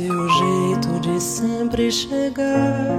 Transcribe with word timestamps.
Seu 0.00 0.28
jeito 0.28 1.00
de 1.00 1.20
sempre 1.20 1.90
chegar. 1.90 2.96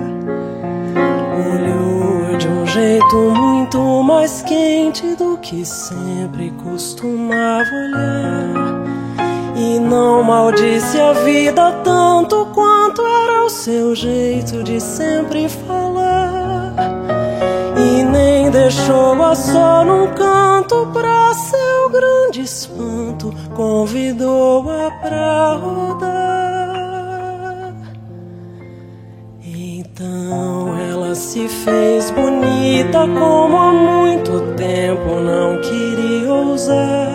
Olhou 1.34 2.38
de 2.38 2.48
um 2.48 2.66
jeito 2.68 3.16
muito 3.16 4.04
mais 4.04 4.44
quente 4.44 5.16
do 5.16 5.38
que 5.38 5.66
sempre 5.66 6.52
costumava 6.64 7.70
olhar. 7.72 8.84
E 9.56 9.80
não 9.80 10.22
maldisse 10.24 11.00
a 11.00 11.14
vida 11.14 11.72
tanto 11.84 12.46
quanto 12.54 13.02
era 13.02 13.46
o 13.46 13.50
seu 13.50 13.96
jeito 13.96 14.64
de 14.64 14.80
sempre 14.80 15.50
falar. 15.50 16.74
E 17.78 18.04
nem 18.04 18.52
deixou-a 18.52 19.34
só 19.34 19.84
num 19.84 20.08
canto 20.14 20.88
pra 20.94 21.34
seu 21.34 21.90
grande 21.90 22.42
espanto, 22.42 23.34
convidou-a 23.56 24.92
pra 25.02 25.56
rodar. 25.56 26.21
Fez 31.64 32.10
bonita 32.12 33.00
como 33.00 33.58
há 33.58 33.72
muito 33.72 34.54
tempo 34.56 35.20
não 35.20 35.62
queria 35.62 36.32
ousar. 36.32 37.10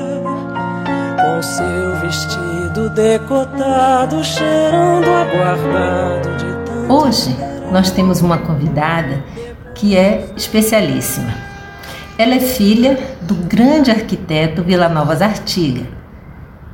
Com 1.16 1.42
seu 1.42 1.96
vestido 2.00 2.90
decotado, 2.90 4.22
cheirando 4.22 5.08
aguardado 5.08 6.36
de 6.36 6.44
tanto 6.64 6.92
Hoje 6.92 7.36
nós 7.72 7.90
temos 7.90 8.20
uma 8.20 8.38
convidada 8.38 9.24
que 9.74 9.96
é 9.96 10.26
especialíssima. 10.36 11.34
Ela 12.16 12.36
é 12.36 12.40
filha 12.40 12.98
do 13.22 13.34
grande 13.34 13.90
arquiteto 13.90 14.62
Vila 14.62 14.88
Novas 14.88 15.20
Artiga. 15.20 15.86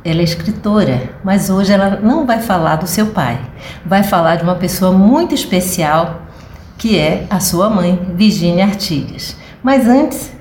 Ela 0.04 0.20
é 0.20 0.24
escritora, 0.24 1.10
mas 1.24 1.48
hoje 1.48 1.72
ela 1.72 1.98
não 2.02 2.26
vai 2.26 2.40
falar 2.40 2.76
do 2.76 2.86
seu 2.86 3.06
pai. 3.06 3.40
Vai 3.84 4.02
falar 4.02 4.36
de 4.36 4.42
uma 4.42 4.56
pessoa 4.56 4.92
muito 4.92 5.34
especial 5.34 6.22
que 6.82 6.98
é 6.98 7.26
a 7.30 7.38
sua 7.38 7.70
mãe, 7.70 7.96
Virginia 8.16 8.64
Artigas. 8.64 9.36
Mas 9.62 9.86
antes, 9.86 10.32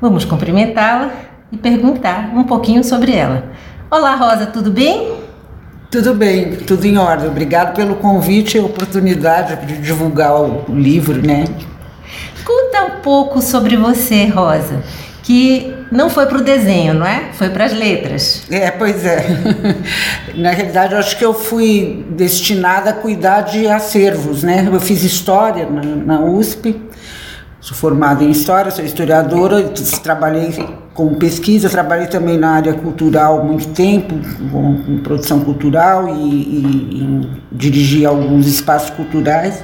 vamos 0.00 0.24
cumprimentá-la 0.24 1.10
e 1.50 1.56
perguntar 1.56 2.30
um 2.36 2.44
pouquinho 2.44 2.84
sobre 2.84 3.16
ela. 3.16 3.50
Olá, 3.90 4.14
Rosa, 4.14 4.46
tudo 4.46 4.70
bem? 4.70 5.14
Tudo 5.90 6.14
bem, 6.14 6.54
tudo 6.54 6.84
em 6.84 6.96
ordem. 6.96 7.28
Obrigado 7.28 7.74
pelo 7.74 7.96
convite 7.96 8.56
e 8.56 8.60
oportunidade 8.60 9.66
de 9.66 9.78
divulgar 9.78 10.40
o 10.40 10.66
livro, 10.68 11.20
né? 11.20 11.46
Conta 12.44 12.84
um 12.84 13.00
pouco 13.02 13.42
sobre 13.42 13.76
você, 13.76 14.26
Rosa, 14.26 14.84
que 15.24 15.74
não 15.90 16.10
foi 16.10 16.26
para 16.26 16.38
o 16.38 16.42
desenho, 16.42 16.94
não 16.94 17.06
é? 17.06 17.30
Foi 17.32 17.48
para 17.48 17.64
as 17.64 17.72
letras. 17.72 18.44
É, 18.50 18.70
pois 18.70 19.04
é. 19.04 19.24
Na 20.34 20.50
realidade, 20.50 20.92
eu 20.92 20.98
acho 20.98 21.16
que 21.16 21.24
eu 21.24 21.32
fui 21.32 22.04
destinada 22.10 22.90
a 22.90 22.92
cuidar 22.92 23.42
de 23.42 23.66
acervos, 23.66 24.42
né? 24.42 24.68
Eu 24.70 24.80
fiz 24.80 25.02
história 25.02 25.66
na, 25.66 25.82
na 25.82 26.20
USP, 26.20 26.80
sou 27.60 27.76
formada 27.76 28.22
em 28.22 28.30
história, 28.30 28.70
sou 28.70 28.84
historiadora, 28.84 29.72
trabalhei 30.02 30.52
com 30.94 31.14
pesquisa, 31.14 31.70
trabalhei 31.70 32.08
também 32.08 32.36
na 32.36 32.50
área 32.50 32.74
cultural 32.74 33.44
muito 33.44 33.68
tempo, 33.68 34.16
com, 34.50 34.82
com 34.82 34.98
produção 34.98 35.40
cultural 35.40 36.08
e, 36.08 36.12
e, 36.12 37.02
e 37.02 37.30
dirigi 37.52 38.04
alguns 38.04 38.46
espaços 38.46 38.90
culturais, 38.90 39.62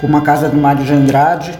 como 0.00 0.16
a 0.16 0.22
Casa 0.22 0.48
do 0.48 0.56
Mário 0.56 0.84
de 0.84 0.92
Andrade, 0.92 1.58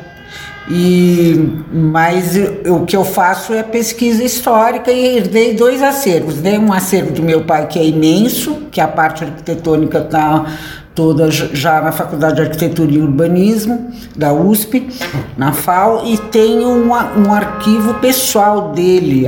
e, 0.70 1.64
mas 1.72 2.36
o 2.66 2.84
que 2.84 2.96
eu 2.96 3.04
faço 3.04 3.52
é 3.52 3.62
pesquisa 3.62 4.22
histórica 4.22 4.92
e 4.92 5.16
herdei 5.16 5.54
dois 5.54 5.82
acervos. 5.82 6.40
Né? 6.40 6.58
Um 6.58 6.72
acervo 6.72 7.12
do 7.12 7.22
meu 7.22 7.44
pai 7.44 7.66
que 7.66 7.78
é 7.78 7.84
imenso, 7.84 8.62
que 8.70 8.80
a 8.80 8.86
parte 8.86 9.24
arquitetônica 9.24 9.98
está 9.98 10.46
toda 10.94 11.30
já 11.30 11.80
na 11.80 11.90
Faculdade 11.90 12.36
de 12.36 12.42
Arquitetura 12.42 12.90
e 12.92 12.98
Urbanismo 12.98 13.90
da 14.14 14.32
USP, 14.32 14.88
na 15.36 15.52
FAO, 15.52 16.06
e 16.06 16.18
tem 16.18 16.64
um, 16.64 16.88
um 16.90 17.32
arquivo 17.32 17.94
pessoal 17.94 18.72
dele. 18.72 19.26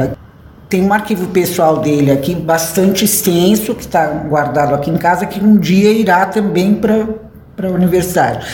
Tem 0.68 0.82
um 0.82 0.92
arquivo 0.92 1.28
pessoal 1.28 1.78
dele 1.78 2.10
aqui 2.10 2.34
bastante 2.34 3.04
extenso, 3.04 3.74
que 3.74 3.82
está 3.82 4.06
guardado 4.06 4.74
aqui 4.74 4.90
em 4.90 4.96
casa, 4.96 5.26
que 5.26 5.42
um 5.42 5.56
dia 5.56 5.90
irá 5.90 6.26
também 6.26 6.74
para 6.74 7.06
a 7.62 7.68
universidade. 7.68 8.46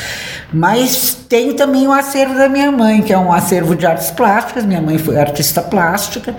Mas 0.52 1.16
tenho 1.28 1.54
também 1.54 1.86
o 1.86 1.92
acervo 1.92 2.34
da 2.34 2.48
minha 2.48 2.70
mãe, 2.72 3.02
que 3.02 3.12
é 3.12 3.18
um 3.18 3.32
acervo 3.32 3.76
de 3.76 3.86
artes 3.86 4.10
plásticas. 4.10 4.64
Minha 4.64 4.80
mãe 4.82 4.98
foi 4.98 5.18
artista 5.18 5.62
plástica. 5.62 6.34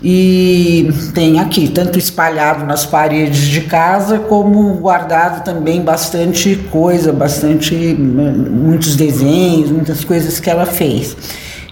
E 0.00 0.88
tem 1.12 1.40
aqui, 1.40 1.66
tanto 1.68 1.98
espalhado 1.98 2.64
nas 2.64 2.86
paredes 2.86 3.48
de 3.48 3.62
casa, 3.62 4.18
como 4.20 4.74
guardado 4.74 5.42
também 5.42 5.82
bastante 5.82 6.54
coisa, 6.70 7.12
bastante, 7.12 7.74
muitos 7.74 8.94
desenhos, 8.94 9.70
muitas 9.70 10.04
coisas 10.04 10.38
que 10.38 10.48
ela 10.48 10.66
fez. 10.66 11.16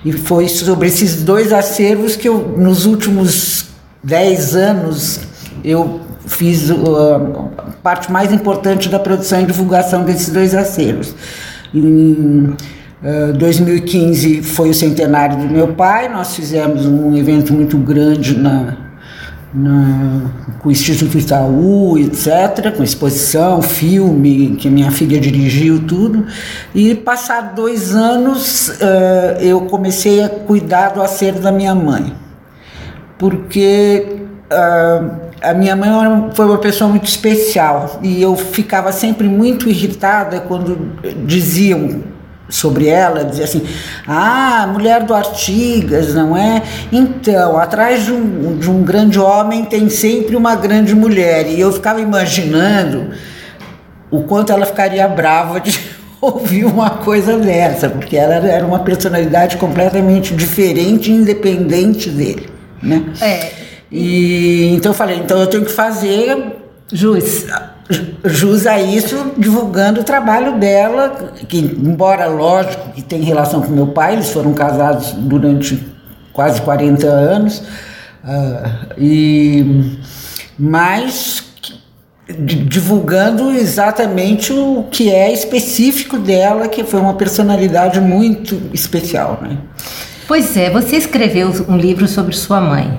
E 0.05 0.13
foi 0.13 0.49
sobre 0.49 0.89
esses 0.89 1.23
dois 1.23 1.53
acervos 1.53 2.17
que 2.17 2.29
eu, 2.29 2.55
nos 2.57 2.85
últimos 2.85 3.67
dez 4.03 4.57
anos, 4.57 5.21
eu 5.63 6.01
fiz 6.27 6.71
a 6.71 7.21
parte 7.83 8.11
mais 8.11 8.33
importante 8.33 8.89
da 8.89 8.99
produção 8.99 9.41
e 9.41 9.47
divulgação 9.47 10.05
desses 10.05 10.29
dois 10.31 10.55
acervos. 10.55 11.15
Em 11.73 12.55
uh, 13.03 13.33
2015 13.39 14.43
foi 14.43 14.71
o 14.71 14.75
centenário 14.75 15.37
do 15.39 15.49
meu 15.49 15.69
pai, 15.69 16.09
nós 16.09 16.35
fizemos 16.35 16.85
um 16.85 17.17
evento 17.17 17.53
muito 17.53 17.79
grande 17.79 18.37
na, 18.37 18.77
na, 19.55 20.31
com 20.59 20.69
o 20.69 20.73
Instituto 20.73 21.17
Itaú, 21.17 21.97
etc., 21.97 22.75
com 22.77 22.83
exposição, 22.83 23.63
filme, 23.63 24.57
que 24.57 24.69
minha 24.69 24.91
filha 24.91 25.21
dirigiu, 25.21 25.87
tudo. 25.87 26.27
E 26.75 26.95
passados 26.95 27.55
dois 27.55 27.95
anos, 27.95 28.69
uh, 28.69 29.41
eu 29.41 29.61
comecei 29.63 30.25
a 30.25 30.29
cuidar 30.29 30.91
do 30.91 31.01
acervo 31.01 31.41
da 31.41 31.53
minha 31.53 31.75
mãe, 31.75 32.13
porque. 33.17 34.17
Uh, 34.51 35.26
a 35.43 35.55
minha 35.55 35.77
mãe 35.77 35.91
foi 36.35 36.47
uma 36.47 36.59
pessoa 36.59 36.89
muito 36.89 37.07
especial 37.07 38.01
e 38.03 38.21
eu 38.21 38.37
ficava 38.37 38.93
sempre 38.93 39.29
muito 39.29 39.69
irritada 39.69 40.41
quando 40.41 40.99
diziam 41.25 42.03
sobre 42.49 42.89
ela, 42.89 43.25
dizia 43.25 43.45
assim: 43.45 43.67
Ah, 44.07 44.69
mulher 44.73 45.03
do 45.03 45.15
Artigas, 45.15 46.15
não 46.15 46.37
é? 46.37 46.63
Então, 46.93 47.59
atrás 47.59 48.05
de 48.05 48.13
um, 48.13 48.57
de 48.59 48.71
um 48.71 48.83
grande 48.83 49.19
homem 49.19 49.65
tem 49.65 49.89
sempre 49.89 50.37
uma 50.37 50.55
grande 50.55 50.95
mulher. 50.95 51.49
E 51.49 51.61
eu 51.61 51.73
ficava 51.73 52.01
imaginando 52.01 53.11
o 54.11 54.23
quanto 54.23 54.53
ela 54.53 54.65
ficaria 54.65 55.07
brava 55.09 55.61
de 55.61 55.79
ouvir 56.21 56.65
uma 56.65 56.91
coisa 56.91 57.37
dessa, 57.37 57.89
porque 57.89 58.17
ela 58.17 58.35
era 58.35 58.65
uma 58.65 58.79
personalidade 58.79 59.57
completamente 59.57 60.35
diferente 60.35 61.11
e 61.11 61.15
independente 61.15 62.09
dele, 62.11 62.49
né? 62.83 63.05
É. 63.21 63.66
E 63.91 64.75
então 64.75 64.91
eu 64.93 64.97
falei, 64.97 65.19
então 65.19 65.39
eu 65.39 65.47
tenho 65.47 65.65
que 65.65 65.73
fazer 65.73 66.57
Jus. 66.93 67.47
Jus 68.25 68.67
a 68.67 68.81
isso, 68.81 69.33
divulgando 69.37 70.01
o 70.01 70.05
trabalho 70.05 70.59
dela, 70.59 71.33
que 71.49 71.59
embora 71.59 72.27
lógico 72.27 72.91
que 72.91 73.03
tem 73.03 73.23
relação 73.23 73.63
com 73.63 73.73
meu 73.73 73.89
pai, 73.89 74.15
eles 74.15 74.31
foram 74.31 74.53
casados 74.53 75.13
durante 75.13 75.87
quase 76.33 76.61
40 76.63 77.07
anos, 77.07 77.63
uh, 78.25 78.95
e 78.99 79.99
mas 80.59 81.45
divulgando 82.39 83.53
exatamente 83.53 84.53
o 84.53 84.85
que 84.91 85.11
é 85.13 85.33
específico 85.33 86.19
dela, 86.19 86.67
que 86.67 86.83
foi 86.83 87.01
uma 87.01 87.15
personalidade 87.15 88.01
muito 88.01 88.61
especial, 88.73 89.39
né? 89.43 89.59
Pois 90.27 90.57
é, 90.57 90.69
você 90.69 90.97
escreveu 90.97 91.53
um 91.69 91.77
livro 91.77 92.09
sobre 92.09 92.35
sua 92.35 92.61
mãe, 92.61 92.99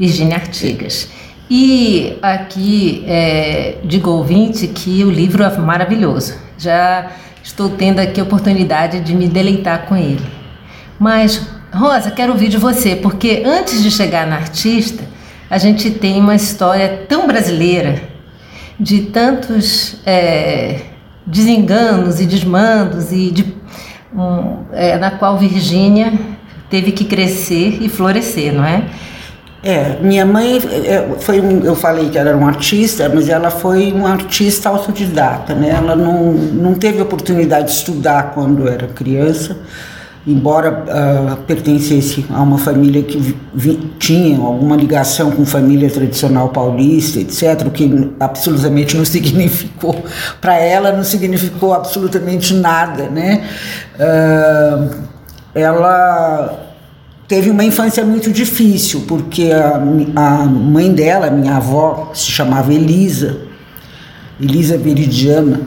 Virginia 0.00 0.36
Artigas. 0.36 1.10
E 1.50 2.16
aqui 2.22 3.04
é, 3.06 3.76
digo 3.84 4.08
ouvinte 4.08 4.66
que 4.66 5.04
o 5.04 5.10
livro 5.10 5.44
é 5.44 5.58
maravilhoso. 5.58 6.34
Já 6.56 7.10
estou 7.42 7.68
tendo 7.68 7.98
aqui 7.98 8.18
a 8.18 8.22
oportunidade 8.22 9.00
de 9.00 9.14
me 9.14 9.28
deleitar 9.28 9.84
com 9.86 9.94
ele. 9.94 10.24
Mas, 10.98 11.46
Rosa, 11.70 12.10
quero 12.10 12.32
ouvir 12.32 12.48
de 12.48 12.56
você, 12.56 12.96
porque 12.96 13.42
antes 13.44 13.82
de 13.82 13.90
chegar 13.90 14.26
na 14.26 14.36
artista, 14.36 15.04
a 15.50 15.58
gente 15.58 15.90
tem 15.90 16.18
uma 16.18 16.34
história 16.34 17.04
tão 17.06 17.26
brasileira, 17.26 18.02
de 18.78 19.02
tantos 19.02 19.96
é, 20.06 20.80
desenganos 21.26 22.20
e 22.20 22.26
desmandos, 22.26 23.12
e 23.12 23.30
de, 23.30 23.54
um, 24.14 24.64
é, 24.72 24.96
na 24.96 25.10
qual 25.10 25.36
Virgínia 25.36 26.12
teve 26.70 26.92
que 26.92 27.04
crescer 27.04 27.82
e 27.82 27.88
florescer, 27.88 28.54
não 28.54 28.64
é? 28.64 28.84
É, 29.62 29.98
minha 30.00 30.24
mãe 30.24 30.56
é, 30.56 31.06
foi 31.18 31.38
um, 31.38 31.62
eu 31.62 31.76
falei 31.76 32.08
que 32.08 32.16
ela 32.16 32.30
era 32.30 32.38
uma 32.38 32.48
artista, 32.48 33.10
mas 33.14 33.28
ela 33.28 33.50
foi 33.50 33.92
uma 33.92 34.10
artista 34.10 34.70
autodidata, 34.70 35.54
né? 35.54 35.68
Ela 35.68 35.94
não, 35.94 36.32
não 36.32 36.74
teve 36.74 37.02
oportunidade 37.02 37.66
de 37.66 37.72
estudar 37.74 38.32
quando 38.32 38.66
era 38.66 38.86
criança, 38.86 39.58
embora 40.26 40.84
uh, 40.86 41.36
pertencesse 41.42 42.24
a 42.30 42.40
uma 42.40 42.56
família 42.56 43.02
que 43.02 43.36
vi, 43.52 43.76
tinha 43.98 44.38
alguma 44.38 44.76
ligação 44.76 45.30
com 45.30 45.44
família 45.44 45.90
tradicional 45.90 46.48
paulista, 46.48 47.20
etc., 47.20 47.66
o 47.66 47.70
que 47.70 48.12
absolutamente 48.18 48.96
não 48.96 49.04
significou, 49.06 50.02
para 50.40 50.56
ela 50.56 50.90
não 50.90 51.04
significou 51.04 51.74
absolutamente 51.74 52.54
nada, 52.54 53.10
né? 53.10 53.46
Uh, 53.96 55.10
ela 55.54 56.69
teve 57.30 57.48
uma 57.48 57.62
infância 57.62 58.04
muito 58.04 58.32
difícil, 58.32 59.04
porque 59.06 59.52
a, 59.52 59.76
a 60.16 60.44
mãe 60.46 60.92
dela, 60.92 61.30
minha 61.30 61.58
avó, 61.58 62.10
se 62.12 62.28
chamava 62.28 62.74
Elisa, 62.74 63.42
Elisa 64.40 64.76
Veridiana, 64.76 65.60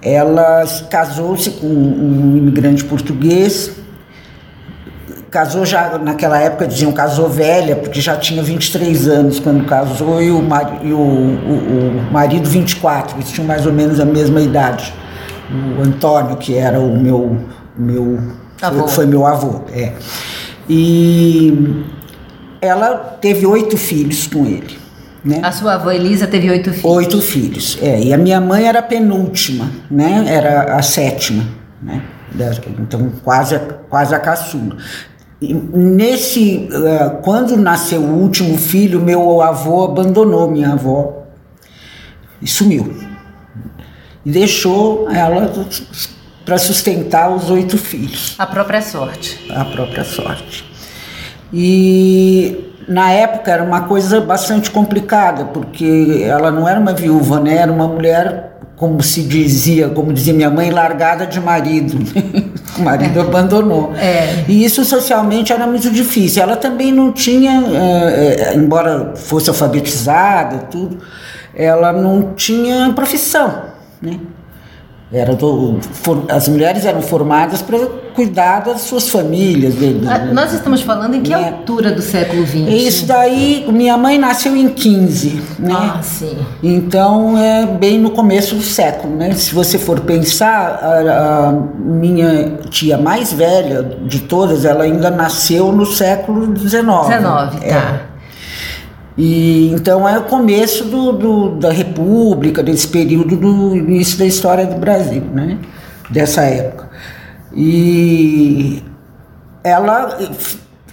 ela 0.00 0.64
casou-se 0.88 1.50
com 1.50 1.66
um 1.66 2.36
imigrante 2.36 2.84
português, 2.84 3.72
casou 5.32 5.66
já, 5.66 5.98
naquela 5.98 6.38
época 6.38 6.68
diziam 6.68 6.92
casou 6.92 7.28
velha, 7.28 7.74
porque 7.74 8.00
já 8.00 8.16
tinha 8.16 8.40
23 8.40 9.08
anos 9.08 9.40
quando 9.40 9.64
casou, 9.66 10.22
e 10.22 10.30
o, 10.30 10.44
e 10.80 10.92
o, 10.92 10.96
o, 10.96 12.08
o 12.08 12.12
marido 12.12 12.48
24, 12.48 13.16
eles 13.16 13.32
tinham 13.32 13.48
mais 13.48 13.66
ou 13.66 13.72
menos 13.72 13.98
a 13.98 14.04
mesma 14.04 14.40
idade. 14.40 14.94
O 15.76 15.82
Antônio, 15.82 16.36
que 16.36 16.56
era 16.56 16.78
o 16.78 16.96
meu, 16.96 17.36
meu 17.76 18.20
foi, 18.60 18.88
foi 18.88 19.06
meu 19.06 19.26
avô, 19.26 19.62
é. 19.72 19.92
E 20.68 21.84
ela 22.60 22.94
teve 23.20 23.46
oito 23.46 23.76
filhos 23.76 24.26
com 24.26 24.46
ele. 24.46 24.78
Né? 25.24 25.40
A 25.42 25.52
sua 25.52 25.74
avó 25.74 25.90
Elisa 25.90 26.26
teve 26.26 26.50
oito 26.50 26.70
filhos? 26.70 26.84
Oito 26.84 27.20
filhos, 27.20 27.78
é. 27.80 28.00
E 28.00 28.12
a 28.12 28.18
minha 28.18 28.40
mãe 28.40 28.66
era 28.66 28.80
a 28.80 28.82
penúltima, 28.82 29.70
né? 29.90 30.24
Era 30.28 30.76
a 30.76 30.82
sétima, 30.82 31.44
né? 31.82 32.02
Então, 32.78 33.12
quase, 33.22 33.58
quase 33.88 34.14
a 34.14 34.18
caçula. 34.18 34.76
E 35.40 35.54
nesse, 35.54 36.68
uh, 36.70 37.22
quando 37.22 37.56
nasceu 37.56 38.00
o 38.00 38.20
último 38.20 38.58
filho, 38.58 39.00
meu 39.00 39.40
avô 39.40 39.84
abandonou 39.84 40.50
minha 40.50 40.72
avó 40.72 41.24
e 42.42 42.46
sumiu. 42.46 42.94
E 44.24 44.30
deixou 44.30 45.08
ela 45.10 45.52
para 46.44 46.58
sustentar 46.58 47.34
os 47.34 47.50
oito 47.50 47.78
filhos. 47.78 48.34
A 48.38 48.46
própria 48.46 48.82
sorte. 48.82 49.50
A 49.50 49.64
própria 49.64 50.04
sorte. 50.04 50.64
E 51.52 52.72
na 52.88 53.10
época 53.10 53.50
era 53.50 53.62
uma 53.62 53.82
coisa 53.82 54.20
bastante 54.20 54.70
complicada, 54.70 55.46
porque 55.46 56.22
ela 56.24 56.50
não 56.50 56.68
era 56.68 56.78
uma 56.78 56.92
viúva, 56.92 57.40
né? 57.40 57.56
Era 57.56 57.72
uma 57.72 57.88
mulher, 57.88 58.58
como 58.76 59.02
se 59.02 59.22
dizia, 59.22 59.88
como 59.88 60.12
dizia 60.12 60.34
minha 60.34 60.50
mãe, 60.50 60.70
largada 60.70 61.26
de 61.26 61.40
marido. 61.40 61.96
o 62.76 62.82
marido 62.82 63.18
é. 63.18 63.22
abandonou. 63.22 63.94
É. 63.94 64.44
E 64.46 64.64
isso 64.64 64.84
socialmente 64.84 65.52
era 65.52 65.66
muito 65.66 65.90
difícil. 65.90 66.42
Ela 66.42 66.56
também 66.56 66.92
não 66.92 67.12
tinha, 67.12 67.62
é, 67.72 68.54
embora 68.54 69.14
fosse 69.16 69.48
alfabetizada, 69.48 70.58
tudo, 70.70 70.98
ela 71.54 71.92
não 71.92 72.34
tinha 72.34 72.92
profissão, 72.94 73.62
né? 74.02 74.18
Era 75.14 75.36
do, 75.36 75.78
for, 75.80 76.24
as 76.28 76.48
mulheres 76.48 76.84
eram 76.84 77.00
formadas 77.00 77.62
para 77.62 77.78
cuidar 78.14 78.64
das 78.64 78.80
suas 78.80 79.08
famílias. 79.08 79.76
De, 79.76 79.94
de, 79.94 80.08
ah, 80.08 80.26
Nós 80.32 80.52
estamos 80.52 80.82
falando 80.82 81.14
em 81.14 81.22
que 81.22 81.32
minha, 81.32 81.50
altura 81.50 81.92
do 81.92 82.02
século 82.02 82.44
XX? 82.44 82.68
Isso 82.68 83.06
daí, 83.06 83.64
minha 83.68 83.96
mãe 83.96 84.18
nasceu 84.18 84.56
em 84.56 84.68
15, 84.68 85.40
né? 85.60 85.72
Ah, 85.72 86.02
sim. 86.02 86.36
Então 86.60 87.38
é 87.38 87.64
bem 87.64 87.96
no 87.96 88.10
começo 88.10 88.56
do 88.56 88.62
século, 88.62 89.14
né? 89.14 89.32
Se 89.34 89.54
você 89.54 89.78
for 89.78 90.00
pensar, 90.00 90.80
a, 90.82 91.48
a 91.48 91.52
minha 91.52 92.58
tia 92.68 92.98
mais 92.98 93.32
velha 93.32 93.84
de 94.06 94.18
todas, 94.18 94.64
ela 94.64 94.82
ainda 94.82 95.12
nasceu 95.12 95.70
no 95.70 95.86
século 95.86 96.46
XIX. 96.56 96.82
19, 97.08 97.60
tá. 97.60 97.66
É. 97.66 98.13
E, 99.16 99.70
então 99.72 100.08
é 100.08 100.18
o 100.18 100.24
começo 100.24 100.84
do, 100.84 101.12
do, 101.12 101.50
da 101.56 101.70
República, 101.70 102.62
desse 102.62 102.88
período 102.88 103.36
do 103.36 103.76
início 103.76 104.18
da 104.18 104.26
história 104.26 104.66
do 104.66 104.76
Brasil, 104.76 105.22
né? 105.32 105.58
dessa 106.10 106.42
época. 106.42 106.90
E 107.54 108.82
ela 109.62 110.18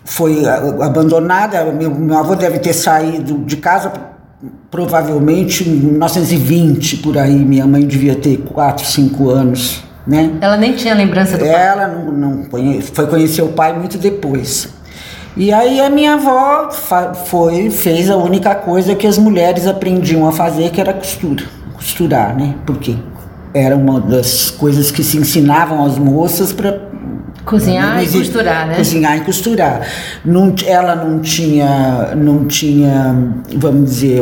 foi 0.06 0.46
abandonada, 0.48 1.66
meu, 1.66 1.90
meu 1.94 2.18
avô 2.18 2.36
deve 2.36 2.60
ter 2.60 2.74
saído 2.74 3.40
de 3.40 3.58
casa 3.58 3.92
provavelmente 4.70 5.68
em 5.68 5.74
1920, 5.74 6.98
por 6.98 7.18
aí, 7.18 7.36
minha 7.36 7.66
mãe 7.66 7.86
devia 7.86 8.16
ter 8.16 8.38
4, 8.38 8.86
5 8.86 9.30
anos. 9.30 9.84
Né? 10.06 10.32
Ela 10.42 10.58
nem 10.58 10.74
tinha 10.74 10.96
lembrança 10.96 11.38
do 11.38 11.46
ela 11.46 11.54
pai? 11.54 11.86
Ela 11.86 11.88
não, 11.88 12.12
não 12.12 12.44
foi 12.94 13.08
conhecer 13.08 13.42
o 13.42 13.50
pai 13.50 13.78
muito 13.78 13.98
depois. 13.98 14.70
E 15.36 15.52
aí 15.54 15.80
a 15.80 15.90
minha 15.90 16.16
avó 16.16 16.70
foi, 17.26 17.70
fez 17.70 18.10
a 18.10 18.18
única 18.18 18.54
coisa 18.54 18.96
que 18.96 19.08
as 19.08 19.18
mulheres 19.18 19.66
aprendiam 19.66 20.28
a 20.28 20.32
fazer, 20.32 20.72
que 20.72 20.82
era 20.82 20.94
costura, 20.94 21.44
costurar, 21.74 22.36
né? 22.36 22.56
Porque 22.66 22.98
era 23.54 23.76
uma 23.76 24.00
das 24.00 24.52
coisas 24.52 24.92
que 24.92 25.04
se 25.04 25.18
ensinavam 25.18 25.86
às 25.86 25.98
moças 25.98 26.52
para 26.52 26.80
cozinhar 27.46 28.04
e 28.04 28.08
costurar, 28.08 28.68
né? 28.68 28.76
Cozinhar 28.76 29.18
e 29.18 29.22
costurar. 29.22 29.88
Não, 30.26 30.54
ela 30.66 30.96
não 30.96 31.20
tinha, 31.20 32.14
não 32.16 32.46
tinha, 32.46 33.34
vamos 33.56 33.86
dizer, 33.86 34.22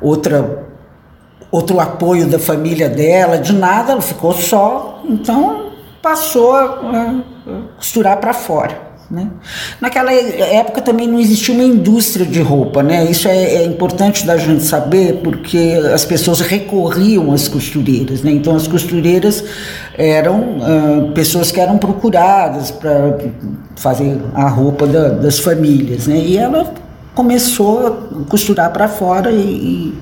outra 0.00 0.66
outro 1.50 1.80
apoio 1.80 2.26
da 2.26 2.38
família 2.38 2.90
dela, 2.90 3.38
de 3.38 3.54
nada, 3.54 3.92
ela 3.92 4.02
ficou 4.02 4.34
só, 4.34 5.02
então 5.08 5.70
passou 6.02 6.54
a 6.54 7.22
costurar 7.76 8.18
para 8.18 8.34
fora. 8.34 8.87
Né? 9.10 9.26
Naquela 9.80 10.12
época 10.12 10.82
também 10.82 11.08
não 11.08 11.18
existia 11.18 11.54
uma 11.54 11.64
indústria 11.64 12.26
de 12.26 12.42
roupa, 12.42 12.82
né? 12.82 13.10
Isso 13.10 13.26
é, 13.26 13.54
é, 13.54 13.64
importante 13.64 14.26
da 14.26 14.36
gente 14.36 14.62
saber 14.62 15.20
porque 15.24 15.80
as 15.94 16.04
pessoas 16.04 16.40
recorriam 16.40 17.32
às 17.32 17.48
costureiras, 17.48 18.20
né? 18.20 18.32
Então 18.32 18.54
as 18.54 18.66
costureiras 18.66 19.42
eram 19.96 20.58
uh, 20.58 21.12
pessoas 21.14 21.50
que 21.50 21.58
eram 21.58 21.78
procuradas 21.78 22.70
para 22.70 23.16
fazer 23.76 24.18
a 24.34 24.46
roupa 24.46 24.86
da, 24.86 25.08
das 25.08 25.38
famílias, 25.38 26.06
né? 26.06 26.18
E 26.18 26.36
ela 26.36 26.70
começou 27.14 27.86
a 27.86 28.24
costurar 28.28 28.70
para 28.74 28.88
fora 28.88 29.30
e, 29.30 29.40
e 29.40 29.98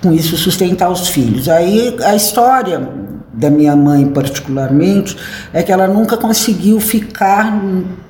com 0.00 0.12
isso 0.12 0.36
sustentar 0.36 0.88
os 0.88 1.08
filhos. 1.08 1.48
Aí 1.48 1.96
a 2.04 2.14
história 2.14 3.07
da 3.38 3.48
minha 3.48 3.76
mãe 3.76 4.04
particularmente, 4.06 5.16
é 5.52 5.62
que 5.62 5.70
ela 5.70 5.86
nunca 5.86 6.16
conseguiu 6.16 6.80
ficar 6.80 7.56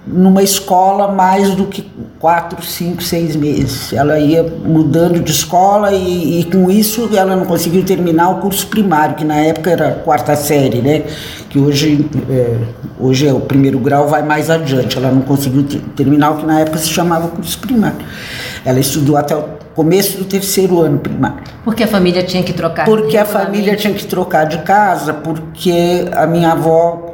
numa 0.07 0.43
escola 0.43 1.13
mais 1.13 1.55
do 1.55 1.67
que 1.67 1.87
quatro, 2.19 2.65
cinco, 2.65 3.03
seis 3.03 3.37
meses. 3.37 3.93
Ela 3.93 4.19
ia 4.19 4.43
mudando 4.43 5.21
de 5.21 5.31
escola 5.31 5.93
e, 5.93 6.41
e 6.41 6.45
com 6.45 6.71
isso 6.71 7.11
ela 7.15 7.37
não 7.37 7.45
conseguiu 7.45 7.85
terminar 7.85 8.31
o 8.31 8.37
curso 8.37 8.67
primário, 8.69 9.17
que 9.17 9.25
na 9.25 9.37
época 9.37 9.71
era 9.71 9.89
a 9.89 9.93
quarta 9.93 10.35
série, 10.35 10.81
né? 10.81 11.03
Que 11.51 11.59
hoje 11.59 12.09
é, 12.31 12.57
hoje 12.99 13.27
é 13.27 13.33
o 13.33 13.41
primeiro 13.41 13.79
grau, 13.79 14.09
vai 14.09 14.23
mais 14.23 14.49
adiante. 14.49 14.97
Ela 14.97 15.11
não 15.11 15.21
conseguiu 15.21 15.63
terminar 15.95 16.31
o 16.31 16.37
que 16.39 16.47
na 16.47 16.61
época 16.61 16.79
se 16.79 16.89
chamava 16.89 17.29
curso 17.29 17.59
primário. 17.59 17.99
Ela 18.65 18.81
estudou 18.81 19.17
até 19.19 19.37
o 19.37 19.58
começo 19.79 20.19
do 20.19 20.25
terceiro 20.25 20.81
ano 20.81 20.99
primário. 20.99 21.39
Porque 21.63 21.85
a 21.85 21.87
família 21.87 22.25
tinha 22.25 22.43
que 22.43 22.53
trocar. 22.53 22.85
Porque 22.85 23.17
a 23.17 23.25
família 23.25 23.77
tinha 23.77 23.95
que 23.95 24.05
trocar 24.05 24.43
de 24.43 24.59
casa, 24.63 25.15
porque 25.15 26.09
a 26.17 26.27
minha 26.27 26.51
avó 26.51 27.08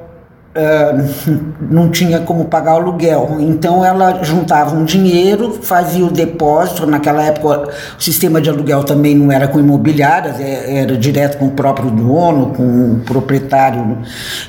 Uh, 0.56 1.54
não 1.68 1.90
tinha 1.90 2.20
como 2.20 2.44
pagar 2.44 2.74
o 2.74 2.76
aluguel. 2.76 3.38
Então 3.40 3.84
ela 3.84 4.22
juntava 4.22 4.76
um 4.76 4.84
dinheiro, 4.84 5.58
fazia 5.60 6.04
o 6.06 6.10
depósito. 6.12 6.86
Naquela 6.86 7.24
época 7.24 7.70
o 7.98 8.00
sistema 8.00 8.40
de 8.40 8.48
aluguel 8.48 8.84
também 8.84 9.16
não 9.16 9.32
era 9.32 9.48
com 9.48 9.58
imobiliárias, 9.58 10.38
é, 10.38 10.82
era 10.82 10.96
direto 10.96 11.38
com 11.38 11.46
o 11.46 11.50
próprio 11.50 11.90
dono, 11.90 12.54
com 12.54 12.62
o 12.62 13.00
proprietário. 13.00 13.98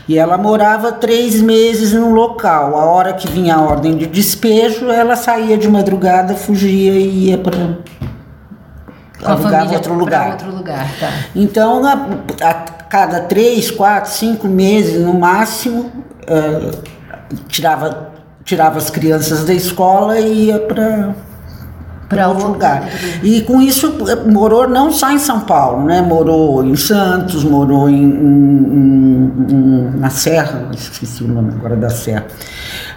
E 0.08 0.16
ela 0.16 0.38
morava 0.38 0.92
três 0.92 1.42
meses 1.42 1.92
no 1.94 2.12
local. 2.12 2.78
A 2.78 2.86
hora 2.86 3.14
que 3.14 3.28
vinha 3.28 3.56
a 3.56 3.62
ordem 3.62 3.98
de 3.98 4.06
despejo, 4.06 4.92
ela 4.92 5.16
saía 5.16 5.58
de 5.58 5.68
madrugada, 5.68 6.36
fugia 6.36 6.92
e 6.92 7.30
ia 7.30 7.38
para 7.40 7.80
alugava 9.26 9.74
outro 9.74 9.94
lugar. 9.94 10.32
outro 10.32 10.52
lugar 10.52 10.88
tá. 11.00 11.10
Então 11.36 11.86
a, 11.86 11.94
a 12.42 12.75
cada 12.90 13.22
três, 13.22 13.72
quatro, 13.72 14.12
cinco 14.12 14.48
meses 14.48 15.02
no 15.02 15.14
máximo, 15.14 15.92
uh, 16.30 16.78
tirava, 17.48 18.12
tirava 18.44 18.78
as 18.78 18.90
crianças 18.90 19.44
da 19.44 19.54
escola 19.54 20.20
e 20.20 20.46
ia 20.46 20.60
para 20.60 21.16
para 22.08 22.30
outro 22.30 22.50
lugar. 22.50 22.88
E 23.24 23.42
com 23.42 23.60
isso 23.60 23.96
morou 24.32 24.68
não 24.70 24.92
só 24.92 25.12
em 25.12 25.18
São 25.18 25.40
Paulo, 25.40 25.86
né? 25.86 26.02
Morou 26.02 26.64
em 26.64 26.76
Santos, 26.76 27.44
morou 27.44 27.90
em, 27.90 28.04
em, 28.04 29.34
em 29.50 30.00
na 30.00 30.12
Serra, 30.12 30.70
esqueci 30.72 31.24
o 31.24 31.28
nome 31.28 31.54
agora 31.54 31.76
da 31.76 31.90
Serra. 31.90 32.28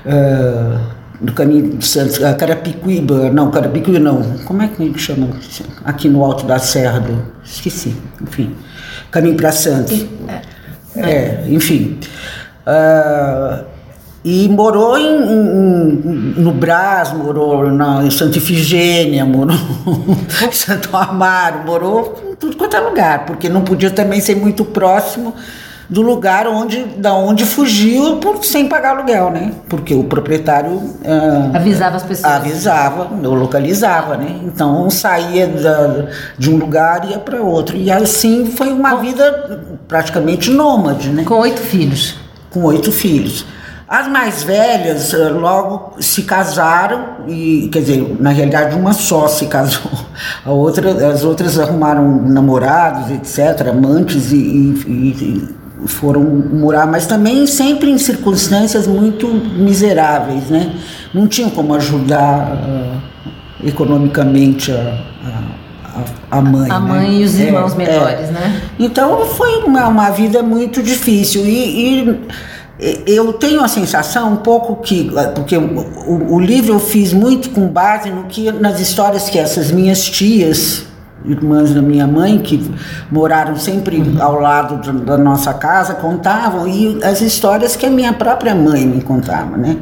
Uh, 0.04 0.99
no 1.21 1.33
caminho 1.33 1.78
de 1.78 1.87
Santos, 1.87 2.18
Carapicuíba, 2.18 3.30
não, 3.30 3.50
Carapicuíba 3.50 3.99
não, 3.99 4.23
como 4.45 4.62
é 4.62 4.68
que 4.68 4.99
chama? 4.99 5.28
Aqui 5.85 6.09
no 6.09 6.23
alto 6.23 6.47
da 6.47 6.59
Serra, 6.59 7.00
do, 7.00 7.25
esqueci, 7.42 7.97
enfim 8.23 8.54
caminho 9.11 9.37
para 9.37 9.52
Santos. 9.52 10.07
É, 10.97 11.11
é, 11.11 11.45
enfim. 11.49 11.99
Uh, 12.66 13.64
e 14.25 14.49
morou 14.49 14.99
em, 14.99 15.07
em, 15.07 16.35
no 16.37 16.52
Brás, 16.52 17.12
morou 17.12 17.71
na, 17.71 18.04
em 18.04 18.11
Santa 18.11 18.38
Ifigênia, 18.38 19.25
morou 19.25 19.57
em 20.42 20.52
Santo 20.52 20.95
Amaro, 20.97 21.64
morou 21.64 22.33
em 22.33 22.35
tudo 22.35 22.57
quanto 22.57 22.76
é 22.76 22.80
lugar, 22.80 23.25
porque 23.26 23.49
não 23.49 23.62
podia 23.62 23.90
também 23.90 24.21
ser 24.21 24.35
muito 24.35 24.64
próximo 24.64 25.35
do 25.88 26.02
lugar 26.02 26.47
onde, 26.47 26.85
da 26.85 27.14
onde 27.14 27.47
fugiu 27.47 28.16
por, 28.16 28.45
sem 28.45 28.68
pagar 28.68 28.97
aluguel, 28.97 29.30
né? 29.30 29.52
Porque 29.68 29.95
o 29.95 30.04
proprietário 30.04 30.71
uh, 30.71 31.57
avisava 31.57 31.97
as 31.97 32.02
pessoas. 32.02 32.30
Avisava, 32.30 33.09
eu 33.23 33.33
localizava, 33.33 34.16
né? 34.16 34.38
Então 34.45 34.90
saía 34.90 35.47
da, 35.47 36.07
de 36.37 36.50
um 36.50 36.59
lugar 36.59 37.07
e 37.07 37.12
ia 37.12 37.18
para 37.18 37.40
outro. 37.40 37.75
E 37.75 37.90
assim 37.90 38.47
foi 38.47 38.71
uma 38.71 38.97
Com... 38.97 39.00
vida 39.00 39.64
praticamente 39.87 40.50
nômade, 40.50 41.09
né? 41.09 41.25
Com 41.25 41.37
oito 41.37 41.61
filhos. 41.61 42.16
Com 42.50 42.64
oito 42.64 42.92
filhos. 42.92 43.47
As 43.88 44.07
mais 44.07 44.42
velhas 44.42 45.14
ah, 45.14 45.30
logo 45.30 45.97
se 45.99 46.25
casaram 46.25 47.26
e, 47.26 47.71
quer 47.73 47.80
dizer, 47.80 48.16
na 48.21 48.28
realidade 48.28 48.76
uma 48.76 48.92
só 48.92 49.26
se 49.26 49.47
casou. 49.47 49.90
A 50.45 50.50
outra, 50.50 51.11
as 51.11 51.25
outras 51.25 51.59
arrumaram 51.59 52.21
namorados, 52.26 53.11
etc., 53.11 53.68
amantes 53.68 54.30
e, 54.30 54.37
e, 54.37 55.49
foram 55.87 56.23
morar, 56.23 56.87
mas 56.87 57.06
também 57.06 57.47
sempre 57.47 57.90
em 57.90 57.99
circunstâncias 57.99 58.87
muito 58.87 59.28
miseráveis, 59.28 60.49
né? 60.49 60.75
Não 61.14 61.26
tinham 61.26 61.50
como 61.50 61.75
ajudar 61.75 62.52
uh, 62.52 63.66
economicamente 63.66 64.73
a, 64.73 64.99
a, 66.30 66.38
a, 66.38 66.40
mãe. 66.40 66.70
A 66.70 66.80
mãe 66.80 67.08
né? 67.08 67.14
e 67.14 67.25
os 67.25 67.38
irmãos 67.38 67.73
é, 67.75 67.76
menores, 67.76 68.28
é. 68.28 68.32
né? 68.32 68.62
Então 68.78 69.25
foi 69.26 69.62
uma, 69.64 69.88
uma 69.88 70.11
vida 70.11 70.42
muito 70.42 70.82
difícil 70.82 71.44
e, 71.47 72.00
e 72.00 72.18
eu 73.06 73.32
tenho 73.32 73.62
a 73.62 73.68
sensação 73.68 74.32
um 74.32 74.37
pouco 74.37 74.76
que 74.76 75.11
porque 75.35 75.56
o, 75.56 76.35
o, 76.35 76.40
livro 76.40 76.75
eu 76.75 76.80
fiz 76.80 77.12
muito 77.12 77.50
com 77.50 77.66
base 77.66 78.08
no 78.08 78.25
que 78.25 78.52
nas 78.52 78.78
histórias 78.78 79.28
que 79.28 79.37
essas 79.37 79.73
minhas 79.73 80.08
tias 80.08 80.88
irmãs 81.28 81.73
da 81.75 81.82
minha 81.82 82.06
mãe 82.06 82.38
que 82.38 82.70
moraram 83.11 83.56
sempre 83.56 84.02
ao 84.18 84.40
lado 84.40 84.92
da 85.04 85.16
nossa 85.16 85.54
casa 85.54 85.94
contavam 85.94 86.66
e 86.66 87.02
as 87.04 87.20
histórias 87.20 87.76
que 87.76 87.87
a 87.87 87.90
minha 87.90 88.12
própria 88.12 88.54
mãe 88.54 88.87
me 88.87 89.02
contava, 89.02 89.56
né? 89.56 89.76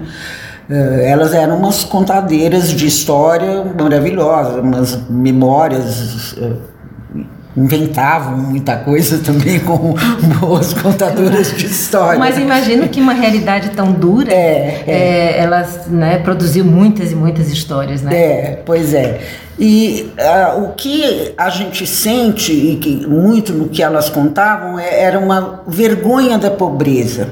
Eh, 0.69 1.11
elas 1.11 1.33
eram 1.33 1.57
umas 1.59 1.85
contadeiras 1.85 2.71
de 2.71 2.87
história 2.87 3.65
maravilhosas, 3.79 4.57
umas 4.57 4.99
memórias 5.09 6.35
eh, 6.39 6.53
inventavam 7.57 8.37
muita 8.37 8.77
coisa 8.77 9.19
também 9.25 9.59
com 9.61 9.95
boas 10.41 10.75
contadoras 10.75 11.57
de 11.57 11.67
história. 11.67 12.19
Mas 12.19 12.39
imagino 12.39 12.89
que 12.89 13.01
uma 13.01 13.15
realidade 13.15 13.71
tão 13.71 13.93
dura, 13.93 14.33
é, 14.33 14.85
é. 14.87 14.93
É, 14.93 15.39
elas 15.39 15.87
né, 15.87 16.19
produziu 16.19 16.65
muitas 16.65 17.13
e 17.13 17.15
muitas 17.15 17.49
histórias, 17.49 18.03
né? 18.03 18.15
É, 18.15 18.63
pois 18.65 18.93
é. 18.93 19.21
E 19.59 20.13
uh, 20.19 20.65
o 20.65 20.75
que 20.75 21.33
a 21.37 21.49
gente 21.49 21.87
sente, 21.87 22.53
e 22.53 22.77
que 22.77 23.07
muito 23.07 23.55
no 23.55 23.69
que 23.69 23.83
elas 23.83 24.11
contavam, 24.11 24.79
é, 24.79 25.03
era 25.03 25.19
uma 25.19 25.63
vergonha 25.67 26.37
da 26.37 26.51
pobreza. 26.51 27.29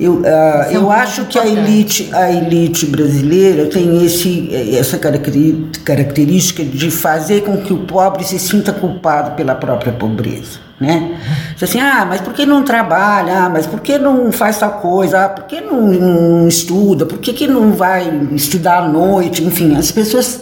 Eu, 0.00 0.14
uh, 0.14 0.72
eu 0.72 0.90
acho 0.90 1.26
que 1.26 1.38
a 1.38 1.46
elite, 1.46 2.08
a 2.14 2.32
elite 2.32 2.86
brasileira 2.86 3.66
tem 3.66 4.02
esse, 4.02 4.48
essa 4.74 4.98
característica 4.98 6.64
de 6.64 6.90
fazer 6.90 7.42
com 7.42 7.58
que 7.58 7.70
o 7.70 7.80
pobre 7.80 8.24
se 8.24 8.38
sinta 8.38 8.72
culpado 8.72 9.32
pela 9.32 9.54
própria 9.54 9.92
pobreza. 9.92 10.58
Né? 10.80 11.20
Diz 11.52 11.64
assim, 11.64 11.78
ah, 11.78 12.06
mas 12.08 12.22
por 12.22 12.32
que 12.32 12.46
não 12.46 12.62
trabalha? 12.62 13.44
Ah, 13.44 13.50
mas 13.50 13.66
por 13.66 13.80
que 13.80 13.98
não 13.98 14.32
faz 14.32 14.58
tal 14.58 14.80
coisa? 14.80 15.26
Ah, 15.26 15.28
por 15.28 15.44
que 15.44 15.60
não, 15.60 15.82
não 15.82 16.48
estuda? 16.48 17.04
Por 17.04 17.18
que, 17.18 17.34
que 17.34 17.46
não 17.46 17.72
vai 17.72 18.10
estudar 18.32 18.78
à 18.78 18.88
noite? 18.88 19.44
Enfim, 19.44 19.76
as 19.76 19.92
pessoas 19.92 20.40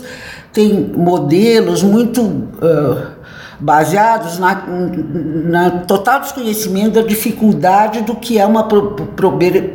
têm 0.52 0.92
modelos 0.96 1.82
muito. 1.82 2.22
Uh, 2.22 3.17
baseados 3.60 4.38
na, 4.38 4.64
na, 4.64 5.70
total 5.80 6.20
desconhecimento 6.20 6.92
da 6.92 7.02
dificuldade 7.02 8.02
do 8.02 8.14
que 8.14 8.38
é 8.38 8.46
uma 8.46 8.68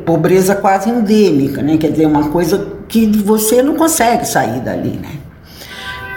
pobreza 0.06 0.56
quase 0.56 0.90
endêmica, 0.90 1.62
né? 1.62 1.78
Quer 1.78 1.92
dizer, 1.92 2.06
uma 2.06 2.30
coisa 2.30 2.66
que 2.88 3.06
você 3.08 3.62
não 3.62 3.76
consegue 3.76 4.26
sair 4.26 4.62
dali, 4.62 5.00
né? 5.02 5.12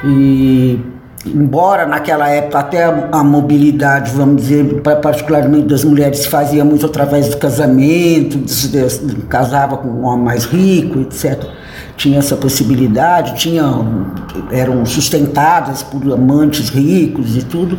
E 0.05 0.79
embora 1.27 1.87
naquela 1.87 2.29
época 2.29 2.59
até 2.61 2.85
a, 2.85 3.25
mobilidade, 3.25 4.13
vamos 4.13 4.43
dizer, 4.43 4.83
particularmente 5.03 5.67
das 5.67 5.83
mulheres, 5.83 6.21
se 6.21 6.29
fazia 6.29 6.65
muito 6.65 6.87
através 6.87 7.29
do 7.29 7.37
casamento, 7.37 8.39
de, 8.39 9.17
casava 9.29 9.77
com 9.77 9.89
um 9.89 10.05
homem 10.05 10.25
mais 10.25 10.45
rico, 10.45 11.01
etc 11.01 11.66
tinha 11.97 12.19
essa 12.19 12.37
possibilidade, 12.37 13.35
tinha, 13.37 13.65
eram 14.51 14.85
sustentadas 14.85 15.83
por 15.83 16.03
amantes 16.13 16.69
ricos 16.69 17.37
e 17.37 17.43
tudo, 17.43 17.79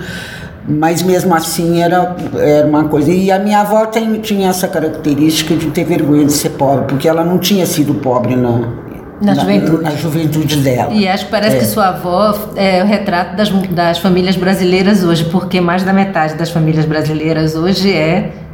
mas 0.67 1.01
mesmo 1.01 1.33
assim 1.33 1.81
era, 1.81 2.15
era 2.35 2.67
uma 2.67 2.85
coisa. 2.85 3.11
E 3.11 3.31
a 3.31 3.39
minha 3.39 3.61
avó 3.61 3.85
tem, 3.85 4.19
tinha 4.19 4.49
essa 4.49 4.67
característica 4.67 5.55
de 5.55 5.67
ter 5.67 5.85
vergonha 5.85 6.25
de 6.25 6.33
ser 6.33 6.49
pobre, 6.51 6.85
porque 6.87 7.07
ela 7.07 7.23
não 7.23 7.37
tinha 7.37 7.65
sido 7.65 7.93
pobre 7.95 8.35
na, 8.35 8.49
na, 8.49 8.67
na, 9.21 9.35
juventude. 9.35 9.83
na 9.83 9.91
juventude 9.91 10.57
dela. 10.57 10.91
E 10.91 11.07
acho 11.07 11.25
que 11.25 11.31
parece 11.31 11.57
é. 11.57 11.59
que 11.59 11.65
sua 11.65 11.89
avó 11.89 12.37
é 12.55 12.83
o 12.83 12.87
retrato 12.87 13.35
das, 13.35 13.49
das 13.69 13.99
famílias 13.99 14.35
brasileiras 14.35 15.03
hoje, 15.03 15.25
porque 15.25 15.61
mais 15.61 15.83
da 15.83 15.93
metade 15.93 16.35
das 16.35 16.49
famílias 16.49 16.85
brasileiras 16.85 17.55
hoje 17.55 17.93
é 17.93 18.46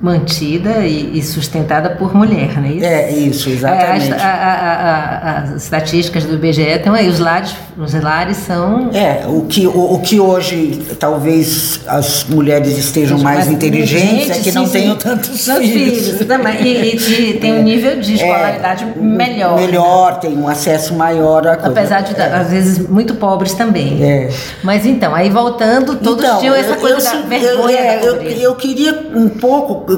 mantida 0.00 0.78
e, 0.86 1.18
e, 1.18 1.22
sustentada 1.22 1.90
por 1.90 2.14
mulher, 2.14 2.58
não 2.58 2.64
é 2.64 2.72
isso? 2.72 2.86
É, 2.86 3.10
isso, 3.10 3.50
exatamente. 3.50 4.10
É, 4.10 4.14
a, 4.14 4.26
a, 4.26 5.30
a, 5.30 5.38
as 5.40 5.62
estatísticas 5.62 6.24
do 6.24 6.34
IBGE 6.34 6.62
estão 6.62 6.94
aí, 6.94 7.06
os 7.06 7.18
lares, 7.18 7.54
os 7.76 7.92
lares 7.92 8.38
são... 8.38 8.90
É, 8.94 9.26
o 9.26 9.42
que, 9.42 9.66
o, 9.66 9.94
o 9.94 10.00
que 10.00 10.18
hoje 10.18 10.80
talvez 10.98 11.80
as 11.86 12.24
mulheres 12.24 12.78
estejam 12.78 13.18
mais, 13.18 13.40
mais 13.40 13.50
inteligentes 13.50 14.30
é 14.30 14.34
que 14.34 14.50
sim, 14.50 14.52
não 14.52 14.68
tenham 14.68 14.96
tantos 14.96 15.44
filhos. 15.44 16.06
filhos 16.06 16.26
também. 16.26 16.62
E, 16.62 16.96
e, 16.96 17.38
tem 17.38 17.52
um 17.52 17.62
nível 17.62 18.00
de 18.00 18.12
é, 18.12 18.16
escolaridade 18.16 18.84
é, 18.84 19.00
melhor. 19.00 19.56
Melhor, 19.56 20.12
né? 20.12 20.18
tem 20.20 20.36
um 20.38 20.48
acesso 20.48 20.94
maior 20.94 21.46
a 21.46 21.56
coisa. 21.56 21.78
Apesar 21.78 22.00
de, 22.00 22.18
é. 22.18 22.24
às 22.24 22.50
vezes, 22.50 22.88
muito 22.88 23.14
pobres 23.16 23.52
também. 23.52 24.02
É. 24.02 24.30
Mas 24.62 24.86
então, 24.86 25.14
aí 25.14 25.28
voltando, 25.28 25.96
todos 25.96 26.24
então, 26.24 26.38
tinham 26.38 26.54
essa 26.54 26.76
coisa 26.76 26.96
eu, 26.96 27.22
da 27.22 27.28
vergonha 27.28 27.94
eu, 27.96 28.16
da 28.16 28.22
eu, 28.24 28.30
eu 28.30 28.54
queria 28.54 29.10
um 29.14 29.28
pouco 29.28 29.89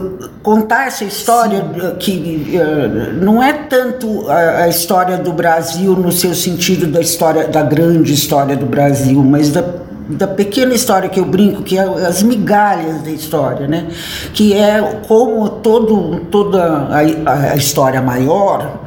contar 0.43 0.87
essa 0.87 1.05
história 1.05 1.61
Sim. 1.61 1.97
que 1.99 2.59
uh, 2.59 3.25
não 3.25 3.43
é 3.43 3.53
tanto 3.53 4.29
a, 4.31 4.65
a, 4.65 4.69
história 4.69 5.17
do 5.17 5.33
Brasil 5.33 5.95
no 5.95 6.11
seu 6.13 6.35
sentido 6.35 6.87
da 6.87 7.01
história 7.01 7.49
da 7.49 7.63
grande 7.63 8.13
história 8.13 8.57
do 8.57 8.67
Brasil, 8.67 9.23
mas 9.23 9.51
da, 9.51 9.65
da 10.09 10.27
pequena 10.27 10.75
história 10.75 11.09
que 11.09 11.21
eu 11.21 11.25
brinco, 11.25 11.63
que 11.63 11.79
é 11.79 11.83
as 11.83 12.23
migalhas 12.23 13.03
da 13.03 13.11
história, 13.11 13.69
né? 13.69 13.89
Que 14.33 14.55
é 14.55 15.01
como 15.07 15.49
todo, 15.49 16.21
toda 16.31 16.63
a, 16.65 17.53
a 17.53 17.57
história 17.57 18.01
maior 18.01 18.81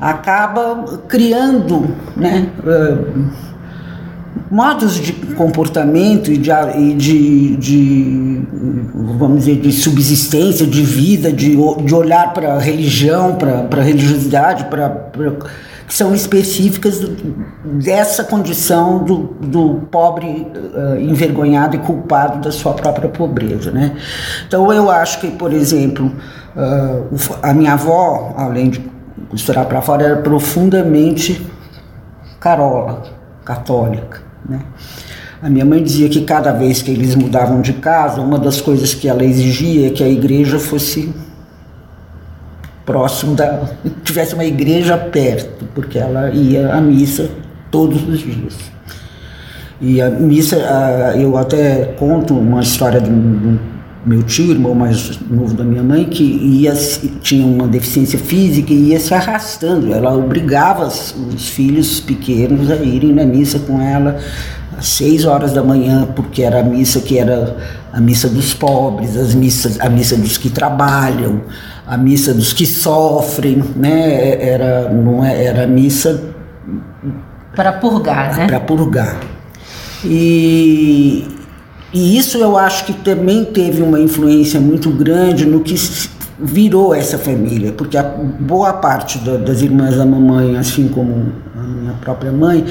acaba 0.00 0.84
criando, 1.08 1.94
né? 2.16 2.50
Uh, 2.58 3.51
modos 4.52 4.96
de 4.96 5.14
comportamento 5.34 6.30
e 6.30 6.36
de, 6.36 6.94
de, 6.94 7.56
de, 7.56 8.46
vamos 9.18 9.46
dizer, 9.46 9.56
de 9.56 9.72
subsistência, 9.72 10.66
de 10.66 10.82
vida, 10.82 11.32
de, 11.32 11.56
de 11.56 11.94
olhar 11.94 12.34
para 12.34 12.52
a 12.52 12.58
religião, 12.58 13.36
para 13.36 13.80
a 13.80 13.82
religiosidade, 13.82 14.66
para 14.66 15.08
que 15.88 15.94
são 15.94 16.14
específicas 16.14 17.00
dessa 17.64 18.24
condição 18.24 19.02
do, 19.02 19.34
do 19.40 19.86
pobre 19.90 20.46
uh, 20.54 21.00
envergonhado 21.00 21.76
e 21.76 21.78
culpado 21.78 22.42
da 22.42 22.52
sua 22.52 22.74
própria 22.74 23.08
pobreza, 23.08 23.70
né? 23.70 23.96
Então 24.46 24.70
eu 24.70 24.90
acho 24.90 25.18
que, 25.18 25.28
por 25.28 25.50
exemplo, 25.54 26.12
uh, 26.54 27.36
a 27.42 27.54
minha 27.54 27.72
avó, 27.72 28.34
além 28.36 28.68
de 28.68 28.84
costurar 29.30 29.64
para 29.64 29.80
fora, 29.80 30.04
era 30.04 30.16
profundamente 30.16 31.46
carola, 32.38 33.02
católica, 33.46 34.31
né? 34.48 34.60
A 35.42 35.50
minha 35.50 35.64
mãe 35.64 35.82
dizia 35.82 36.08
que 36.08 36.20
cada 36.22 36.52
vez 36.52 36.82
que 36.82 36.90
eles 36.90 37.16
mudavam 37.16 37.60
de 37.60 37.72
casa, 37.72 38.20
uma 38.20 38.38
das 38.38 38.60
coisas 38.60 38.94
que 38.94 39.08
ela 39.08 39.24
exigia 39.24 39.88
é 39.88 39.90
que 39.90 40.04
a 40.04 40.08
igreja 40.08 40.58
fosse 40.58 41.12
próximo 42.86 43.34
da. 43.34 43.68
tivesse 44.04 44.34
uma 44.34 44.44
igreja 44.44 44.96
perto, 44.96 45.64
porque 45.74 45.98
ela 45.98 46.30
ia 46.30 46.72
à 46.72 46.80
missa 46.80 47.28
todos 47.70 48.06
os 48.08 48.20
dias. 48.20 48.56
E 49.80 50.00
a 50.00 50.08
missa, 50.10 50.56
eu 51.16 51.36
até 51.36 51.86
conto 51.98 52.38
uma 52.38 52.60
história 52.60 53.00
de 53.00 53.10
um 53.10 53.58
meu 54.04 54.22
tio, 54.22 54.50
irmão 54.50 54.74
mais 54.74 55.18
novo 55.30 55.54
da 55.54 55.62
minha 55.62 55.82
mãe, 55.82 56.04
que 56.04 56.22
ia, 56.22 56.74
tinha 57.20 57.46
uma 57.46 57.68
deficiência 57.68 58.18
física 58.18 58.72
e 58.72 58.90
ia 58.90 59.00
se 59.00 59.14
arrastando. 59.14 59.92
Ela 59.92 60.14
obrigava 60.14 60.86
os 60.86 61.48
filhos 61.48 62.00
pequenos 62.00 62.70
a 62.70 62.76
irem 62.76 63.12
na 63.12 63.24
missa 63.24 63.58
com 63.60 63.80
ela 63.80 64.18
às 64.76 64.86
seis 64.86 65.24
horas 65.24 65.52
da 65.52 65.62
manhã, 65.62 66.08
porque 66.16 66.42
era 66.42 66.60
a 66.60 66.62
missa 66.62 67.00
que 67.00 67.18
era 67.18 67.56
a 67.92 68.00
missa 68.00 68.28
dos 68.28 68.54
pobres, 68.54 69.16
as 69.16 69.34
missas, 69.34 69.78
a 69.80 69.88
missa 69.88 70.16
dos 70.16 70.36
que 70.38 70.50
trabalham, 70.50 71.42
a 71.86 71.96
missa 71.96 72.32
dos 72.32 72.52
que 72.52 72.66
sofrem, 72.66 73.62
né? 73.76 74.42
Era, 74.42 74.90
não 74.90 75.24
é, 75.24 75.44
era 75.44 75.64
a 75.64 75.66
missa 75.66 76.22
para 77.54 77.72
purgar, 77.72 78.36
né? 78.36 78.46
Para 78.46 78.60
purgar. 78.60 79.20
E, 80.04 81.28
e 81.92 82.16
isso 82.16 82.38
eu 82.38 82.56
acho 82.56 82.84
que 82.86 82.92
também 82.92 83.44
teve 83.44 83.82
uma 83.82 84.00
influência 84.00 84.58
muito 84.60 84.90
grande 84.90 85.44
no 85.44 85.60
que 85.60 85.74
virou 86.38 86.94
essa 86.94 87.18
família, 87.18 87.72
porque 87.72 87.96
a 87.96 88.02
boa 88.02 88.72
parte 88.72 89.18
da, 89.18 89.36
das 89.36 89.62
irmãs 89.62 89.96
da 89.96 90.04
mamãe, 90.04 90.56
assim 90.56 90.88
como 90.88 91.32
a 91.92 91.94
minha 91.94 92.00
própria 92.00 92.32
mãe, 92.32 92.64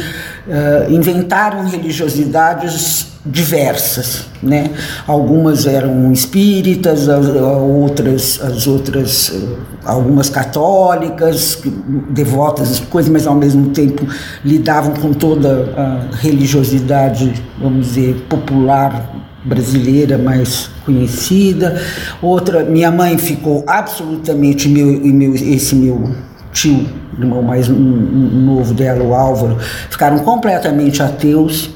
uh, 0.47 0.91
inventaram 0.91 1.67
religiosidades 1.67 3.11
diversas, 3.23 4.25
né? 4.41 4.71
Algumas 5.05 5.67
eram 5.67 6.11
espíritas, 6.11 7.07
as, 7.07 7.27
outras, 7.27 8.39
as 8.41 8.67
outras, 8.67 9.29
uh, 9.29 9.57
algumas 9.85 10.29
católicas, 10.29 11.61
devotas, 12.09 12.79
coisas, 12.79 13.11
mas 13.11 13.27
ao 13.27 13.35
mesmo 13.35 13.69
tempo 13.69 14.07
lidavam 14.43 14.93
com 14.95 15.13
toda 15.13 15.71
a 15.77 16.15
religiosidade, 16.15 17.33
vamos 17.59 17.87
dizer, 17.87 18.25
popular 18.27 19.21
brasileira 19.43 20.17
mais 20.17 20.69
conhecida. 20.85 21.81
Outra, 22.21 22.63
minha 22.63 22.91
mãe 22.91 23.17
ficou 23.17 23.63
absolutamente 23.67 24.67
meu 24.69 24.93
e 24.93 25.11
meu 25.11 25.33
esse 25.35 25.75
meu 25.75 26.30
tio, 26.51 26.87
irmão 27.17 27.41
mais 27.41 27.67
novo 27.67 28.73
dela, 28.73 29.03
o 29.03 29.13
Álvaro, 29.13 29.57
ficaram 29.89 30.19
completamente 30.19 31.01
ateus, 31.01 31.69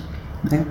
né? 0.49 0.65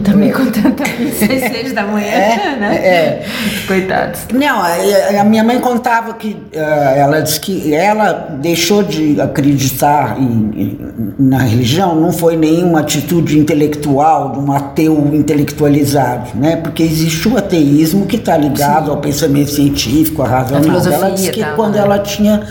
Também 0.00 0.32
com 0.32 0.46
tanta 0.46 0.84
seis, 0.86 1.42
seis 1.52 1.72
da 1.74 1.84
manhã, 1.84 2.06
é, 2.06 2.56
né? 2.56 2.76
É. 2.76 3.26
Coitados. 3.66 4.20
Não, 4.32 4.62
a, 4.62 5.20
a, 5.20 5.24
minha 5.24 5.44
mãe 5.44 5.60
contava 5.60 6.14
que 6.14 6.30
uh, 6.30 6.58
ela 6.96 7.20
disse 7.20 7.38
que 7.38 7.74
ela 7.74 8.12
deixou 8.40 8.82
de 8.82 9.20
acreditar 9.20 10.18
em, 10.18 10.50
em, 10.56 11.14
na 11.18 11.38
religião, 11.38 11.94
não 11.94 12.10
foi 12.10 12.36
nenhuma 12.36 12.80
atitude 12.80 13.38
intelectual 13.38 14.32
de 14.32 14.38
um 14.38 14.50
ateu 14.52 15.10
intelectualizado, 15.12 16.30
né? 16.36 16.56
Porque 16.56 16.82
existe 16.82 17.28
o 17.28 17.36
ateísmo 17.36 18.06
que 18.06 18.16
está 18.16 18.36
ligado 18.36 18.86
Sim. 18.86 18.90
ao 18.92 18.96
pensamento 18.96 19.50
científico, 19.50 20.22
à 20.22 20.26
razão. 20.26 20.60
Ela 20.62 21.10
disse 21.10 21.30
que 21.30 21.40
tal, 21.40 21.54
quando 21.54 21.74
né? 21.74 21.80
ela 21.80 21.98
tinha 21.98 22.42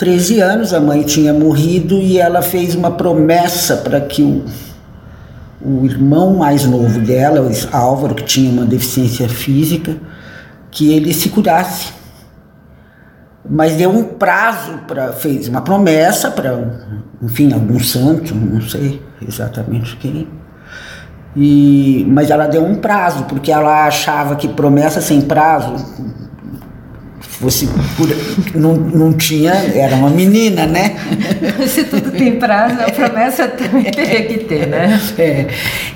13 0.00 0.40
anos, 0.40 0.74
a 0.74 0.80
mãe 0.80 1.02
tinha 1.02 1.32
morrido 1.32 1.98
e 1.98 2.18
ela 2.18 2.42
fez 2.42 2.74
uma 2.74 2.90
promessa 2.90 3.76
para 3.76 4.00
que 4.00 4.22
o 4.22 4.44
o 5.60 5.84
irmão 5.84 6.34
mais 6.34 6.64
novo 6.64 7.00
dela, 7.00 7.42
o 7.42 7.76
Álvaro, 7.76 8.14
que 8.14 8.24
tinha 8.24 8.50
uma 8.50 8.64
deficiência 8.64 9.28
física, 9.28 9.96
que 10.70 10.92
ele 10.92 11.12
se 11.12 11.28
curasse. 11.28 11.92
Mas 13.48 13.74
deu 13.76 13.90
um 13.90 14.04
prazo 14.04 14.78
para 14.86 15.12
fez 15.12 15.48
uma 15.48 15.60
promessa 15.60 16.30
para, 16.30 16.58
enfim, 17.22 17.52
algum 17.52 17.78
santo, 17.78 18.34
não 18.34 18.60
sei 18.62 19.02
exatamente 19.26 19.96
quem. 19.96 20.28
E, 21.36 22.06
mas 22.08 22.30
ela 22.30 22.46
deu 22.46 22.64
um 22.64 22.76
prazo, 22.76 23.24
porque 23.24 23.52
ela 23.52 23.86
achava 23.86 24.36
que 24.36 24.48
promessa 24.48 25.00
sem 25.00 25.20
prazo 25.20 25.74
fosse 27.20 27.68
não, 28.54 28.74
não 28.74 29.12
tinha, 29.12 29.52
era 29.52 29.94
uma 29.96 30.10
menina, 30.10 30.66
né? 30.66 30.96
Se 31.68 31.84
tudo 31.84 32.10
tem 32.10 32.38
prazo, 32.38 32.80
a 32.80 32.90
promessa 32.90 33.48
também 33.48 33.84
teria 33.90 34.26
que 34.26 34.38
ter, 34.44 34.66
né? 34.66 35.00
É. 35.18 35.46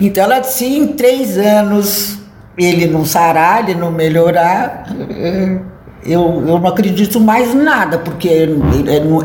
Então 0.00 0.24
ela 0.24 0.40
disse, 0.40 0.66
em 0.66 0.88
três 0.88 1.38
anos 1.38 2.18
ele 2.56 2.86
não 2.86 3.04
sarar, 3.04 3.68
ele 3.68 3.78
não 3.78 3.90
melhorar, 3.90 4.86
eu, 6.04 6.44
eu 6.46 6.58
não 6.58 6.66
acredito 6.66 7.18
mais 7.18 7.54
nada, 7.54 7.98
porque 7.98 8.48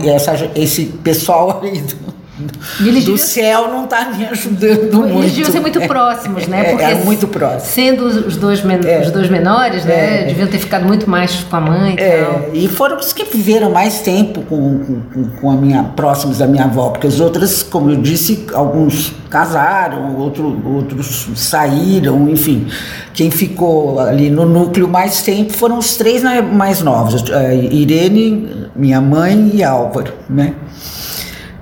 essa, 0.05 0.49
esse 0.55 0.85
pessoal 0.85 1.61
aí 1.63 1.79
do, 1.81 2.18
do 2.39 2.91
deviam... 2.91 3.17
céu 3.17 3.67
não 3.67 3.83
está 3.83 4.09
me 4.09 4.25
ajudando 4.25 4.97
muito. 4.97 5.19
Eles 5.19 5.31
deviam 5.31 5.51
ser 5.51 5.59
muito 5.59 5.81
próximos, 5.81 6.47
né? 6.47 6.61
É, 6.61 6.69
Porque 6.71 6.83
é, 6.83 6.95
muito 6.95 7.27
próximos. 7.27 7.63
Sendo 7.63 8.05
os 8.05 8.37
dois, 8.37 8.63
men 8.63 8.79
é. 8.85 9.01
os 9.01 9.11
dois 9.11 9.29
menores, 9.29 9.83
né? 9.85 10.23
É. 10.23 10.25
Deviam 10.27 10.47
ter 10.47 10.59
ficado 10.59 10.85
muito 10.85 11.09
mais 11.09 11.35
com 11.43 11.55
a 11.55 11.61
mãe 11.61 11.95
e 11.97 12.01
é. 12.01 12.23
tal. 12.23 12.49
E 12.53 12.67
foram 12.67 12.97
os 12.97 13.11
que 13.11 13.25
viveram 13.25 13.71
mais 13.71 13.99
tempo 13.99 14.41
com, 14.43 15.01
com, 15.13 15.23
com, 15.41 15.51
a 15.51 15.55
minha, 15.55 15.83
próximos 15.83 16.37
da 16.37 16.47
minha 16.47 16.65
avó, 16.65 16.89
porque 16.89 17.07
as 17.07 17.19
outras, 17.19 17.63
como 17.63 17.89
eu 17.89 17.97
disse, 17.97 18.45
alguns 18.53 19.13
casaram, 19.29 20.15
outro, 20.17 20.61
outros 20.65 21.27
saíram, 21.35 22.29
enfim. 22.29 22.67
Quem 23.13 23.29
ficou 23.29 23.99
ali 23.99 24.29
no 24.29 24.45
núcleo 24.45 24.87
mais 24.87 25.21
tempo 25.21 25.53
foram 25.53 25.77
os 25.77 25.97
três 25.97 26.23
mais 26.53 26.81
novos, 26.81 27.23
Irene, 27.71 28.69
minha 28.75 29.01
mãe 29.01 29.51
e 29.53 29.63
Álvaro, 29.63 30.13
né? 30.29 30.53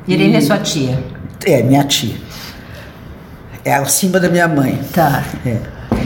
Irene 0.07 0.35
é 0.35 0.41
sua 0.41 0.57
tia? 0.57 0.97
É, 1.45 1.61
minha 1.61 1.83
tia. 1.83 2.15
É 3.63 3.73
acima 3.73 4.19
da 4.19 4.29
minha 4.29 4.47
mãe. 4.47 4.79
Tá. 4.93 5.23
É. 5.45 5.57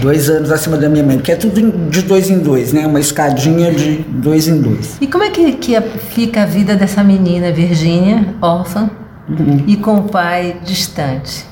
Dois 0.01 0.29
anos 0.29 0.51
acima 0.51 0.77
da 0.77 0.89
minha 0.89 1.03
mãe, 1.03 1.19
que 1.19 1.31
é 1.31 1.35
tudo 1.35 1.89
de 1.89 2.01
dois 2.01 2.29
em 2.29 2.39
dois, 2.39 2.73
né? 2.73 2.87
Uma 2.87 2.99
escadinha 2.99 3.71
de 3.71 3.97
dois 3.97 4.47
em 4.47 4.59
dois. 4.59 4.97
E 4.99 5.05
como 5.05 5.23
é 5.23 5.29
que, 5.29 5.53
que 5.53 5.79
fica 5.81 6.41
a 6.41 6.45
vida 6.45 6.75
dessa 6.75 7.03
menina, 7.03 7.51
Virgínia, 7.51 8.33
órfã, 8.41 8.89
uhum. 9.29 9.63
e 9.67 9.75
com 9.77 9.97
o 9.97 10.03
pai 10.03 10.59
distante? 10.63 11.45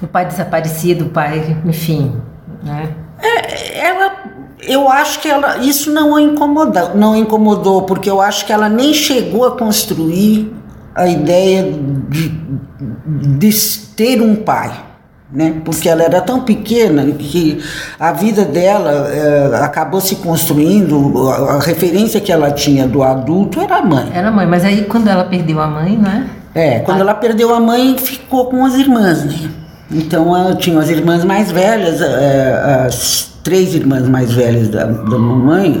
O 0.00 0.06
pai 0.06 0.24
desaparecido, 0.24 1.06
o 1.06 1.08
pai, 1.10 1.58
enfim, 1.66 2.14
né? 2.62 2.88
É, 3.20 3.86
ela 3.86 4.12
eu 4.60 4.88
acho 4.88 5.20
que 5.20 5.28
ela 5.28 5.58
isso 5.58 5.92
não 5.92 6.16
a 6.16 6.22
incomodou, 6.22 6.94
não 6.94 7.14
incomodou, 7.14 7.82
porque 7.82 8.08
eu 8.08 8.20
acho 8.20 8.46
que 8.46 8.52
ela 8.52 8.68
nem 8.68 8.92
chegou 8.94 9.44
a 9.44 9.56
construir 9.56 10.52
a 10.98 11.08
ideia 11.08 11.72
de, 12.08 12.28
de 13.38 13.78
ter 13.96 14.20
um 14.20 14.34
pai. 14.34 14.88
Né? 15.30 15.60
Porque 15.62 15.88
ela 15.88 16.02
era 16.02 16.22
tão 16.22 16.40
pequena 16.40 17.04
que 17.12 17.62
a 18.00 18.12
vida 18.12 18.44
dela 18.46 19.08
é, 19.12 19.56
acabou 19.62 20.00
se 20.00 20.16
construindo, 20.16 21.28
a, 21.28 21.56
a, 21.56 21.60
referência 21.60 22.18
que 22.18 22.32
ela 22.32 22.50
tinha 22.50 22.88
do 22.88 23.02
adulto 23.02 23.60
era 23.60 23.76
a 23.76 23.84
mãe. 23.84 24.10
Era 24.14 24.28
a 24.28 24.30
mãe, 24.30 24.46
mas 24.46 24.64
aí 24.64 24.84
quando 24.84 25.08
ela 25.08 25.24
perdeu 25.24 25.60
a 25.60 25.66
mãe, 25.66 25.98
né? 25.98 26.30
É, 26.54 26.78
quando 26.80 27.00
ela 27.00 27.14
perdeu 27.14 27.54
a 27.54 27.60
mãe, 27.60 27.96
ficou 27.98 28.46
com 28.46 28.64
as 28.64 28.74
irmãs, 28.74 29.22
né? 29.24 29.50
Então 29.90 30.34
ela 30.34 30.54
tinha 30.54 30.78
as 30.78 30.88
irmãs 30.88 31.24
mais 31.24 31.52
velhas, 31.52 32.00
é, 32.00 32.86
as 32.86 33.30
três 33.44 33.74
irmãs 33.74 34.08
mais 34.08 34.32
velhas 34.32 34.68
da, 34.68 34.84
da 34.84 35.18
mamãe 35.18 35.78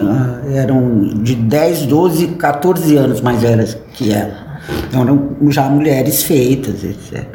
eram 0.54 1.08
de 1.22 1.34
10, 1.34 1.86
12, 1.86 2.26
14 2.28 2.96
anos 2.96 3.20
mais 3.22 3.40
velhas 3.40 3.78
que 3.94 4.12
ela. 4.12 4.47
Então 4.88 5.02
eram 5.02 5.36
já 5.50 5.68
mulheres 5.68 6.22
feitas, 6.22 6.84
etc. 6.84 7.26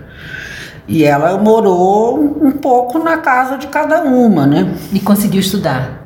E 0.88 1.04
ela 1.04 1.38
morou 1.38 2.20
um 2.42 2.52
pouco 2.52 3.00
na 3.00 3.18
casa 3.18 3.58
de 3.58 3.68
cada 3.68 4.04
uma, 4.04 4.46
né? 4.46 4.74
E 4.92 5.00
conseguiu 5.00 5.40
estudar? 5.40 6.02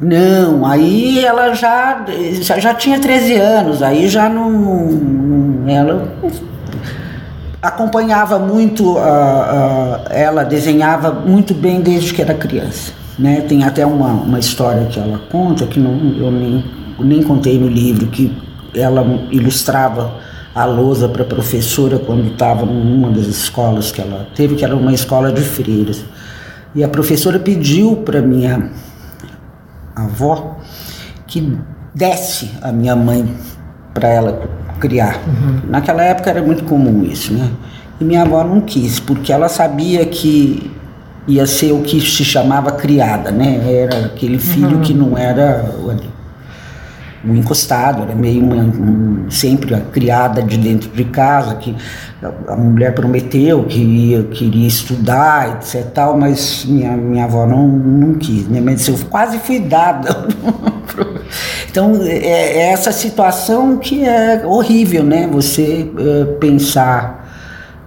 Não, 0.00 0.64
aí 0.64 1.24
ela 1.24 1.54
já, 1.54 2.04
já, 2.40 2.58
já 2.58 2.74
tinha 2.74 3.00
13 3.00 3.34
anos, 3.34 3.82
aí 3.82 4.08
já 4.08 4.28
não. 4.28 4.50
não 4.50 5.68
ela 5.68 6.08
acompanhava 7.60 8.38
muito, 8.38 8.92
uh, 8.92 8.98
uh, 8.98 10.00
ela 10.10 10.44
desenhava 10.44 11.10
muito 11.10 11.52
bem 11.52 11.80
desde 11.80 12.14
que 12.14 12.22
era 12.22 12.34
criança. 12.34 12.92
Né? 13.18 13.40
Tem 13.48 13.64
até 13.64 13.84
uma, 13.84 14.12
uma 14.12 14.38
história 14.38 14.86
que 14.86 15.00
ela 15.00 15.20
conta, 15.30 15.66
que 15.66 15.80
não, 15.80 15.90
eu 16.16 16.30
nem, 16.30 16.64
nem 17.00 17.22
contei 17.22 17.58
no 17.58 17.66
livro, 17.66 18.06
que 18.06 18.32
ela 18.74 19.04
ilustrava 19.30 20.12
a 20.58 20.64
lousa 20.64 21.08
para 21.08 21.22
a 21.22 21.26
professora 21.26 21.98
quando 21.98 22.32
estava 22.32 22.66
numa 22.66 23.10
das 23.10 23.26
escolas 23.26 23.92
que 23.92 24.00
ela 24.00 24.26
teve, 24.34 24.56
que 24.56 24.64
era 24.64 24.74
uma 24.74 24.92
escola 24.92 25.30
de 25.30 25.40
freiras. 25.40 26.04
E 26.74 26.82
a 26.82 26.88
professora 26.88 27.38
pediu 27.38 27.96
para 27.96 28.20
minha 28.20 28.70
avó 29.94 30.56
que 31.26 31.56
desse 31.94 32.50
a 32.60 32.72
minha 32.72 32.96
mãe 32.96 33.32
para 33.94 34.08
ela 34.08 34.42
criar. 34.80 35.20
Uhum. 35.26 35.70
Naquela 35.70 36.02
época 36.02 36.30
era 36.30 36.42
muito 36.42 36.64
comum 36.64 37.04
isso, 37.04 37.32
né? 37.32 37.50
E 38.00 38.04
minha 38.04 38.22
avó 38.22 38.42
não 38.42 38.60
quis, 38.60 38.98
porque 38.98 39.32
ela 39.32 39.48
sabia 39.48 40.04
que 40.06 40.70
ia 41.26 41.46
ser 41.46 41.72
o 41.72 41.82
que 41.82 42.00
se 42.00 42.24
chamava 42.24 42.72
criada, 42.72 43.30
né? 43.30 43.60
Era 43.64 44.06
aquele 44.06 44.38
filho 44.38 44.76
uhum. 44.76 44.80
que 44.80 44.92
não 44.92 45.16
era 45.16 45.72
um 47.24 47.34
encostado, 47.34 48.02
era 48.02 48.14
meio 48.14 48.42
uma, 48.42 48.62
um, 48.62 49.30
sempre 49.30 49.74
a 49.74 49.80
criada 49.80 50.42
de 50.42 50.56
dentro 50.56 50.88
de 50.90 51.04
casa, 51.04 51.56
que 51.56 51.74
a 52.46 52.56
mulher 52.56 52.94
prometeu 52.94 53.64
que 53.64 53.78
ia, 53.78 54.22
queria 54.24 54.66
estudar, 54.66 55.56
etc. 55.56 55.84
Tal, 55.92 56.18
mas 56.18 56.64
minha, 56.64 56.96
minha 56.96 57.24
avó 57.24 57.46
não, 57.46 57.66
não 57.66 58.14
quis, 58.14 58.48
né? 58.48 58.60
Mas 58.60 58.86
eu 58.86 58.96
quase 59.10 59.38
fui 59.38 59.58
dada. 59.58 60.28
então, 61.68 62.00
é, 62.02 62.18
é, 62.18 62.72
essa 62.72 62.92
situação 62.92 63.76
que 63.76 64.04
é 64.04 64.42
horrível, 64.46 65.02
né? 65.02 65.28
Você 65.30 65.90
é, 65.98 66.24
pensar 66.34 67.26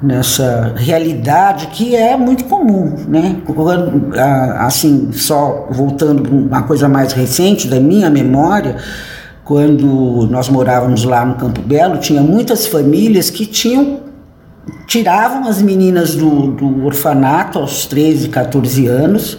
nessa 0.01 0.73
realidade 0.75 1.67
que 1.67 1.95
é 1.95 2.17
muito 2.17 2.45
comum, 2.45 2.95
né? 3.07 3.37
Assim, 4.57 5.11
só 5.13 5.67
voltando 5.69 6.23
para 6.23 6.33
uma 6.33 6.63
coisa 6.63 6.89
mais 6.89 7.13
recente 7.13 7.67
da 7.67 7.79
minha 7.79 8.09
memória, 8.09 8.77
quando 9.51 10.29
nós 10.31 10.47
morávamos 10.47 11.03
lá 11.03 11.25
no 11.25 11.35
Campo 11.35 11.59
Belo, 11.59 11.97
tinha 11.97 12.21
muitas 12.21 12.67
famílias 12.67 13.29
que 13.29 13.45
tinham 13.45 13.99
tiravam 14.87 15.45
as 15.45 15.61
meninas 15.61 16.15
do, 16.15 16.51
do 16.51 16.85
orfanato 16.85 17.59
aos 17.59 17.85
13, 17.85 18.29
14 18.29 18.87
anos 18.87 19.37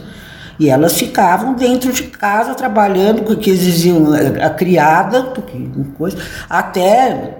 e 0.60 0.68
elas 0.68 0.98
ficavam 0.98 1.54
dentro 1.54 1.90
de 1.94 2.02
casa 2.02 2.54
trabalhando, 2.54 3.22
porque 3.22 3.48
exigiam 3.48 4.12
a, 4.12 4.48
a 4.48 4.50
criada, 4.50 5.22
porque, 5.34 5.66
coisa, 5.96 6.18
até 6.46 7.38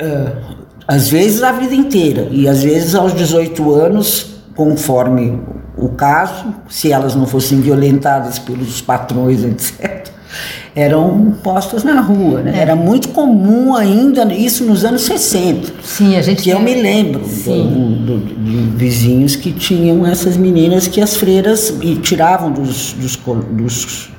uh, 0.00 0.56
às 0.88 1.10
vezes 1.10 1.42
a 1.42 1.52
vida 1.52 1.74
inteira, 1.74 2.28
e 2.30 2.48
às 2.48 2.62
vezes 2.62 2.94
aos 2.94 3.12
18 3.12 3.74
anos, 3.74 4.38
conforme 4.54 5.38
o 5.76 5.90
caso, 5.90 6.54
se 6.66 6.90
elas 6.90 7.14
não 7.14 7.26
fossem 7.26 7.60
violentadas 7.60 8.38
pelos 8.38 8.80
patrões, 8.80 9.44
etc 9.44 9.85
eram 10.76 11.34
postas 11.42 11.82
na 11.82 12.02
rua. 12.02 12.42
Né? 12.42 12.52
É. 12.58 12.60
Era 12.60 12.76
muito 12.76 13.08
comum 13.08 13.74
ainda 13.74 14.24
isso 14.32 14.62
nos 14.64 14.84
anos 14.84 15.02
60. 15.02 15.72
Sim, 15.82 16.16
a 16.16 16.22
gente. 16.22 16.42
Que 16.42 16.50
eu 16.50 16.60
me 16.60 16.74
lembro 16.74 17.20
do, 17.20 18.18
do, 18.18 18.18
de 18.18 18.56
vizinhos 18.76 19.34
que 19.34 19.52
tinham 19.52 20.06
essas 20.06 20.36
meninas 20.36 20.86
que 20.86 21.00
as 21.00 21.16
freiras 21.16 21.72
e 21.80 21.96
tiravam 21.96 22.52
dos, 22.52 22.92
dos, 22.92 23.16
dos, 23.16 24.10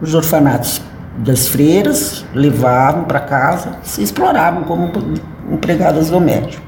dos 0.00 0.14
orfanatos 0.14 0.82
das 1.18 1.46
freiras, 1.46 2.24
levavam 2.34 3.04
para 3.04 3.20
casa, 3.20 3.76
se 3.82 4.02
exploravam 4.02 4.64
como 4.64 4.90
empregadas 5.52 6.10
domésticas. 6.10 6.60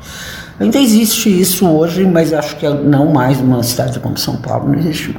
Ainda 0.60 0.78
existe 0.78 1.28
isso 1.28 1.66
hoje, 1.66 2.04
mas 2.04 2.32
acho 2.32 2.56
que 2.56 2.68
não 2.68 3.12
mais 3.12 3.40
numa 3.40 3.62
cidade 3.62 3.98
como 3.98 4.16
São 4.16 4.36
Paulo, 4.36 4.68
não 4.68 4.78
existe. 4.78 5.16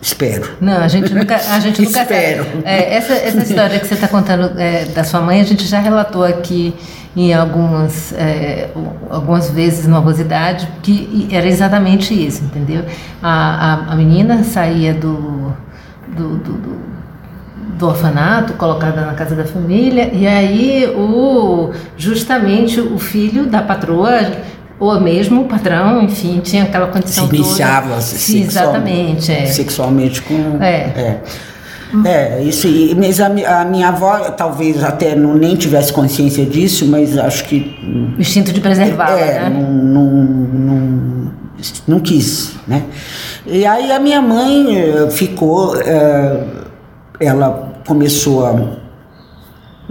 Espero. 0.00 0.48
Não, 0.60 0.78
a 0.78 0.88
gente 0.88 1.14
nunca, 1.14 1.36
a 1.36 1.60
gente 1.60 1.80
nunca 1.82 2.02
Espero. 2.02 2.46
É, 2.64 2.94
essa, 2.94 3.12
essa 3.12 3.38
história 3.38 3.78
que 3.78 3.86
você 3.86 3.94
está 3.94 4.08
contando 4.08 4.58
é, 4.58 4.84
da 4.86 5.04
sua 5.04 5.20
mãe, 5.20 5.40
a 5.40 5.44
gente 5.44 5.64
já 5.66 5.80
relatou 5.80 6.24
aqui 6.24 6.74
em 7.16 7.34
algumas, 7.34 8.12
é, 8.12 8.70
algumas 9.08 9.50
vezes 9.50 9.86
no 9.86 9.96
Avosidade, 9.96 10.68
que 10.82 11.28
era 11.30 11.46
exatamente 11.46 12.14
isso, 12.14 12.44
entendeu? 12.44 12.84
A, 13.22 13.88
a, 13.88 13.92
a 13.92 13.96
menina 13.96 14.44
saía 14.44 14.94
do, 14.94 15.52
do, 16.08 16.36
do, 16.36 16.52
do, 16.52 16.80
do 17.78 17.88
orfanato, 17.88 18.52
colocada 18.52 19.04
na 19.04 19.14
casa 19.14 19.34
da 19.34 19.44
família, 19.44 20.10
e 20.12 20.26
aí 20.26 20.86
o, 20.94 21.72
justamente 21.96 22.80
o 22.80 22.98
filho 22.98 23.46
da 23.46 23.60
patroa 23.60 24.20
ou 24.80 24.98
mesmo 24.98 25.42
o 25.42 25.44
padrão, 25.44 26.02
enfim, 26.02 26.40
tinha 26.42 26.62
aquela 26.64 26.86
condição 26.86 27.28
se 27.28 27.36
iniciava 27.36 27.90
toda. 27.90 28.00
Sim, 28.00 28.42
exatamente, 28.42 29.30
é. 29.30 29.44
sexualmente 29.46 30.22
com 30.22 30.56
é. 30.60 30.74
é. 30.74 31.20
É, 32.04 32.42
isso 32.42 32.66
aí. 32.66 32.94
Mas 32.96 33.20
a, 33.20 33.26
a, 33.26 33.64
minha 33.64 33.88
avó 33.88 34.18
talvez 34.30 34.82
até 34.82 35.14
não, 35.14 35.34
nem 35.34 35.56
tivesse 35.56 35.92
consciência 35.92 36.46
disso, 36.46 36.86
mas 36.86 37.18
acho 37.18 37.44
que. 37.44 37.76
O 38.16 38.20
instinto 38.20 38.52
de 38.52 38.60
preservar. 38.60 39.10
É, 39.18 39.40
né? 39.40 39.50
não, 39.50 39.70
não, 39.70 40.04
não, 40.04 41.32
não, 41.88 42.00
quis, 42.00 42.54
né? 42.66 42.84
E 43.44 43.66
aí 43.66 43.90
a 43.90 43.98
minha 43.98 44.22
mãe 44.22 44.78
eh, 44.78 45.10
ficou. 45.10 45.76
Eh, 45.76 46.44
ela 47.18 47.72
começou 47.84 48.46
a 48.46 48.79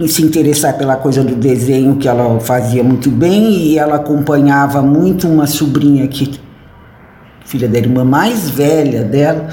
se 0.08 0.22
interessar 0.22 0.76
pela 0.76 0.96
coisa 0.96 1.22
do 1.22 1.34
desenho 1.34 1.96
que 1.96 2.08
ela 2.08 2.40
fazia 2.40 2.82
muito 2.82 3.10
bem 3.10 3.52
e 3.52 3.78
ela 3.78 3.96
acompanhava 3.96 4.82
muito 4.82 5.28
uma 5.28 5.46
sobrinha 5.46 6.06
que 6.08 6.40
filha 7.44 7.68
da 7.68 7.78
irmã 7.78 8.04
mais 8.04 8.48
velha 8.48 9.02
dela 9.02 9.48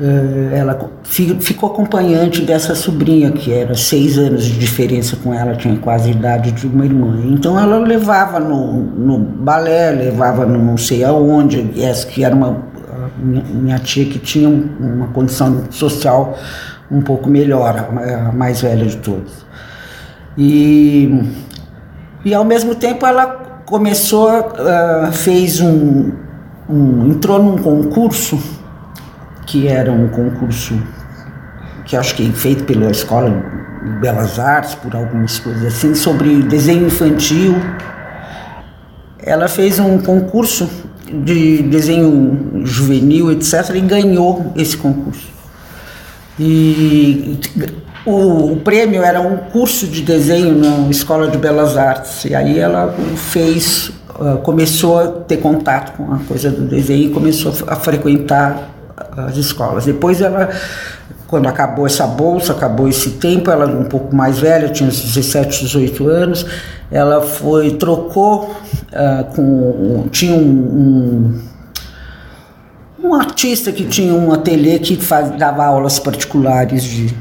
eh, 0.00 0.58
ela 0.58 0.90
ficou 1.04 1.70
acompanhante 1.70 2.42
dessa 2.42 2.74
sobrinha 2.74 3.30
que 3.30 3.52
era 3.52 3.74
seis 3.74 4.18
anos 4.18 4.44
de 4.44 4.58
diferença 4.58 5.16
com 5.16 5.32
ela 5.32 5.54
tinha 5.54 5.76
quase 5.76 6.08
a 6.08 6.12
idade 6.12 6.50
de 6.50 6.66
uma 6.66 6.84
irmã. 6.84 7.20
Então 7.26 7.58
ela 7.58 7.78
levava 7.78 8.40
no, 8.40 8.82
no 8.82 9.18
balé 9.18 9.90
levava 9.92 10.44
no 10.44 10.58
não 10.58 10.76
sei 10.76 11.04
aonde 11.04 11.80
essa 11.80 12.06
que 12.06 12.24
era 12.24 12.34
uma 12.34 12.64
minha 13.18 13.78
tia 13.78 14.04
que 14.04 14.18
tinha 14.18 14.48
uma 14.48 15.08
condição 15.08 15.64
social 15.70 16.36
um 16.90 17.00
pouco 17.00 17.28
melhor, 17.28 17.76
a 17.76 18.32
mais 18.32 18.60
velha 18.60 18.86
de 18.86 18.96
todas. 18.98 19.44
E, 20.36 21.22
e 22.24 22.34
ao 22.34 22.44
mesmo 22.44 22.74
tempo 22.74 23.06
ela 23.06 23.26
começou, 23.64 24.28
uh, 24.30 25.12
fez 25.12 25.60
um, 25.60 26.12
um, 26.68 27.08
entrou 27.08 27.42
num 27.42 27.58
concurso, 27.58 28.38
que 29.46 29.68
era 29.68 29.92
um 29.92 30.08
concurso 30.08 30.78
que 31.84 31.96
acho 31.96 32.14
que 32.14 32.30
feito 32.32 32.64
pela 32.64 32.90
Escola 32.90 33.30
de 33.84 33.90
Belas 34.00 34.38
Artes, 34.38 34.74
por 34.74 34.94
algumas 34.96 35.38
coisas 35.38 35.64
assim, 35.64 35.94
sobre 35.94 36.42
desenho 36.42 36.86
infantil. 36.86 37.54
Ela 39.18 39.48
fez 39.48 39.78
um 39.78 39.98
concurso 39.98 40.68
de 41.12 41.62
desenho 41.62 42.62
juvenil, 42.64 43.30
etc., 43.30 43.74
e 43.74 43.80
ganhou 43.80 44.52
esse 44.56 44.76
concurso. 44.76 45.33
E 46.38 47.38
o, 48.04 48.52
o, 48.52 48.56
prêmio 48.56 49.02
era 49.02 49.20
um 49.20 49.36
curso 49.36 49.86
de 49.86 50.02
desenho 50.02 50.58
na 50.58 50.90
Escola 50.90 51.28
de 51.28 51.38
Belas 51.38 51.76
Artes. 51.76 52.24
E 52.24 52.34
aí 52.34 52.58
ela 52.58 52.94
fez, 53.16 53.92
uh, 54.18 54.38
começou 54.38 54.98
a 54.98 55.06
ter 55.06 55.36
contato 55.36 55.96
com 55.96 56.12
a 56.12 56.18
coisa 56.18 56.50
do 56.50 56.62
desenho 56.62 57.10
e 57.10 57.10
começou 57.10 57.52
a 57.68 57.76
frequentar 57.76 58.70
as 59.16 59.36
escolas. 59.36 59.84
Depois 59.84 60.20
ela, 60.20 60.50
quando 61.28 61.46
acabou 61.46 61.86
essa 61.86 62.06
bolsa, 62.06 62.52
acabou 62.52 62.88
esse 62.88 63.10
tempo, 63.10 63.50
ela 63.50 63.66
um 63.66 63.84
pouco 63.84 64.14
mais 64.14 64.38
velha, 64.38 64.68
tinha 64.68 64.88
uns 64.88 65.00
17, 65.00 65.64
18 65.64 66.08
anos, 66.08 66.46
ela 66.90 67.22
foi, 67.22 67.72
trocou 67.72 68.54
uh, 68.92 69.24
com, 69.34 70.08
tinha 70.10 70.34
um, 70.34 70.40
um 70.40 71.53
um 73.04 73.12
artista 73.12 73.70
que 73.70 73.84
tinha 73.84 74.14
um 74.14 74.32
ateliê 74.32 74.78
que 74.78 74.96
faz, 74.96 75.36
dava 75.36 75.62
aulas 75.62 75.98
particulares 75.98 76.82
de, 76.82 77.14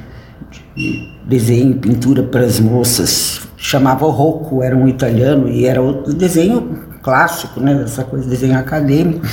de 0.74 1.14
desenho 1.26 1.76
pintura 1.76 2.24
para 2.24 2.42
as 2.42 2.58
moças. 2.58 3.42
Chamava 3.58 4.06
Rocco, 4.06 4.64
era 4.64 4.76
um 4.76 4.88
italiano 4.88 5.50
e 5.50 5.66
era 5.66 5.82
o 5.82 6.14
desenho 6.14 6.86
clássico, 7.02 7.60
né? 7.60 7.82
Essa 7.84 8.04
coisa 8.06 8.24
de 8.24 8.32
desenho 8.32 8.58
acadêmico. 8.58 9.26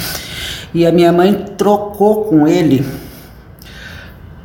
E 0.75 0.85
a 0.85 0.91
minha 0.91 1.13
mãe 1.13 1.33
trocou 1.57 2.25
com 2.25 2.49
ele. 2.49 2.85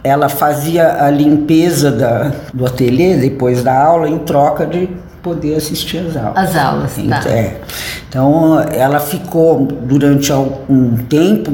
Ela 0.03 0.29
fazia 0.29 1.03
a 1.03 1.09
limpeza 1.09 1.91
da, 1.91 2.31
do 2.53 2.67
ateliê 2.67 3.17
depois 3.17 3.63
da 3.63 3.83
aula 3.83 4.07
em 4.07 4.19
troca 4.19 4.63
de 4.63 4.87
poder 5.25 5.55
assistir 5.55 5.97
às 5.97 6.15
aulas. 6.15 6.37
As 6.37 6.55
aulas, 6.55 6.97
então, 6.99 7.19
tá. 7.19 7.29
É. 7.31 7.61
Então, 8.07 8.59
ela 8.71 8.99
ficou 8.99 9.65
durante 9.65 10.31
algum 10.31 10.97
tempo 10.97 11.51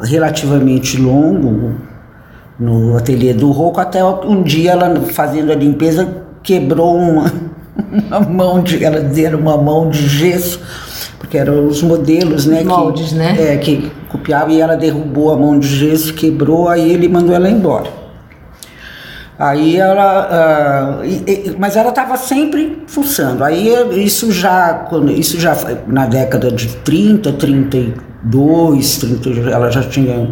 relativamente 0.00 0.96
longo 0.96 1.74
no 2.56 2.96
ateliê 2.96 3.34
do 3.34 3.50
Rocco, 3.50 3.80
até 3.80 4.04
um 4.04 4.44
dia 4.44 4.70
ela 4.72 4.94
fazendo 5.12 5.50
a 5.50 5.56
limpeza 5.56 6.08
quebrou 6.40 6.96
uma, 6.96 7.32
uma 8.08 8.20
mão 8.20 8.62
de, 8.62 8.84
ela 8.84 9.00
dizia 9.00 9.36
uma 9.36 9.56
mão 9.56 9.90
de 9.90 10.08
gesso 10.08 10.60
porque 11.18 11.36
eram 11.36 11.66
os 11.66 11.82
modelos, 11.82 12.46
né? 12.46 12.62
Moldes, 12.62 13.08
que, 13.08 13.14
né? 13.16 13.36
É, 13.38 13.56
que 13.56 13.90
copiava 14.08 14.52
e 14.52 14.60
ela 14.60 14.76
derrubou 14.76 15.32
a 15.32 15.36
mão 15.36 15.58
de 15.58 15.68
gesso, 15.68 16.14
quebrou, 16.14 16.68
aí 16.68 16.90
ele 16.90 17.08
mandou 17.08 17.34
ela 17.34 17.50
embora. 17.50 17.97
Aí 19.38 19.76
ela, 19.76 20.98
uh, 21.00 21.04
e, 21.04 21.22
e, 21.28 21.56
mas 21.56 21.76
ela 21.76 21.90
estava 21.90 22.16
sempre 22.16 22.82
fuçando. 22.88 23.44
Aí 23.44 23.72
isso 24.04 24.32
já, 24.32 24.74
quando, 24.90 25.12
isso 25.12 25.38
já 25.38 25.56
na 25.86 26.06
década 26.06 26.50
de 26.50 26.66
30, 26.78 27.32
32, 27.34 28.96
30, 28.96 29.50
ela 29.50 29.70
já 29.70 29.84
tinha 29.84 30.28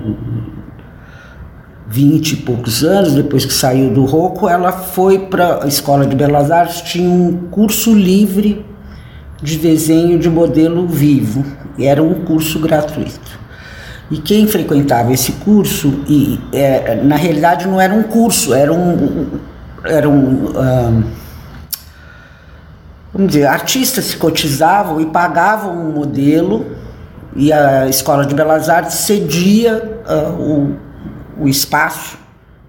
20 1.86 2.32
e 2.32 2.36
poucos 2.38 2.82
anos, 2.82 3.14
depois 3.14 3.44
que 3.44 3.52
saiu 3.52 3.90
do 3.90 4.04
Roco, 4.04 4.48
ela 4.48 4.72
foi 4.72 5.20
para 5.20 5.62
a 5.62 5.68
Escola 5.68 6.04
de 6.04 6.16
Belas 6.16 6.50
Artes, 6.50 6.80
tinha 6.82 7.08
um 7.08 7.48
curso 7.48 7.94
livre 7.94 8.66
de 9.40 9.56
desenho 9.56 10.18
de 10.18 10.28
modelo 10.28 10.84
vivo, 10.86 11.44
era 11.78 12.02
um 12.02 12.24
curso 12.24 12.58
gratuito. 12.58 13.45
E 14.10 14.18
quem 14.18 14.46
frequentava 14.46 15.12
esse 15.12 15.32
curso, 15.32 16.00
e 16.06 16.40
é, 16.52 16.94
na 17.02 17.16
realidade 17.16 17.66
não 17.66 17.80
era 17.80 17.92
um 17.92 18.04
curso, 18.04 18.54
era 18.54 18.72
um. 18.72 19.26
Era 19.84 20.08
um 20.08 20.46
uh, 20.46 21.04
vamos 23.12 23.32
dizer, 23.32 23.46
artistas 23.46 24.04
se 24.04 24.16
cotizavam 24.16 25.00
e 25.00 25.06
pagavam 25.06 25.72
um 25.72 25.90
modelo, 25.92 26.66
e 27.34 27.52
a 27.52 27.88
Escola 27.88 28.26
de 28.26 28.34
Belas 28.34 28.68
Artes 28.68 28.94
cedia 28.98 30.00
uh, 30.06 30.32
o, 30.40 30.76
o 31.44 31.48
espaço 31.48 32.18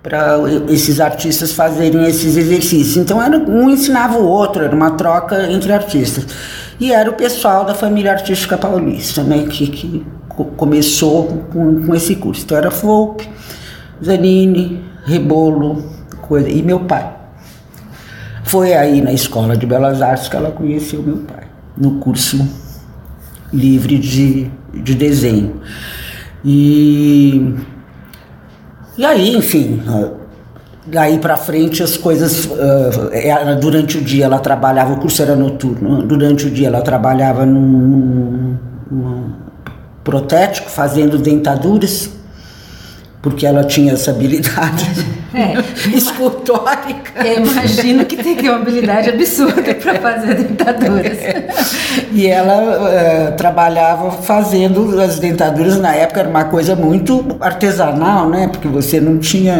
para 0.02 0.38
esses 0.70 1.02
artistas 1.02 1.52
fazerem 1.52 2.06
esses 2.06 2.38
exercícios. 2.38 2.96
Então 2.96 3.22
era, 3.22 3.38
um 3.38 3.70
ensinava 3.70 4.18
o 4.18 4.26
outro, 4.26 4.64
era 4.64 4.74
uma 4.74 4.92
troca 4.92 5.52
entre 5.52 5.74
artistas. 5.74 6.26
E 6.80 6.92
era 6.92 7.10
o 7.10 7.14
pessoal 7.14 7.66
da 7.66 7.74
família 7.74 8.12
artística 8.12 8.58
paulista, 8.58 9.24
né, 9.24 9.48
que, 9.50 9.68
que 9.68 10.06
começou 10.56 11.46
com, 11.52 11.86
com 11.86 11.96
esse 11.96 12.16
curso. 12.16 12.44
Então 12.44 12.58
era 12.58 12.70
Volpe, 12.70 13.28
Zanini, 14.04 14.84
Rebolo 15.06 15.98
coisa, 16.28 16.50
e 16.50 16.62
meu 16.62 16.82
pai. 16.82 17.16
Foi 18.44 18.74
aí 18.74 19.02
na 19.02 19.12
Escola 19.12 19.58
de 19.58 19.66
Belas 19.66 20.02
Artes 20.02 20.28
que 20.28 20.36
ela 20.36 20.52
conheceu 20.52 21.02
meu 21.02 21.18
pai, 21.18 21.48
no 21.76 22.00
curso 22.00 22.48
livre 23.52 23.98
de, 23.98 24.52
de 24.74 24.94
desenho. 24.94 25.62
E, 26.46 27.56
e 28.98 29.06
aí, 29.06 29.36
enfim, 29.36 29.82
daí 30.88 31.20
para 31.20 31.38
frente 31.38 31.84
as 31.84 31.98
coisas 31.98 32.46
uh, 32.46 33.60
durante 33.60 33.98
o 33.98 34.02
dia 34.02 34.26
ela 34.26 34.40
trabalhava 34.40 34.94
o 34.94 34.98
curso 34.98 35.22
era 35.22 35.36
noturno 35.36 36.04
durante 36.04 36.48
o 36.48 36.50
dia 36.50 36.68
ela 36.68 36.82
trabalhava 36.82 37.46
num, 37.46 38.58
num 38.90 39.48
protético, 40.08 40.70
fazendo 40.70 41.18
dentaduras, 41.18 42.10
porque 43.22 43.46
ela 43.46 43.64
tinha 43.64 43.94
essa 43.94 44.12
habilidade 44.12 44.86
é, 45.34 45.54
escultórica. 45.96 47.26
Eu 47.26 47.46
imagino 47.46 48.06
que 48.06 48.16
tem 48.18 48.36
que 48.36 48.44
ter 48.44 48.50
uma 48.50 48.60
habilidade 48.60 49.10
absurda 49.10 49.76
para 49.76 49.96
fazer 49.96 50.36
dentaduras. 50.36 51.18
E 52.12 52.26
ela 52.28 53.34
uh, 53.34 53.36
trabalhava 53.36 54.12
fazendo 54.12 55.00
as 55.00 55.20
dentaduras, 55.20 55.78
na 55.78 55.94
época 55.94 56.22
era 56.22 56.30
uma 56.30 56.46
coisa 56.46 56.76
muito 56.76 57.38
artesanal, 57.40 58.30
né? 58.30 58.48
Porque 58.48 58.68
você 58.68 59.00
não 59.00 59.18
tinha, 59.18 59.56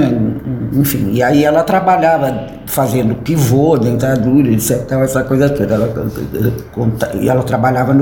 enfim, 0.74 1.12
e 1.14 1.22
aí 1.22 1.44
ela 1.44 1.64
trabalhava 1.64 2.48
fazendo 2.66 3.16
pivô, 3.16 3.78
dentadura, 3.78 4.52
etc. 4.52 4.92
Essa 5.04 5.24
coisa 5.24 5.50
toda. 5.50 5.74
Ela, 5.74 5.94
e 7.20 7.30
ela 7.30 7.44
trabalhava 7.44 7.96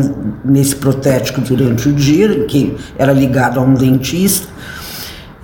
nesse 0.44 0.76
protético 0.76 1.42
durante 1.42 1.90
o 1.90 1.94
dia, 1.94 2.46
que 2.46 2.76
era 2.98 3.12
ligado 3.12 3.60
a 3.60 3.64
um 3.64 3.74
dentista, 3.74 4.48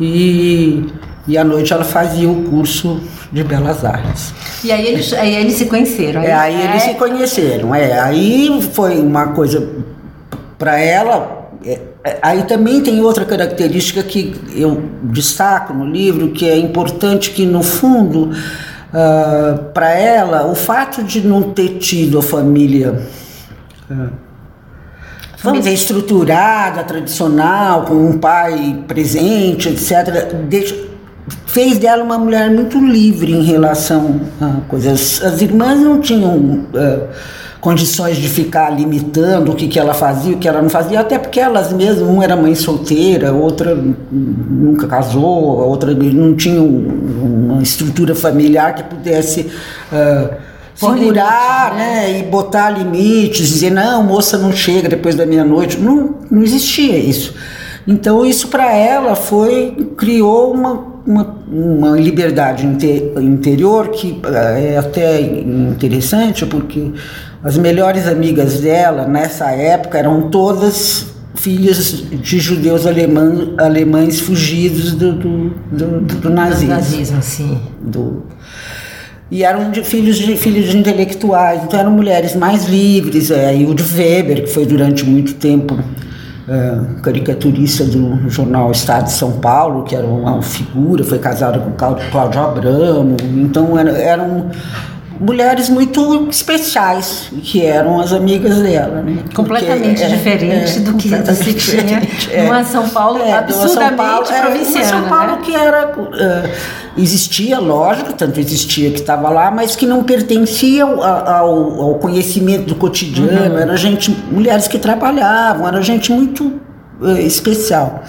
e, 0.02 0.88
e 1.28 1.38
à 1.38 1.44
noite 1.44 1.72
ela 1.72 1.84
fazia 1.84 2.28
o 2.28 2.44
curso 2.50 3.00
de 3.32 3.44
Belas 3.44 3.86
Artes. 3.86 4.34
E 4.64 4.72
aí 4.72 4.88
eles, 4.88 5.14
aí 5.14 5.36
eles 5.36 5.54
se 5.54 5.66
conheceram? 5.66 6.22
Aí, 6.22 6.28
é, 6.28 6.34
aí 6.34 6.62
é... 6.62 6.66
eles 6.66 6.84
se 6.84 6.94
conheceram, 6.96 7.76
é. 7.76 8.00
Aí 8.00 8.62
foi 8.74 9.00
uma 9.00 9.28
coisa 9.28 9.70
para 10.58 10.80
ela. 10.80 11.50
É, 11.64 11.80
é, 12.04 12.18
aí 12.22 12.44
também 12.44 12.82
tem 12.82 13.00
outra 13.02 13.24
característica 13.24 14.02
que 14.02 14.34
eu 14.56 14.82
destaco 15.04 15.74
no 15.74 15.86
livro, 15.86 16.30
que 16.32 16.50
é 16.50 16.58
importante 16.58 17.30
que 17.32 17.46
no 17.46 17.62
fundo 17.62 18.32
Uh, 18.92 18.94
ah, 18.94 19.60
para 19.74 19.90
ela, 19.92 20.46
o 20.48 20.54
fato 20.54 21.02
de 21.02 21.26
não 21.26 21.54
ter 21.54 21.78
tido 21.78 22.20
a 22.20 22.22
família, 22.22 23.02
uh, 23.90 24.10
vamos 25.44 25.60
dizer, 25.60 25.74
estruturada, 25.74 26.84
tradicional, 26.84 27.86
com 27.86 27.94
um 27.94 28.18
pai 28.18 28.84
presente, 28.88 29.70
etc., 29.70 30.34
deixa, 30.48 30.76
fez 31.46 31.78
dela 31.78 32.04
uma 32.04 32.18
mulher 32.18 32.50
muito 32.50 32.80
livre 32.80 33.32
em 33.32 33.44
relação 33.44 34.22
a 34.40 34.62
coisas. 34.68 35.22
As 35.24 35.42
irmãs 35.42 35.80
não 35.80 36.00
tinham. 36.00 36.36
Uh, 36.74 37.42
condições 37.62 38.18
de 38.18 38.28
ficar 38.28 38.72
limitando 38.72 39.52
o 39.52 39.56
que, 39.56 39.68
que 39.68 39.80
ela 39.80 39.94
fazia, 39.94 40.36
o 40.36 40.40
que 40.40 40.48
ela 40.48 40.64
não 40.64 40.70
fazia, 40.70 41.00
até 41.00 41.20
porque 41.20 41.40
elas 41.40 41.72
mesmas, 41.72 42.10
uma 42.10 42.24
era 42.24 42.36
mãe 42.36 42.56
solteira, 42.56 43.32
outra 43.32 43.76
nunca 44.12 44.88
casou, 44.88 45.62
a 45.62 45.66
outra 45.66 45.94
não 45.94 46.36
tinha 46.36 46.60
uma 46.60 47.62
estrutura 47.62 48.16
familiar 48.16 48.74
que 48.74 48.84
pudesse 48.84 49.52
uh, 49.92 50.51
segurar 50.76 51.76
né? 51.76 51.84
né? 51.84 52.20
e 52.20 52.24
botar 52.24 52.70
limites, 52.70 53.48
dizer, 53.48 53.72
não, 53.72 54.04
moça 54.04 54.38
não 54.38 54.52
chega 54.52 54.90
depois 54.90 55.16
da 55.16 55.26
meia-noite. 55.26 55.80
Não, 55.80 56.16
não 56.30 56.42
existia 56.42 56.98
isso. 56.98 57.34
Então 57.88 58.26
isso 58.26 58.48
para 58.48 58.72
ela 58.74 59.16
foi, 59.16 59.92
criou 59.98 60.54
uma 60.54 60.92
uma, 61.06 61.36
uma 61.52 62.00
liberdade 62.00 62.66
interior 62.66 63.90
que 63.90 64.22
é 64.64 64.78
até 64.78 65.20
interessante 65.20 66.46
porque 66.46 66.92
as 67.44 67.58
melhores 67.58 68.08
amigas 68.08 68.60
dela 68.60 69.08
nessa 69.08 69.52
época 69.52 69.98
eram 69.98 70.30
todas 70.30 71.08
filhas 71.36 72.04
de 72.12 72.40
judeus 72.40 72.86
alemães, 72.86 73.50
alemães 73.58 74.20
fugidos 74.20 74.94
do, 74.94 75.14
do, 75.14 75.50
do, 75.72 76.00
do 76.20 76.30
nazismo. 76.30 76.70
nazismo, 76.70 77.22
sim. 77.22 77.60
Do, 77.82 78.24
e 79.32 79.46
eram 79.46 79.72
de, 79.72 79.82
filhos 79.82 80.18
de 80.18 80.36
filhos 80.36 80.70
de 80.70 80.78
intelectuais, 80.78 81.64
então 81.64 81.80
eram 81.80 81.92
mulheres 81.92 82.36
mais 82.36 82.66
livres. 82.66 83.32
É, 83.32 83.56
e 83.56 83.66
o 83.66 83.74
de 83.74 83.84
Weber, 83.84 84.44
que 84.44 84.50
foi 84.54 84.66
durante 84.66 85.06
muito 85.06 85.36
tempo 85.36 85.80
é, 86.50 87.02
caricaturista 87.02 87.86
do 87.86 88.30
jornal 88.30 88.70
Estado 88.72 89.06
de 89.06 89.14
São 89.14 89.40
Paulo, 89.40 89.84
que 89.84 89.96
era 89.96 90.06
uma 90.06 90.42
figura, 90.42 91.02
foi 91.06 91.18
casada 91.18 91.60
com 91.60 91.72
Cláudio 91.72 92.42
Abramo. 92.42 93.16
Então 93.38 93.80
era, 93.80 93.92
eram 93.92 94.52
mulheres 95.22 95.70
muito 95.70 96.28
especiais, 96.30 97.32
que 97.44 97.64
eram 97.64 98.02
as 98.02 98.12
amigas 98.12 98.58
dela. 98.58 99.02
Né? 99.04 99.24
Completamente 99.36 100.02
é, 100.02 100.08
diferente 100.08 100.78
é, 100.78 100.82
do 100.82 100.96
que 100.96 101.10
se 101.10 101.54
tinha 101.54 102.02
é, 102.32 102.44
numa 102.44 102.64
São 102.64 102.90
Paulo 102.90 103.22
é, 103.22 103.32
absurdamente 103.34 103.98
São 103.98 103.98
Paulo, 103.98 104.26
provinciana. 104.26 104.88
São 104.88 105.04
Paulo 105.04 105.32
né? 105.34 105.42
que 105.44 105.56
era, 105.56 105.88
uh, 105.96 106.81
existia, 106.98 107.60
lógico, 107.60 108.14
tanto 108.14 108.40
existia 108.40 108.92
que 108.92 109.00
estava 109.00 109.30
lá, 109.30 109.50
mas 109.50 109.76
que 109.76 109.86
não 109.86 110.04
pertencia 110.04 110.84
ao, 110.84 111.82
ao, 111.82 111.96
conhecimento 111.96 112.66
do 112.66 112.76
cotidiano, 112.76 113.56
uhum. 113.56 113.60
era 113.60 113.78
gente, 113.78 114.12
mulheres 114.32 114.68
que 114.68 114.78
trabalhavam, 114.78 115.68
era 115.68 115.82
gente 115.82 116.12
muito 116.12 116.54
uh, 117.00 117.18
especial. 117.18 118.04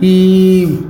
E 0.00 0.86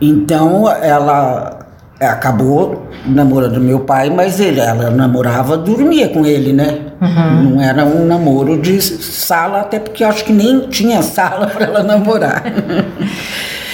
então 0.00 0.70
ela 0.70 1.66
acabou 2.00 2.86
namorando 3.06 3.60
meu 3.60 3.80
pai, 3.80 4.10
mas 4.10 4.40
ele, 4.40 4.60
ela 4.60 4.90
namorava, 4.90 5.56
dormia 5.56 6.08
com 6.08 6.26
ele, 6.26 6.52
né? 6.52 6.80
Uhum. 7.00 7.50
Não 7.50 7.62
era 7.62 7.84
um 7.84 8.04
namoro 8.04 8.60
de 8.60 8.80
sala, 8.80 9.60
até 9.60 9.78
porque 9.78 10.02
eu 10.02 10.08
acho 10.08 10.24
que 10.24 10.32
nem 10.32 10.68
tinha 10.68 11.02
sala 11.02 11.46
para 11.54 11.66
ela 11.66 11.82
namorar. 11.82 12.42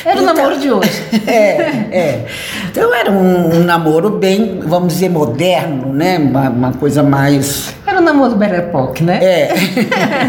Era 0.04 0.18
o 0.18 0.22
então, 0.22 0.34
namoro 0.34 0.58
de 0.58 0.70
hoje. 0.70 1.02
É, 1.26 1.50
é. 1.90 2.26
Então 2.70 2.92
era 2.94 3.10
um, 3.10 3.56
um, 3.56 3.64
namoro 3.64 4.10
bem, 4.10 4.60
vamos 4.64 4.94
dizer, 4.94 5.08
moderno, 5.08 5.92
né? 5.92 6.18
Uma, 6.18 6.48
uma 6.48 6.72
coisa 6.72 7.02
mais. 7.02 7.74
Era 7.86 7.98
o 7.98 8.02
namoro 8.02 8.36
Belle 8.36 8.56
Époque, 8.56 9.02
né? 9.04 9.18
É. 9.22 9.54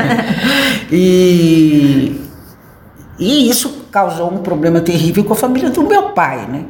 e, 0.91 2.21
e 3.17 3.49
isso 3.49 3.83
causou 3.91 4.31
um 4.31 4.39
problema 4.39 4.81
terrível 4.81 5.23
com 5.23 5.33
a 5.33 5.35
família 5.35 5.69
do 5.69 5.83
meu 5.83 6.09
pai, 6.09 6.47
né? 6.47 6.65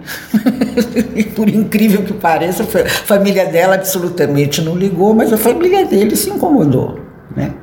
Por 1.36 1.50
incrível 1.50 2.04
que 2.04 2.14
pareça, 2.14 2.64
a 2.64 2.90
família 2.90 3.46
dela 3.46 3.76
absolutamente 3.76 4.62
não 4.62 4.76
ligou, 4.76 5.14
mas 5.14 5.32
a 5.32 5.38
família 5.38 5.86
dele 5.86 6.16
se 6.16 6.30
incomodou, 6.30 7.00
né? 7.36 7.54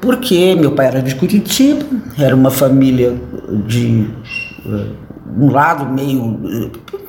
Porque 0.00 0.54
meu 0.54 0.72
pai 0.72 0.86
era 0.86 1.02
de 1.02 1.14
Curitiba, 1.16 1.84
era 2.18 2.34
uma 2.34 2.50
família 2.50 3.14
de 3.66 4.08
um 5.38 5.50
lado 5.50 5.86
meio 5.92 6.38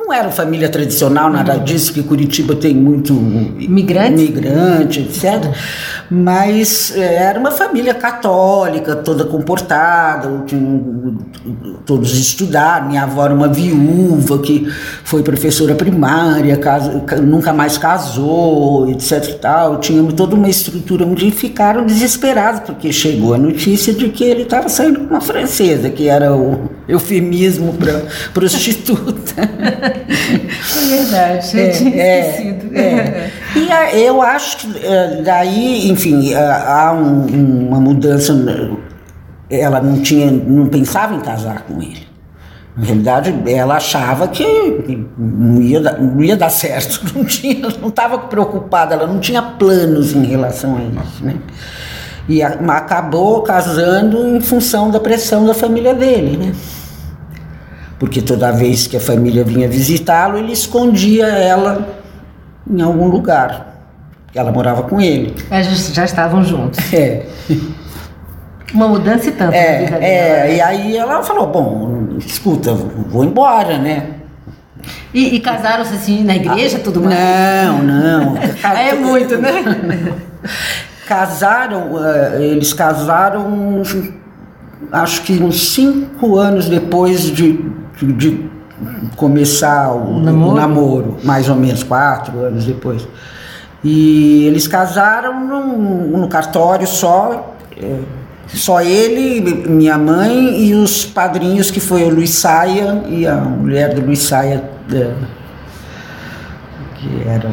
não 0.07 0.13
era 0.13 0.31
família 0.31 0.69
tradicional, 0.69 1.29
nada 1.29 1.57
uhum. 1.57 1.63
disso, 1.65 1.93
que 1.93 2.01
Curitiba 2.01 2.55
tem 2.55 2.73
muito 2.73 3.13
migrante, 3.13 4.21
migrante 4.23 5.01
etc. 5.01 5.53
Mas 6.09 6.95
é, 6.95 7.15
era 7.15 7.37
uma 7.37 7.51
família 7.51 7.93
católica, 7.93 8.95
toda 8.95 9.25
comportada, 9.25 10.45
todos 11.85 12.17
estudaram. 12.17 12.87
Minha 12.87 13.03
avó 13.03 13.25
era 13.25 13.33
uma 13.33 13.49
viúva 13.49 14.39
que 14.39 14.65
foi 15.03 15.21
professora 15.23 15.75
primária, 15.75 16.57
nunca 17.21 17.51
mais 17.51 17.77
casou, 17.77 18.89
etc. 18.89 19.39
Tal. 19.41 19.79
Tinha 19.81 20.01
toda 20.13 20.35
uma 20.35 20.47
estrutura 20.47 21.05
onde 21.05 21.29
ficaram 21.31 21.85
desesperados, 21.85 22.61
porque 22.61 22.93
chegou 22.93 23.33
a 23.33 23.37
notícia 23.37 23.93
de 23.93 24.07
que 24.07 24.23
ele 24.23 24.43
estava 24.43 24.69
saindo 24.69 25.01
com 25.01 25.07
uma 25.07 25.21
francesa, 25.21 25.89
que 25.89 26.07
era 26.07 26.33
o 26.33 26.76
eufemismo 26.87 27.73
para 27.73 28.05
prostituta. 28.33 29.41
É 29.41 30.95
verdade, 30.95 31.57
eu 31.57 31.65
é, 31.65 31.69
tinha 31.69 32.01
é, 32.01 32.29
esquecido. 32.29 32.77
É. 32.77 33.31
E 33.55 33.71
a, 33.71 33.95
eu 33.95 34.21
acho 34.21 34.57
que 34.57 34.85
é, 34.85 35.21
daí, 35.21 35.89
enfim, 35.89 36.33
há 36.33 36.93
um, 36.93 37.67
uma 37.67 37.79
mudança. 37.79 38.33
Ela 39.49 39.81
não 39.81 40.01
tinha, 40.01 40.29
não 40.29 40.67
pensava 40.67 41.15
em 41.15 41.19
casar 41.19 41.61
com 41.61 41.81
ele. 41.81 42.07
Na 42.77 42.85
realidade, 42.85 43.33
ela 43.47 43.77
achava 43.77 44.27
que 44.27 44.45
não 45.17 45.59
ia, 45.59 45.81
dar, 45.81 45.99
não 45.99 46.23
ia 46.23 46.37
dar 46.37 46.49
certo, 46.49 47.01
não 47.17 47.25
tinha, 47.25 47.67
não 47.81 47.89
estava 47.89 48.19
preocupada, 48.19 48.93
ela 48.93 49.07
não 49.07 49.19
tinha 49.19 49.41
planos 49.41 50.13
em 50.13 50.23
relação 50.23 50.77
a 50.77 50.81
isso, 50.81 51.25
né? 51.25 51.37
E 52.27 52.43
acabou 52.43 53.41
casando 53.41 54.27
em 54.27 54.41
função 54.41 54.91
da 54.91 54.99
pressão 54.99 55.45
da 55.45 55.53
família 55.53 55.93
dele, 55.93 56.37
né? 56.37 56.53
Porque 57.99 58.21
toda 58.21 58.51
vez 58.51 58.85
que 58.85 58.97
a 58.97 58.99
família 58.99 59.43
vinha 59.43 59.67
visitá-lo, 59.67 60.37
ele 60.37 60.51
escondia 60.51 61.25
ela 61.27 61.87
em 62.69 62.81
algum 62.81 63.07
lugar. 63.07 63.75
Ela 64.35 64.51
morava 64.51 64.83
com 64.83 65.01
ele. 65.01 65.35
Eles 65.49 65.93
já 65.93 66.05
estavam 66.05 66.43
juntos. 66.43 66.93
É. 66.93 67.25
Uma 68.73 68.87
mudança 68.87 69.29
e 69.29 69.31
tanto 69.31 69.53
é, 69.53 69.71
na 69.71 69.77
vida 69.79 69.99
dela. 69.99 70.05
É, 70.05 70.43
né? 70.43 70.55
e 70.55 70.61
aí 70.61 70.97
ela 70.97 71.23
falou, 71.23 71.47
bom, 71.47 72.17
escuta, 72.19 72.73
vou 72.73 73.23
embora, 73.23 73.77
né? 73.77 74.09
E, 75.13 75.35
e 75.35 75.39
casaram-se 75.39 75.95
assim 75.95 76.23
na 76.23 76.35
igreja, 76.35 76.77
ah, 76.77 76.83
tudo 76.83 77.01
mais? 77.01 77.17
Não, 77.17 77.81
não. 77.81 78.37
é 78.77 78.93
muito, 78.93 79.37
né? 79.37 79.63
casaram, 81.07 81.93
uh, 81.93 82.41
eles 82.41 82.73
casaram, 82.73 83.81
acho 84.91 85.23
que 85.23 85.41
uns 85.41 85.73
cinco 85.73 86.37
anos 86.37 86.67
depois 86.67 87.31
de, 87.31 87.59
de, 88.01 88.49
começar 89.15 89.91
o, 89.91 90.17
o, 90.17 90.19
namoro? 90.19 90.51
o, 90.51 90.55
namoro? 90.55 91.17
mais 91.23 91.49
ou 91.49 91.55
menos 91.55 91.81
quatro 91.81 92.39
anos 92.39 92.65
depois. 92.65 93.07
E 93.83 94.45
eles 94.45 94.67
casaram 94.67 95.39
num, 95.45 96.17
no 96.17 96.27
cartório 96.27 96.85
só, 96.85 97.55
é, 97.81 97.99
só 98.47 98.81
ele, 98.81 99.69
minha 99.69 99.97
mãe 99.97 100.61
e 100.61 100.75
os 100.75 101.05
padrinhos 101.05 101.71
que 101.71 101.79
foi 101.79 102.03
o 102.03 102.09
Luiz 102.09 102.31
Saia 102.31 103.03
e 103.07 103.25
a 103.25 103.35
mulher 103.35 103.93
do 103.93 104.01
Luiz 104.01 104.19
Saia, 104.19 104.63
é, 104.91 105.13
que 106.95 107.27
era 107.27 107.49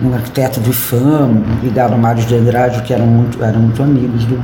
um, 0.00 0.14
arquiteto 0.14 0.60
de 0.60 0.72
fama, 0.72 1.42
ligado 1.62 1.92
ao 1.92 1.98
Mário 1.98 2.24
de 2.24 2.34
Andrade, 2.34 2.82
que 2.82 2.92
eram 2.92 3.06
muito, 3.06 3.42
eram 3.42 3.60
muito 3.60 3.82
amigos 3.82 4.24
do, 4.24 4.40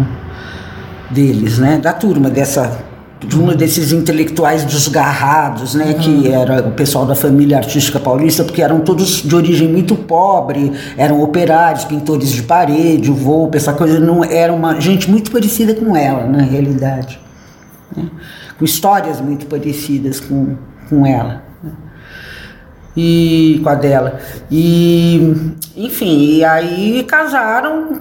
deles, 1.10 1.58
né? 1.58 1.78
Da 1.78 1.92
turma 1.92 2.30
dessa 2.30 2.90
de 3.26 3.38
um 3.38 3.54
desses 3.54 3.92
intelectuais 3.92 4.64
desgarrados, 4.64 5.74
né, 5.74 5.92
uhum. 5.92 5.98
que 5.98 6.28
era 6.28 6.66
o 6.66 6.72
pessoal 6.72 7.06
da 7.06 7.14
família 7.14 7.56
artística 7.56 8.00
paulista, 8.00 8.44
porque 8.44 8.60
eram 8.60 8.80
todos 8.80 9.22
de 9.22 9.34
origem 9.34 9.68
muito 9.68 9.94
pobre, 9.94 10.72
eram 10.96 11.22
operários, 11.22 11.84
pintores 11.84 12.30
de 12.30 12.42
parede, 12.42 13.10
o 13.10 13.14
Volpe, 13.14 13.56
essa 13.56 13.72
coisa 13.72 14.00
não 14.00 14.24
era 14.24 14.52
uma 14.52 14.80
gente 14.80 15.10
muito 15.10 15.30
parecida 15.30 15.74
com 15.74 15.96
ela, 15.96 16.26
na 16.26 16.42
realidade, 16.42 17.20
né, 17.96 18.06
com 18.58 18.64
histórias 18.64 19.20
muito 19.20 19.46
parecidas 19.46 20.18
com, 20.18 20.56
com 20.88 21.06
ela. 21.06 21.51
E 22.96 23.60
com 23.62 23.68
a 23.68 23.74
dela. 23.74 24.20
E, 24.50 25.52
enfim, 25.76 26.36
e 26.36 26.44
aí 26.44 27.04
casaram. 27.04 27.92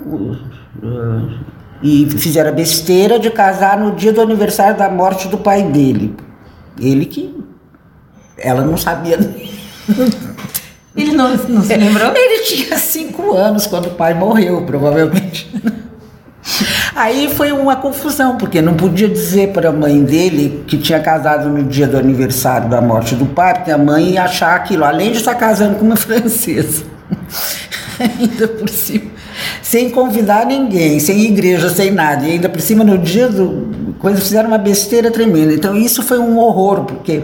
Uh, 0.82 1.40
e 1.82 2.10
fizeram 2.12 2.50
a 2.50 2.54
besteira 2.54 3.20
de 3.20 3.30
casar 3.30 3.80
no 3.80 3.96
dia 3.96 4.14
do 4.14 4.22
aniversário 4.22 4.78
da 4.78 4.90
morte 4.90 5.28
do 5.28 5.38
pai 5.38 5.64
dele. 5.64 6.16
Ele 6.80 7.06
que. 7.06 7.36
Ela 8.38 8.64
não 8.64 8.78
sabia. 8.78 9.18
Ele 10.96 11.14
não, 11.14 11.36
não 11.36 11.62
se 11.62 11.76
lembrou? 11.76 12.12
Ele 12.16 12.44
tinha 12.44 12.78
cinco 12.78 13.34
anos 13.34 13.68
quando 13.68 13.88
o 13.88 13.92
pai 13.92 14.14
morreu, 14.14 14.66
provavelmente. 14.66 15.50
Aí 16.96 17.30
foi 17.30 17.52
uma 17.52 17.76
confusão, 17.76 18.38
porque 18.38 18.62
não 18.62 18.74
podia 18.74 19.08
dizer 19.08 19.50
para 19.54 19.70
a 19.70 19.72
mãe 19.72 20.04
dele 20.04 20.64
que 20.68 20.78
tinha 20.78 21.00
casado 21.00 21.50
no 21.50 21.64
dia 21.64 21.88
do 21.88 21.98
aniversário 21.98 22.70
da 22.70 22.82
morte 22.82 23.16
do 23.16 23.26
pai, 23.26 23.54
porque 23.54 23.72
a 23.72 23.78
mãe 23.78 24.12
ia 24.12 24.24
achar 24.24 24.56
aquilo, 24.56 24.84
além 24.84 25.12
de 25.12 25.18
estar 25.18 25.36
casando 25.36 25.76
com 25.76 25.86
uma 25.86 25.96
francesa, 25.98 26.84
ainda 28.00 28.48
por 28.48 28.70
cima 28.70 29.12
sem 29.72 29.90
convidar 29.90 30.46
ninguém, 30.46 31.00
sem 31.00 31.22
igreja, 31.22 31.70
sem 31.70 31.92
nada. 31.92 32.26
E 32.26 32.32
ainda 32.32 32.50
por 32.50 32.60
cima, 32.60 32.84
no 32.84 32.98
dia 32.98 33.30
do. 33.30 33.96
Coisa, 34.00 34.20
fizeram 34.20 34.50
uma 34.50 34.58
besteira 34.58 35.10
tremenda. 35.10 35.54
Então, 35.54 35.78
isso 35.78 36.04
foi 36.04 36.20
um 36.20 36.38
horror, 36.38 36.84
porque. 36.84 37.24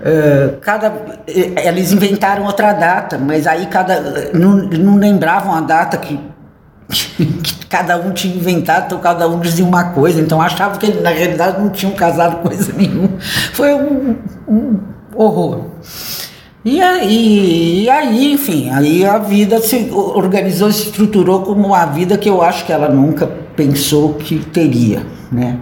Uh, 0.00 0.56
cada 0.62 0.90
eles 1.28 1.92
inventaram 1.92 2.46
outra 2.46 2.72
data 2.72 3.18
mas 3.18 3.46
aí 3.46 3.66
cada 3.66 4.30
não, 4.32 4.56
não 4.56 4.96
lembravam 4.96 5.54
a 5.54 5.60
data 5.60 5.98
que 5.98 6.18
cada 7.68 7.96
um 7.96 8.12
tinha 8.12 8.34
inventado 8.34 8.86
então 8.86 8.98
cada 8.98 9.28
um 9.28 9.40
dizia 9.40 9.64
uma 9.64 9.84
coisa 9.90 10.20
então 10.20 10.40
achavam 10.40 10.78
que 10.78 10.92
na 11.00 11.10
realidade 11.10 11.60
não 11.60 11.70
tinham 11.70 11.92
casado 11.92 12.42
coisa 12.46 12.72
nenhuma 12.72 13.10
foi 13.52 13.74
um, 13.74 14.16
um 14.48 14.78
horror 15.14 15.70
e 16.62 16.78
aí, 16.82 17.84
e 17.84 17.88
aí, 17.88 18.32
enfim, 18.34 18.68
aí 18.68 19.02
a 19.02 19.16
vida 19.16 19.58
se 19.62 19.90
organizou, 19.90 20.70
se 20.70 20.88
estruturou 20.88 21.40
como 21.40 21.68
uma 21.68 21.86
vida 21.86 22.18
que 22.18 22.28
eu 22.28 22.42
acho 22.42 22.66
que 22.66 22.72
ela 22.72 22.86
nunca 22.86 23.26
pensou 23.56 24.14
que 24.14 24.38
teria, 24.38 25.02
né? 25.32 25.58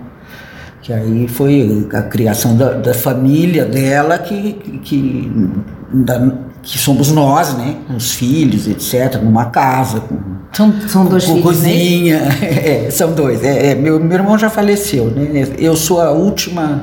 Que 0.82 0.92
aí 0.92 1.28
foi 1.28 1.86
a 1.92 2.02
criação 2.02 2.56
da, 2.56 2.72
da 2.72 2.94
família 2.94 3.64
dela 3.64 4.18
que, 4.18 4.54
que, 4.82 5.50
da, 5.92 6.32
que 6.62 6.76
somos 6.76 7.12
nós, 7.12 7.56
né? 7.56 7.76
Os 7.96 8.14
filhos, 8.14 8.66
etc., 8.66 9.22
numa 9.22 9.46
casa. 9.46 10.00
Com, 10.00 10.18
são, 10.52 10.72
são 10.88 11.06
dois 11.06 11.24
com, 11.24 11.34
filhos, 11.34 11.60
né? 11.60 11.68
cozinha. 11.70 12.20
Né? 12.20 12.38
É, 12.86 12.90
são 12.90 13.12
dois. 13.12 13.42
É, 13.42 13.72
é, 13.72 13.74
meu, 13.74 14.00
meu 14.00 14.18
irmão 14.18 14.38
já 14.38 14.50
faleceu, 14.50 15.06
né? 15.06 15.48
Eu 15.58 15.76
sou 15.76 16.00
a 16.00 16.10
última 16.10 16.82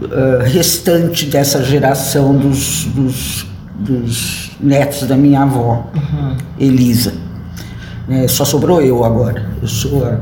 uh, 0.00 0.42
restante 0.44 1.26
dessa 1.26 1.62
geração 1.64 2.36
dos, 2.36 2.84
dos, 2.84 3.46
dos, 3.74 4.50
netos 4.60 5.06
da 5.06 5.16
minha 5.16 5.42
avó, 5.42 5.90
uhum. 5.94 6.36
Elisa. 6.58 7.12
É, 8.08 8.28
só 8.28 8.44
sobrou 8.44 8.80
eu 8.80 9.04
agora. 9.04 9.50
Eu 9.60 9.68
sou 9.68 10.04
a, 10.04 10.20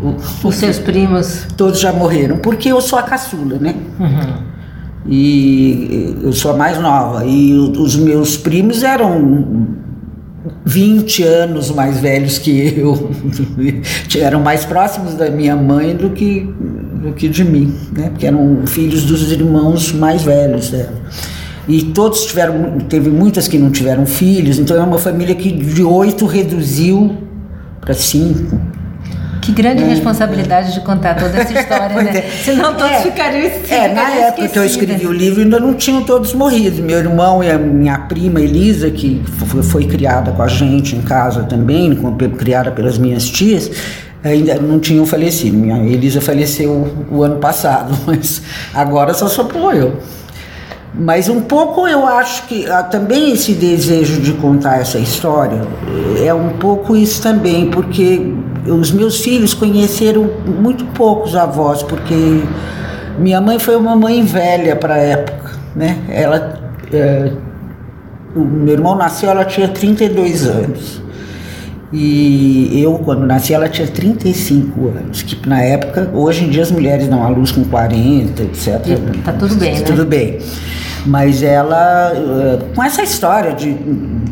o, 0.00 0.48
Os 0.48 0.54
seus 0.56 0.78
primos? 0.78 1.46
Todos 1.56 1.78
já 1.78 1.92
morreram, 1.92 2.38
porque 2.38 2.70
eu 2.70 2.80
sou 2.80 2.98
a 2.98 3.02
caçula, 3.02 3.58
né? 3.58 3.74
Uhum. 4.00 4.52
E 5.06 6.16
eu 6.22 6.32
sou 6.32 6.52
a 6.52 6.56
mais 6.56 6.78
nova. 6.78 7.24
E 7.24 7.52
os 7.54 7.96
meus 7.96 8.36
primos 8.36 8.82
eram 8.82 9.81
20 10.64 11.22
anos 11.22 11.70
mais 11.70 11.98
velhos 12.00 12.38
que 12.38 12.74
eu, 12.76 13.10
eram 14.18 14.40
mais 14.40 14.64
próximos 14.64 15.14
da 15.14 15.30
minha 15.30 15.54
mãe 15.54 15.94
do 15.94 16.10
que, 16.10 16.40
do 16.40 17.12
que 17.12 17.28
de 17.28 17.44
mim, 17.44 17.74
né? 17.92 18.10
porque 18.10 18.26
eram 18.26 18.66
filhos 18.66 19.04
dos 19.04 19.30
irmãos 19.30 19.92
mais 19.92 20.22
velhos 20.22 20.70
dela. 20.70 21.00
E 21.68 21.82
todos 21.82 22.26
tiveram, 22.26 22.78
teve 22.88 23.08
muitas 23.08 23.46
que 23.46 23.56
não 23.56 23.70
tiveram 23.70 24.04
filhos, 24.04 24.58
então 24.58 24.76
é 24.76 24.80
uma 24.80 24.98
família 24.98 25.34
que 25.34 25.52
de 25.52 25.82
oito 25.82 26.26
reduziu 26.26 27.16
para 27.80 27.94
cinco. 27.94 28.58
Que 29.42 29.50
grande 29.50 29.82
é. 29.82 29.86
responsabilidade 29.86 30.72
de 30.72 30.80
contar 30.80 31.16
toda 31.16 31.36
essa 31.36 31.52
história, 31.58 32.00
né? 32.00 32.18
É. 32.18 32.30
Senão 32.44 32.74
todos 32.74 32.92
é. 32.92 33.00
ficariam 33.00 33.50
É, 33.68 33.88
na 33.88 34.08
época 34.08 34.48
que 34.48 34.58
eu 34.58 34.64
escrevi 34.64 35.04
o 35.04 35.12
livro 35.12 35.42
ainda 35.42 35.58
não 35.58 35.74
tinham 35.74 36.04
todos 36.04 36.32
morrido. 36.32 36.80
Meu 36.80 36.98
irmão 36.98 37.42
e 37.42 37.50
a 37.50 37.58
minha 37.58 37.98
prima 37.98 38.40
Elisa, 38.40 38.88
que 38.88 39.20
foi, 39.48 39.62
foi 39.64 39.84
criada 39.84 40.30
com 40.30 40.42
a 40.42 40.48
gente 40.48 40.94
em 40.94 41.02
casa 41.02 41.42
também, 41.42 41.98
criada 42.38 42.70
pelas 42.70 42.96
minhas 42.96 43.28
tias, 43.28 43.68
ainda 44.22 44.54
não 44.54 44.78
tinham 44.78 45.04
falecido. 45.04 45.56
Minha 45.56 45.78
Elisa 45.92 46.20
faleceu 46.20 47.06
o 47.10 47.24
ano 47.24 47.38
passado, 47.38 47.98
mas 48.06 48.42
agora 48.72 49.12
só 49.12 49.26
sobrou 49.26 49.72
eu. 49.72 49.96
Mas 50.94 51.28
um 51.28 51.40
pouco 51.40 51.88
eu 51.88 52.06
acho 52.06 52.44
que 52.44 52.66
ah, 52.70 52.82
também 52.82 53.32
esse 53.32 53.54
desejo 53.54 54.20
de 54.20 54.34
contar 54.34 54.78
essa 54.78 54.98
história 54.98 55.62
é 56.22 56.32
um 56.34 56.50
pouco 56.50 56.94
isso 56.94 57.22
também, 57.22 57.70
porque 57.70 58.34
os 58.66 58.90
meus 58.92 59.20
filhos 59.20 59.54
conheceram 59.54 60.30
muito 60.46 60.84
poucos 60.86 61.34
avós, 61.34 61.82
porque 61.82 62.42
minha 63.18 63.40
mãe 63.40 63.58
foi 63.58 63.76
uma 63.76 63.96
mãe 63.96 64.22
velha 64.24 64.76
para 64.76 64.94
a 64.94 64.98
época. 64.98 65.52
né? 65.74 65.98
Ela, 66.08 66.60
é, 66.92 67.30
o 68.34 68.40
meu 68.40 68.74
irmão 68.74 68.94
nasceu, 68.96 69.30
ela 69.30 69.44
tinha 69.44 69.68
32 69.68 70.46
anos. 70.46 71.02
E 71.92 72.80
eu, 72.82 72.94
quando 72.94 73.26
nasci, 73.26 73.52
ela 73.52 73.68
tinha 73.68 73.86
35 73.86 74.88
anos, 74.88 75.22
que 75.22 75.46
na 75.46 75.60
época, 75.62 76.10
hoje 76.14 76.44
em 76.44 76.48
dia 76.48 76.62
as 76.62 76.70
mulheres 76.70 77.06
dão 77.06 77.22
à 77.22 77.28
luz 77.28 77.52
com 77.52 77.64
40, 77.64 78.42
etc. 78.44 78.80
E 78.86 79.18
tá 79.18 79.32
tudo 79.34 79.54
bem, 79.56 79.74
né? 79.74 79.80
Tudo 79.82 80.06
bem. 80.06 80.38
Mas 81.04 81.42
ela, 81.42 82.12
eh, 82.14 82.58
com 82.74 82.82
essa 82.82 83.02
história 83.02 83.52
de 83.52 83.72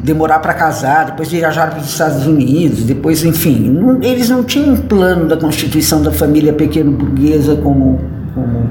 demorar 0.05 0.39
para 0.39 0.55
casar, 0.55 1.07
depois 1.07 1.31
viajar 1.31 1.71
para 1.71 1.81
os 1.81 1.89
Estados 1.89 2.27
Unidos, 2.27 2.85
depois, 2.85 3.25
enfim, 3.25 3.71
não, 3.71 4.03
eles 4.03 4.29
não 4.29 4.45
tinham 4.45 4.75
um 4.75 4.77
plano 4.77 5.27
da 5.27 5.37
constituição 5.37 6.01
da 6.03 6.13
família 6.13 6.53
pequeno-burguesa 6.53 7.57
como, 7.57 8.01
como. 8.35 8.71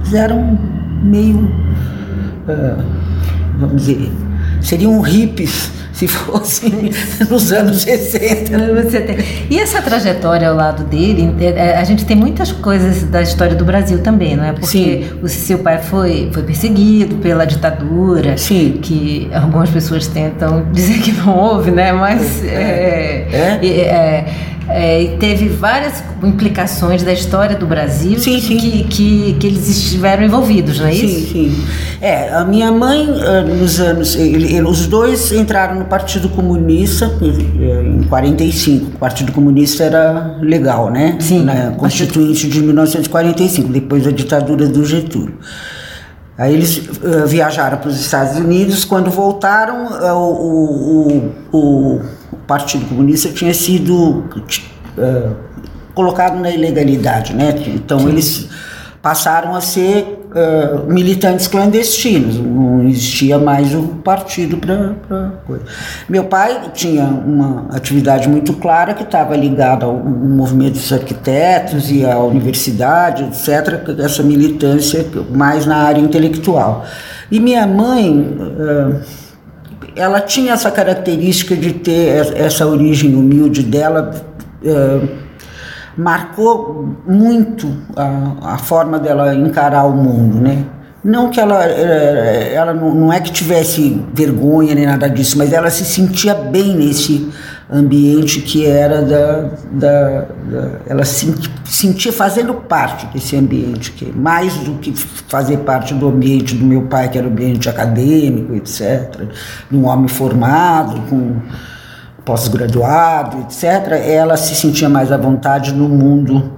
Eles 0.00 0.14
eram 0.14 0.58
meio. 1.02 1.38
Uh, 1.38 2.82
vamos 3.58 3.86
dizer. 3.86 4.27
Seriam 4.60 5.00
hippies 5.00 5.70
se 5.98 6.06
fosse 6.06 6.72
nos 7.28 7.52
anos 7.52 7.82
60. 7.82 8.52
E 9.50 9.58
essa 9.58 9.82
trajetória 9.82 10.48
ao 10.48 10.54
lado 10.54 10.84
dele, 10.84 11.34
é, 11.40 11.76
a 11.76 11.82
gente 11.82 12.04
tem 12.04 12.16
muitas 12.16 12.52
coisas 12.52 13.02
da 13.02 13.20
história 13.20 13.56
do 13.56 13.64
Brasil 13.64 13.98
também, 13.98 14.36
não 14.36 14.44
é? 14.44 14.52
Porque 14.52 14.66
Sim. 14.66 15.08
o 15.20 15.28
seu 15.28 15.58
pai 15.58 15.78
foi, 15.78 16.30
foi 16.32 16.44
perseguido 16.44 17.16
pela 17.16 17.44
ditadura, 17.44 18.38
Sim. 18.38 18.78
que 18.80 19.28
algumas 19.34 19.70
pessoas 19.70 20.06
tentam 20.06 20.70
dizer 20.70 21.00
que 21.00 21.10
não 21.10 21.36
houve, 21.36 21.72
né? 21.72 21.92
Mas 21.92 22.44
é, 22.44 23.26
é, 23.32 23.66
é, 23.66 24.34
é 24.68 25.02
e 25.02 25.16
teve 25.16 25.48
várias 25.48 26.02
implicações 26.22 27.02
da 27.02 27.12
história 27.12 27.56
do 27.56 27.66
Brasil 27.66 28.18
sim, 28.18 28.38
sim. 28.40 28.56
Que, 28.58 28.84
que, 28.84 29.32
que, 29.34 29.46
eles 29.46 29.68
estiveram 29.68 30.22
envolvidos, 30.24 30.78
não 30.78 30.86
é 30.86 30.94
isso? 30.94 31.26
Sim, 31.26 31.50
sim. 31.50 31.66
É, 32.00 32.28
a 32.28 32.44
minha 32.44 32.70
mãe, 32.70 33.08
ah, 33.24 33.42
nos 33.42 33.80
anos. 33.80 34.14
Ele, 34.14 34.54
ele, 34.54 34.62
os 34.62 34.86
dois 34.86 35.32
entraram 35.32 35.76
no 35.76 35.86
Partido 35.86 36.28
Comunista 36.28 37.10
em 37.22 38.02
45. 38.04 38.86
O 38.86 38.98
Partido 38.98 39.32
Comunista 39.32 39.84
era 39.84 40.36
legal, 40.40 40.90
né? 40.90 41.16
Sim. 41.18 41.44
Na 41.44 41.70
Constituinte 41.72 42.46
de 42.48 42.60
1945, 42.60 43.72
depois 43.72 44.04
da 44.04 44.10
ditadura 44.10 44.66
do 44.66 44.84
Getúlio. 44.84 45.38
Aí 46.36 46.54
eles 46.54 46.78
uh, 46.78 47.26
viajaram 47.26 47.78
para 47.78 47.88
os 47.88 48.00
Estados 48.00 48.36
Unidos. 48.36 48.84
Quando 48.84 49.10
voltaram, 49.10 49.86
uh, 49.86 50.14
o, 50.14 51.32
o, 51.50 51.58
o, 51.58 52.00
Partido 52.48 52.86
Comunista 52.86 53.28
tinha 53.28 53.52
sido 53.52 54.24
uh, 54.96 55.36
colocado 55.94 56.40
na 56.40 56.50
ilegalidade, 56.50 57.34
né? 57.34 57.54
Então 57.66 58.00
Sim. 58.00 58.08
eles 58.08 58.48
passaram 59.02 59.54
a 59.54 59.60
ser 59.60 60.18
uh, 60.32 60.90
militantes 60.90 61.46
clandestinos, 61.46 62.36
não 62.36 62.88
existia 62.88 63.38
mais 63.38 63.74
o 63.74 63.82
partido 64.02 64.56
para 64.56 64.94
coisa. 65.46 65.62
Meu 66.08 66.24
pai 66.24 66.70
tinha 66.72 67.04
uma 67.04 67.66
atividade 67.70 68.26
muito 68.30 68.54
clara 68.54 68.94
que 68.94 69.02
estava 69.02 69.36
ligada 69.36 69.84
ao 69.84 69.94
movimento 69.94 70.72
dos 70.72 70.90
arquitetos 70.90 71.90
e 71.90 72.06
à 72.06 72.18
universidade, 72.18 73.24
etc., 73.24 73.90
essa 73.98 74.22
militância 74.22 75.04
mais 75.30 75.66
na 75.66 75.76
área 75.76 76.00
intelectual. 76.00 76.86
E 77.30 77.38
minha 77.38 77.66
mãe. 77.66 78.10
Uh, 78.10 79.27
ela 79.98 80.20
tinha 80.20 80.52
essa 80.52 80.70
característica 80.70 81.56
de 81.56 81.72
ter 81.72 82.36
essa 82.36 82.66
origem 82.66 83.14
humilde 83.14 83.62
dela, 83.62 84.10
uh, 84.62 85.08
marcou 85.96 86.96
muito 87.06 87.76
a, 87.96 88.54
a, 88.54 88.58
forma 88.58 88.98
dela 88.98 89.34
encarar 89.34 89.84
o 89.84 89.92
mundo, 89.92 90.40
né? 90.40 90.64
Não 91.02 91.30
que 91.30 91.40
ela, 91.40 91.64
eh, 91.64 92.52
ela 92.54 92.74
não, 92.74 92.92
não 92.92 93.12
é 93.12 93.20
que 93.20 93.30
tivesse 93.30 94.04
vergonha 94.12 94.74
nem 94.74 94.84
nada 94.84 95.08
disso, 95.08 95.38
mas 95.38 95.52
ela 95.52 95.70
se 95.70 95.84
sentia 95.84 96.34
bem 96.34 96.74
nesse 96.76 97.28
ambiente 97.70 98.40
que 98.40 98.64
era 98.64 99.02
da, 99.02 99.50
da, 99.72 100.20
da 100.20 100.70
ela 100.86 101.04
se 101.04 101.34
sentia 101.66 102.12
fazendo 102.12 102.54
parte 102.54 103.06
desse 103.08 103.36
ambiente 103.36 103.92
que 103.92 104.10
mais 104.10 104.54
do 104.58 104.74
que 104.78 104.92
fazer 104.94 105.58
parte 105.58 105.92
do 105.92 106.08
ambiente 106.08 106.54
do 106.54 106.64
meu 106.64 106.82
pai 106.82 107.10
que 107.10 107.18
era 107.18 107.26
o 107.26 107.30
ambiente 107.30 107.68
acadêmico 107.68 108.54
etc 108.54 109.28
de 109.70 109.76
um 109.76 109.86
homem 109.86 110.08
formado 110.08 110.98
com 111.10 111.36
pós-graduado, 112.28 113.38
etc., 113.38 113.92
ela 114.04 114.36
se 114.36 114.54
sentia 114.54 114.86
mais 114.86 115.10
à 115.10 115.16
vontade 115.16 115.72
no 115.72 115.88
mundo 115.88 116.52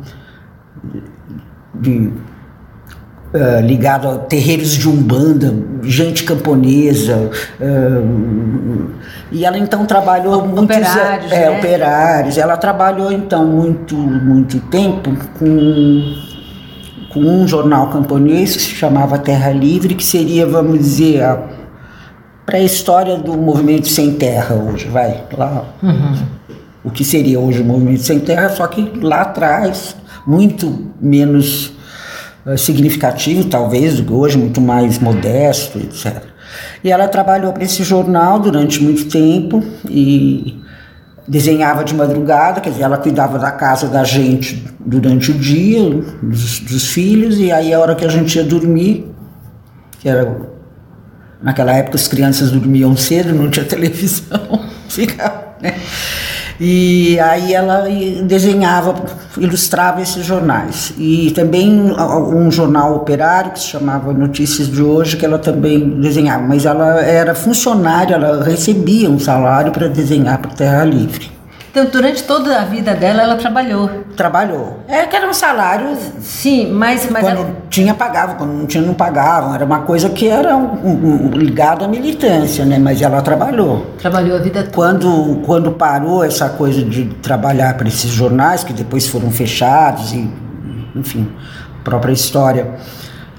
de, 1.73 2.13
uh, 3.35 3.61
ligado 3.65 4.09
a 4.09 4.19
terreiros 4.19 4.73
de 4.73 4.89
umbanda, 4.89 5.55
gente 5.83 6.25
camponesa. 6.25 7.31
Uh, 7.61 8.91
e 9.33 9.45
ela 9.45 9.59
então 9.59 9.87
trabalhou 9.87 10.47
muitos 10.47 10.77
operários, 10.77 11.33
é, 11.33 11.51
né? 11.51 11.59
operários. 11.59 12.39
Ela 12.39 12.57
trabalhou 12.57 13.13
então 13.13 13.45
muito 13.45 13.95
muito 13.97 14.61
tempo 14.69 15.11
com 15.39 16.31
com 17.13 17.21
um 17.21 17.47
jornal 17.47 17.89
camponês 17.89 18.55
que 18.55 18.63
se 18.63 18.71
chamava 18.71 19.19
Terra 19.19 19.51
Livre, 19.51 19.97
que 19.97 20.05
seria, 20.05 20.47
vamos 20.47 20.79
dizer, 20.79 21.23
a 21.23 21.43
para 22.51 22.59
a 22.59 22.63
história 22.63 23.17
do 23.17 23.37
movimento 23.37 23.87
sem 23.87 24.15
terra 24.15 24.57
hoje, 24.57 24.89
vai 24.89 25.23
lá. 25.39 25.67
Uhum. 25.81 26.17
O 26.83 26.91
que 26.91 27.05
seria 27.05 27.39
hoje 27.39 27.63
o 27.63 27.65
movimento 27.65 28.03
sem 28.03 28.19
terra, 28.19 28.49
só 28.49 28.67
que 28.67 28.91
lá 29.01 29.21
atrás, 29.21 29.95
muito 30.27 30.91
menos 31.01 31.73
significativo, 32.57 33.45
talvez, 33.45 34.01
hoje, 34.09 34.39
muito 34.39 34.61
mais 34.61 34.99
modesto, 34.99 35.79
etc. 35.79 36.23
E 36.83 36.91
ela 36.91 37.07
trabalhou 37.09 37.53
para 37.53 37.65
esse 37.65 37.83
jornal 37.83 38.39
durante 38.39 38.83
muito 38.83 39.07
tempo 39.07 39.63
e 39.89 40.61
desenhava 41.29 41.85
de 41.85 41.95
madrugada, 41.95 42.61
quer 42.61 42.71
dizer, 42.71 42.83
ela 42.83 42.99
cuidava 42.99 43.39
da 43.39 43.53
casa 43.53 43.87
da 43.87 44.03
gente 44.03 44.67
durante 44.81 45.31
o 45.31 45.35
dia, 45.35 45.83
dos, 46.23 46.61
dos 46.61 46.87
filhos, 46.89 47.39
e 47.39 47.53
aí 47.53 47.73
a 47.73 47.79
hora 47.79 47.95
que 47.95 48.05
a 48.05 48.09
gente 48.09 48.37
ia 48.37 48.45
dormir, 48.45 49.07
que 50.01 50.09
era 50.09 50.51
Naquela 51.43 51.73
época 51.73 51.97
as 51.97 52.07
crianças 52.07 52.51
dormiam 52.51 52.95
cedo, 52.97 53.33
não 53.35 53.49
tinha 53.49 53.65
televisão, 53.65 54.61
ficava, 54.89 55.55
né? 55.61 55.75
E 56.63 57.19
aí 57.19 57.55
ela 57.55 57.87
desenhava, 58.25 58.95
ilustrava 59.39 60.03
esses 60.03 60.27
jornais. 60.27 60.93
E 60.99 61.31
também 61.31 61.71
um 61.73 62.51
jornal 62.51 62.95
operário 62.97 63.53
que 63.53 63.61
se 63.61 63.69
chamava 63.69 64.13
Notícias 64.13 64.69
de 64.69 64.83
Hoje, 64.83 65.17
que 65.17 65.25
ela 65.25 65.39
também 65.39 65.89
desenhava. 65.99 66.47
Mas 66.47 66.67
ela 66.67 67.01
era 67.01 67.35
funcionária, 67.35 68.15
ela 68.15 68.45
recebia 68.45 69.09
um 69.09 69.19
salário 69.19 69.73
para 69.73 69.89
desenhar 69.89 70.37
para 70.37 70.51
Terra 70.51 70.85
Livre. 70.85 71.40
Então, 71.71 71.87
durante 71.87 72.25
toda 72.25 72.61
a 72.61 72.65
vida 72.65 72.95
dela, 72.95 73.23
ela 73.23 73.37
trabalhou. 73.37 73.89
Trabalhou. 74.17 74.81
É 74.89 75.07
que 75.07 75.15
era 75.15 75.29
um 75.29 75.33
salário. 75.33 75.97
Sim, 76.19 76.73
mas. 76.73 77.09
mas 77.09 77.23
quando 77.23 77.37
ela... 77.37 77.57
tinha, 77.71 77.95
pagava. 77.95 78.35
Quando 78.35 78.51
não 78.51 78.67
tinha, 78.67 78.83
não 78.83 78.93
pagavam. 78.93 79.55
Era 79.55 79.65
uma 79.65 79.83
coisa 79.83 80.11
que 80.11 80.27
era 80.27 80.57
um, 80.57 81.29
um, 81.29 81.31
ligada 81.31 81.85
à 81.85 81.89
militância, 81.89 82.65
né? 82.65 82.77
Mas 82.77 83.01
ela 83.01 83.23
trabalhou. 83.23 83.95
Trabalhou 83.99 84.37
a 84.37 84.41
vida 84.41 84.65
toda. 84.65 84.75
Quando, 84.75 85.43
quando 85.47 85.71
parou 85.71 86.25
essa 86.25 86.49
coisa 86.49 86.83
de 86.83 87.05
trabalhar 87.23 87.77
para 87.77 87.87
esses 87.87 88.11
jornais, 88.11 88.65
que 88.65 88.73
depois 88.73 89.07
foram 89.07 89.31
fechados, 89.31 90.13
e, 90.13 90.29
enfim, 90.97 91.31
a 91.81 91.85
própria 91.85 92.13
história 92.13 92.67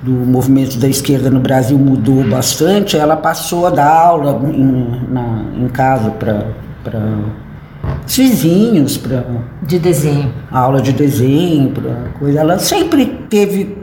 do 0.01 0.11
movimento 0.11 0.79
da 0.79 0.88
esquerda 0.88 1.29
no 1.29 1.41
Brasil 1.41 1.77
mudou 1.77 2.23
bastante, 2.23 2.97
ela 2.97 3.17
passou 3.17 3.67
a 3.67 3.69
dar 3.69 3.91
aula 3.91 4.41
em, 4.45 5.01
na, 5.09 5.43
em 5.53 5.67
casa 5.67 6.09
para 6.11 6.45
vizinhos 8.07 8.97
para 8.97 9.25
de 9.63 9.79
desenho. 9.79 10.34
aula 10.51 10.82
de 10.82 10.91
desenho 10.91 11.71
para 11.71 12.09
coisa. 12.19 12.39
Ela 12.39 12.59
sempre 12.59 13.05
teve 13.29 13.77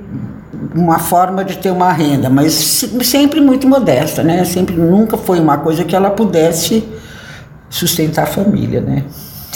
uma 0.74 0.98
forma 0.98 1.44
de 1.44 1.56
ter 1.58 1.70
uma 1.70 1.92
renda 1.92 2.28
mas 2.28 2.84
sempre 3.02 3.40
muito 3.40 3.66
modesta 3.66 4.22
né? 4.22 4.44
Sempre 4.44 4.76
nunca 4.76 5.16
foi 5.16 5.40
uma 5.40 5.58
coisa 5.58 5.84
que 5.84 5.94
ela 5.94 6.10
pudesse 6.10 6.84
sustentar 7.70 8.24
a 8.24 8.26
família 8.26 8.80
né 8.80 9.04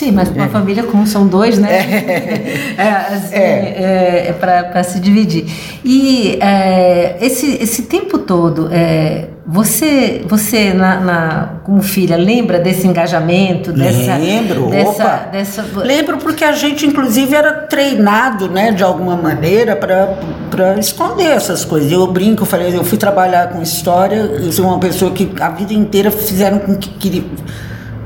Sim, 0.02 0.10
mas 0.10 0.30
uma 0.30 0.46
é. 0.46 0.48
família 0.48 0.82
como 0.82 1.06
são 1.06 1.28
dois, 1.28 1.60
né? 1.60 1.70
É, 1.70 2.74
é, 2.76 2.88
assim, 2.88 3.34
é. 3.36 4.26
é 4.30 4.32
para 4.32 4.82
se 4.82 4.98
dividir. 4.98 5.46
E 5.84 6.38
é, 6.40 7.18
esse, 7.20 7.62
esse 7.62 7.82
tempo 7.82 8.18
todo, 8.18 8.68
é, 8.72 9.28
você, 9.46 10.24
você 10.26 10.72
na, 10.74 10.98
na, 10.98 11.48
como 11.62 11.80
filha, 11.82 12.16
lembra 12.16 12.58
desse 12.58 12.84
engajamento? 12.84 13.72
Dessa, 13.72 14.16
Lembro, 14.16 14.70
dessa, 14.70 15.04
opa. 15.04 15.28
Dessa... 15.30 15.64
Lembro 15.76 16.18
porque 16.18 16.42
a 16.42 16.50
gente, 16.50 16.84
inclusive, 16.84 17.36
era 17.36 17.52
treinado, 17.52 18.48
né, 18.48 18.72
de 18.72 18.82
alguma 18.82 19.14
maneira, 19.14 19.76
para 19.76 20.80
esconder 20.80 21.28
essas 21.28 21.64
coisas. 21.64 21.92
Eu 21.92 22.08
brinco, 22.08 22.42
eu 22.42 22.46
falei, 22.46 22.76
eu 22.76 22.82
fui 22.82 22.98
trabalhar 22.98 23.50
com 23.50 23.62
história, 23.62 24.16
eu 24.16 24.50
sou 24.50 24.66
uma 24.66 24.80
pessoa 24.80 25.12
que 25.12 25.30
a 25.40 25.50
vida 25.50 25.72
inteira 25.72 26.10
fizeram 26.10 26.58
com 26.58 26.74
que 26.74 26.88
queria 26.90 27.22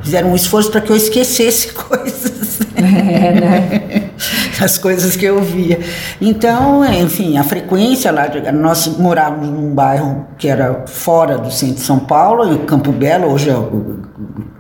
fizeram 0.07 0.31
um 0.31 0.37
esforço 0.37 0.71
para 0.71 0.81
que 0.81 0.91
eu 0.91 0.97
esquecesse 0.97 1.73
coisas. 1.75 2.61
É, 2.77 3.33
né? 3.41 4.11
as 4.63 4.79
coisas 4.79 5.17
que 5.17 5.25
eu 5.25 5.43
via. 5.43 5.81
Então, 6.21 6.85
enfim, 6.85 7.37
a 7.37 7.43
frequência 7.43 8.13
lá, 8.13 8.29
de, 8.29 8.53
nós 8.53 8.87
morávamos 8.99 9.49
num 9.49 9.75
bairro 9.75 10.29
que 10.39 10.47
era 10.47 10.87
fora 10.87 11.37
do 11.37 11.51
centro 11.51 11.77
de 11.77 11.81
São 11.81 11.99
Paulo, 11.99 12.55
em 12.55 12.59
Campo 12.59 12.93
Belo, 12.93 13.33
hoje 13.33 13.51
é 13.51 13.57
um 13.57 14.05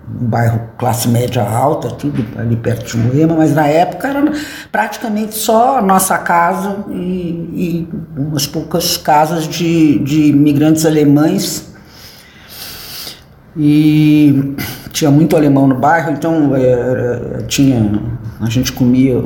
bairro 0.09 0.63
classe 0.77 1.09
média 1.09 1.43
alta, 1.43 1.91
tudo 1.91 2.25
ali 2.37 2.57
perto 2.57 2.85
de 2.87 2.97
Moema, 2.97 3.37
mas 3.37 3.55
na 3.55 3.69
época 3.69 4.09
era 4.09 4.33
praticamente 4.73 5.37
só 5.37 5.79
a 5.79 5.83
nossa 5.83 6.19
casa 6.19 6.85
e, 6.91 6.99
e 7.55 7.89
umas 8.17 8.47
poucas 8.49 8.97
casas 8.97 9.47
de, 9.47 10.01
de 10.01 10.27
imigrantes 10.27 10.85
alemães. 10.85 11.73
E 13.57 14.55
tinha 14.91 15.11
muito 15.11 15.37
alemão 15.37 15.66
no 15.66 15.74
bairro, 15.74 16.12
então 16.12 16.55
é, 16.55 17.43
tinha 17.47 18.01
a 18.41 18.49
gente 18.51 18.72
comia 18.72 19.22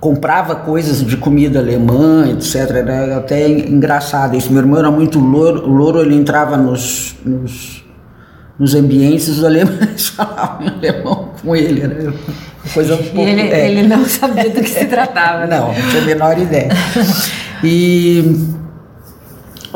comprava 0.00 0.54
coisas 0.54 1.04
de 1.04 1.16
comida 1.16 1.58
alemã, 1.58 2.28
etc. 2.30 2.70
Era 2.70 3.16
até 3.16 3.48
engraçado 3.48 4.36
isso. 4.36 4.52
Meu 4.52 4.62
irmão 4.62 4.78
era 4.78 4.90
muito 4.90 5.18
louro, 5.18 5.66
louro 5.66 6.00
ele 6.00 6.14
entrava 6.14 6.56
nos, 6.56 7.16
nos, 7.24 7.84
nos 8.58 8.74
ambientes, 8.74 9.28
os 9.28 9.44
alemães 9.44 10.08
falavam 10.14 10.68
alemão 10.68 11.30
com 11.42 11.56
ele. 11.56 11.82
Era 11.82 12.14
coisa 12.72 12.94
um 12.94 12.98
pouco, 12.98 13.20
ele, 13.20 13.42
é. 13.42 13.70
ele 13.70 13.88
não 13.88 14.04
sabia 14.04 14.50
do 14.50 14.60
que 14.60 14.70
se 14.70 14.86
tratava. 14.86 15.46
Né? 15.46 15.58
Não, 15.58 15.68
não 15.68 15.90
tinha 15.90 16.02
a 16.02 16.06
menor 16.06 16.38
ideia. 16.38 16.68
E 17.64 18.22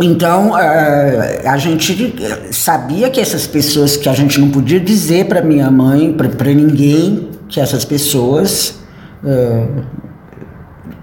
então 0.01 0.59
eh, 0.59 1.43
a 1.45 1.57
gente 1.59 2.15
sabia 2.51 3.11
que 3.11 3.21
essas 3.21 3.47
pessoas 3.47 3.97
que 3.97 4.09
a 4.09 4.13
gente 4.15 4.41
não 4.41 4.51
podia 4.51 4.81
dizer 4.81 5.27
para 5.27 5.43
minha 5.43 5.71
mãe, 5.71 6.13
para 6.13 6.53
ninguém, 6.55 7.29
que 7.49 7.61
essas 7.61 7.85
pessoas 7.85 8.81
uh, 9.23 9.85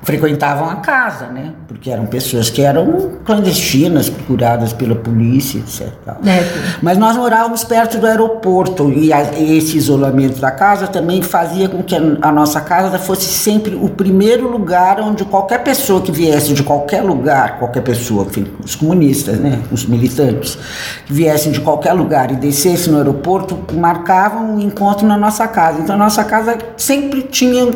frequentavam 0.01 0.69
a 0.69 0.77
casa, 0.77 1.27
né? 1.27 1.53
Porque 1.67 1.91
eram 1.91 2.05
pessoas 2.05 2.49
que 2.49 2.61
eram 2.61 3.17
clandestinas, 3.25 4.09
procuradas 4.09 4.71
pela 4.71 4.95
polícia, 4.95 5.59
etc. 5.59 5.87
É. 6.25 6.43
Mas 6.81 6.97
nós 6.97 7.17
morávamos 7.17 7.63
perto 7.63 7.97
do 7.97 8.07
aeroporto 8.07 8.91
e, 8.91 9.11
a, 9.11 9.21
esse 9.39 9.77
isolamento 9.77 10.39
da 10.39 10.51
casa 10.51 10.87
também 10.87 11.21
fazia 11.21 11.67
com 11.67 11.83
que 11.83 11.95
a, 11.95 12.01
a, 12.21 12.31
nossa 12.31 12.61
casa 12.61 12.97
fosse 12.97 13.25
sempre 13.25 13.75
o 13.75 13.89
primeiro 13.89 14.49
lugar 14.49 15.01
onde 15.01 15.25
qualquer 15.25 15.63
pessoa 15.63 16.01
que 16.01 16.11
viesse 16.11 16.53
de 16.53 16.63
qualquer 16.63 17.03
lugar, 17.03 17.59
qualquer 17.59 17.81
pessoa, 17.81 18.25
enfim, 18.25 18.47
os 18.63 18.75
comunistas, 18.75 19.37
né? 19.37 19.59
Os 19.69 19.85
militantes, 19.85 20.57
que 21.05 21.11
viessem 21.11 21.51
de 21.51 21.59
qualquer 21.59 21.93
lugar 21.93 22.31
e 22.31 22.35
descessem 22.35 22.93
no 22.93 22.99
aeroporto, 22.99 23.59
marcavam 23.73 24.55
um 24.55 24.59
encontro 24.59 25.05
na 25.05 25.17
nossa 25.17 25.47
casa. 25.47 25.81
Então 25.81 25.95
a 25.95 25.97
nossa 25.97 26.23
casa 26.23 26.57
sempre 26.77 27.23
tinha 27.23 27.69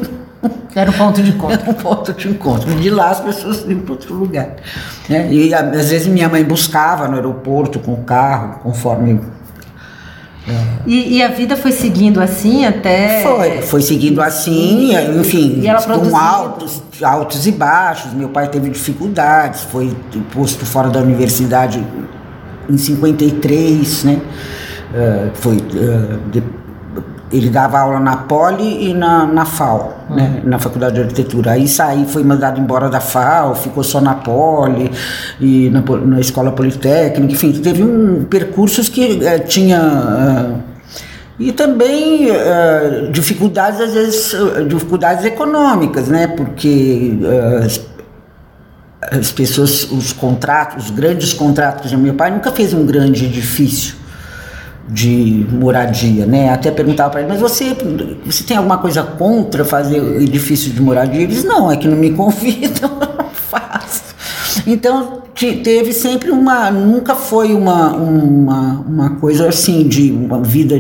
era 0.76 0.90
o 0.90 0.94
ponto 0.94 1.22
de 1.22 1.32
encontro. 1.32 1.60
Era 1.62 1.70
um 1.70 1.74
ponto 1.74 2.14
de 2.14 2.28
encontro. 2.28 2.72
E 2.72 2.76
de 2.76 2.90
lá 2.90 3.10
as 3.10 3.20
pessoas 3.20 3.66
iam 3.68 3.80
para 3.80 3.92
outro 3.94 4.14
lugar. 4.14 4.56
Né? 5.08 5.32
E 5.32 5.54
às 5.54 5.90
vezes 5.90 6.08
minha 6.08 6.28
mãe 6.28 6.44
buscava 6.44 7.08
no 7.08 7.16
aeroporto 7.16 7.80
com 7.80 7.94
o 7.94 8.04
carro, 8.04 8.60
conforme. 8.62 9.22
É. 10.48 10.64
E, 10.86 11.18
e, 11.18 11.24
a 11.24 11.30
vida 11.30 11.56
foi 11.56 11.72
seguindo 11.72 12.20
assim 12.20 12.66
até. 12.66 13.22
Foi, 13.24 13.62
foi 13.62 13.82
seguindo 13.82 14.22
assim, 14.22 14.92
enfim, 15.18 15.60
e 15.62 15.68
ela 15.68 15.82
com 15.82 16.18
altos, 16.18 16.84
altos 17.02 17.48
e 17.48 17.52
baixos. 17.52 18.12
Meu 18.14 18.28
pai 18.28 18.50
teve 18.50 18.70
dificuldades, 18.70 19.62
foi 19.62 19.96
posto 20.34 20.66
fora 20.66 20.90
da 20.90 21.00
universidade 21.00 21.82
em 22.70 22.78
53, 22.78 24.04
né? 24.04 24.22
Uh, 24.94 25.32
foi 25.34 25.56
uh, 25.56 26.20
de, 26.30 26.44
ele 27.32 27.50
dava 27.50 27.80
aula 27.80 28.00
na 28.00 28.18
Poli 28.18 28.90
e 28.90 28.94
na, 28.94 29.26
na 29.26 29.46
FAO, 29.46 30.06
uhum. 30.10 30.16
né, 30.16 30.42
na 30.44 30.60
Faculdade 30.60 30.96
de 30.96 31.02
Arquitetura. 31.02 31.52
Aí 31.52 31.68
saí, 31.68 32.06
foi 32.06 32.24
mandado 32.24 32.60
embora 32.60 32.90
da 32.90 33.00
FAO, 33.00 33.56
ficou 33.56 33.84
só 33.84 34.00
na 34.00 34.14
Poli 34.14 34.92
e 35.40 35.70
na, 35.70 35.82
na 35.82 36.20
Escola 36.20 36.52
Politécnica, 36.52 37.34
enfim, 37.34 37.52
teve 37.54 37.84
um 37.84 38.26
percursos 38.26 38.88
que 38.88 39.26
eh, 39.26 39.40
tinha 39.40 39.80
uh, 39.82 40.74
e 41.40 41.52
também 41.52 42.30
uh, 42.30 43.12
dificuldades 43.12 43.82
às 43.82 43.94
vezes 43.94 44.36
dificuldades 44.68 45.26
econômicas, 45.26 46.08
né, 46.08 46.28
porque 46.28 47.18
as 49.12 49.32
pessoas, 49.32 49.92
os 49.92 50.14
contratos, 50.14 50.86
os 50.86 50.92
grandes 50.92 51.34
contratos, 51.34 51.92
meu 51.94 52.14
pai 52.14 52.32
nunca 52.32 52.52
fez 52.52 52.74
um 52.74 52.86
grande 52.86 53.26
edifício 53.26 54.03
de 54.88 55.46
moradia, 55.50 56.26
né? 56.26 56.50
Até 56.50 56.70
perguntava 56.70 57.10
para 57.12 57.22
ele, 57.22 57.30
mas 57.30 57.40
você, 57.40 57.76
você 58.26 58.44
tem 58.44 58.58
alguma 58.58 58.78
coisa 58.78 59.04
contra 59.04 59.64
fazer 59.64 59.98
edifício 60.22 60.72
de 60.72 60.82
moradia? 60.82 61.22
Ele 61.22 61.28
disse, 61.28 61.48
não, 61.48 61.72
é 61.72 61.78
que 61.78 61.88
não 61.88 61.98
me 61.98 62.12
convidam, 62.14 62.90
não 62.90 63.30
faço. 63.30 64.14
Então 64.68 65.24
teve 65.36 65.94
sempre 65.94 66.30
uma, 66.30 66.70
nunca 66.70 67.16
foi 67.16 67.54
uma, 67.54 67.94
uma, 67.94 68.80
uma 68.82 69.10
coisa 69.16 69.50
assim 69.50 69.88
de 69.88 70.12
uma 70.12 70.42
vida, 70.42 70.80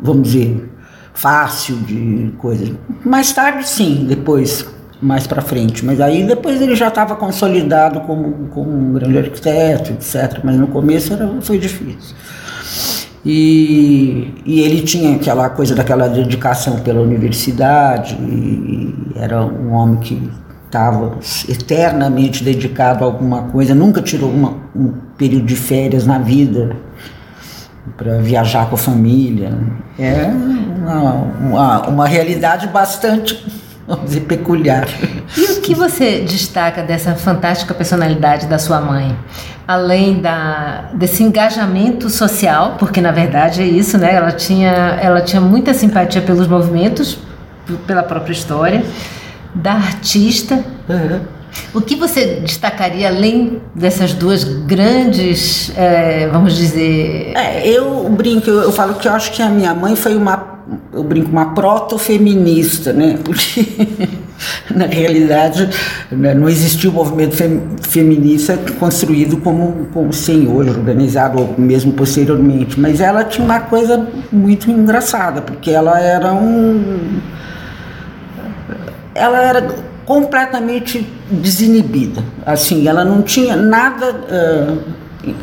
vamos 0.00 0.28
dizer, 0.28 0.70
fácil 1.12 1.76
de 1.76 2.32
coisa. 2.38 2.72
Mais 3.04 3.32
tarde 3.32 3.68
sim, 3.68 4.06
depois 4.08 4.64
mais 5.00 5.26
para 5.26 5.40
frente, 5.40 5.84
mas 5.84 6.00
aí 6.00 6.24
depois 6.24 6.60
ele 6.60 6.74
já 6.74 6.88
estava 6.88 7.14
consolidado 7.14 8.00
como, 8.00 8.48
como 8.48 8.70
um 8.70 8.92
grande 8.94 9.18
arquiteto, 9.18 9.92
etc. 9.92 10.40
Mas 10.42 10.56
no 10.56 10.66
começo 10.66 11.12
era, 11.12 11.28
foi 11.40 11.58
difícil. 11.58 12.16
E, 13.24 14.32
e 14.46 14.60
ele 14.60 14.82
tinha 14.82 15.16
aquela 15.16 15.50
coisa 15.50 15.74
daquela 15.74 16.08
dedicação 16.08 16.80
pela 16.80 17.00
universidade, 17.00 18.16
era 19.16 19.44
um 19.44 19.72
homem 19.72 19.98
que 19.98 20.30
estava 20.66 21.18
eternamente 21.48 22.44
dedicado 22.44 23.02
a 23.02 23.06
alguma 23.06 23.42
coisa, 23.42 23.74
nunca 23.74 24.00
tirou 24.00 24.30
uma, 24.30 24.56
um 24.74 24.92
período 25.16 25.46
de 25.46 25.56
férias 25.56 26.06
na 26.06 26.18
vida 26.18 26.76
para 27.96 28.18
viajar 28.18 28.68
com 28.68 28.74
a 28.74 28.78
família. 28.78 29.58
É 29.98 30.26
uma, 30.26 31.12
uma, 31.40 31.88
uma 31.88 32.06
realidade 32.06 32.68
bastante 32.68 33.44
vamos 33.88 34.04
dizer, 34.06 34.20
peculiar. 34.20 34.86
E 35.36 35.47
que 35.68 35.74
você 35.74 36.20
destaca 36.20 36.82
dessa 36.82 37.14
fantástica 37.14 37.74
personalidade 37.74 38.46
da 38.46 38.58
sua 38.58 38.80
mãe? 38.80 39.14
Além 39.66 40.18
da, 40.18 40.88
desse 40.94 41.22
engajamento 41.22 42.08
social, 42.08 42.76
porque 42.78 43.02
na 43.02 43.12
verdade 43.12 43.60
é 43.60 43.66
isso, 43.66 43.98
né? 43.98 44.14
Ela 44.14 44.32
tinha, 44.32 44.98
ela 44.98 45.20
tinha 45.20 45.42
muita 45.42 45.74
simpatia 45.74 46.22
pelos 46.22 46.48
movimentos, 46.48 47.18
pela 47.86 48.02
própria 48.02 48.32
história, 48.32 48.82
da 49.54 49.72
artista. 49.72 50.64
Uhum. 50.88 51.20
O 51.74 51.82
que 51.82 51.96
você 51.96 52.40
destacaria 52.40 53.08
além 53.08 53.60
dessas 53.74 54.14
duas 54.14 54.44
grandes, 54.44 55.70
é, 55.76 56.28
vamos 56.28 56.56
dizer. 56.56 57.32
É, 57.36 57.68
eu 57.68 58.08
brinco, 58.08 58.48
eu, 58.48 58.62
eu 58.62 58.72
falo 58.72 58.94
que 58.94 59.06
eu 59.06 59.12
acho 59.12 59.32
que 59.32 59.42
a 59.42 59.50
minha 59.50 59.74
mãe 59.74 59.94
foi 59.94 60.16
uma 60.16 60.57
eu 60.92 61.02
brinco, 61.02 61.30
uma 61.30 61.54
proto-feminista, 61.54 62.92
né? 62.92 63.18
Porque, 63.24 63.66
na 64.74 64.86
realidade, 64.86 65.68
né, 66.10 66.34
não 66.34 66.48
existiu 66.48 66.90
o 66.90 66.94
movimento 66.94 67.36
fem, 67.36 67.62
feminista 67.82 68.58
construído 68.78 69.38
como, 69.38 69.88
como 69.92 70.12
sim 70.12 70.46
hoje, 70.48 70.70
organizado, 70.70 71.38
ou 71.38 71.54
mesmo 71.56 71.92
posteriormente. 71.92 72.78
Mas 72.78 73.00
ela 73.00 73.24
tinha 73.24 73.44
uma 73.44 73.60
coisa 73.60 74.06
muito 74.30 74.70
engraçada, 74.70 75.40
porque 75.40 75.70
ela 75.70 75.98
era 76.00 76.32
um. 76.34 77.20
Ela 79.14 79.42
era 79.42 79.74
completamente 80.04 81.06
desinibida. 81.30 82.22
Assim, 82.44 82.86
ela 82.86 83.04
não 83.04 83.22
tinha 83.22 83.56
nada. 83.56 84.12
Uh, 84.12 84.98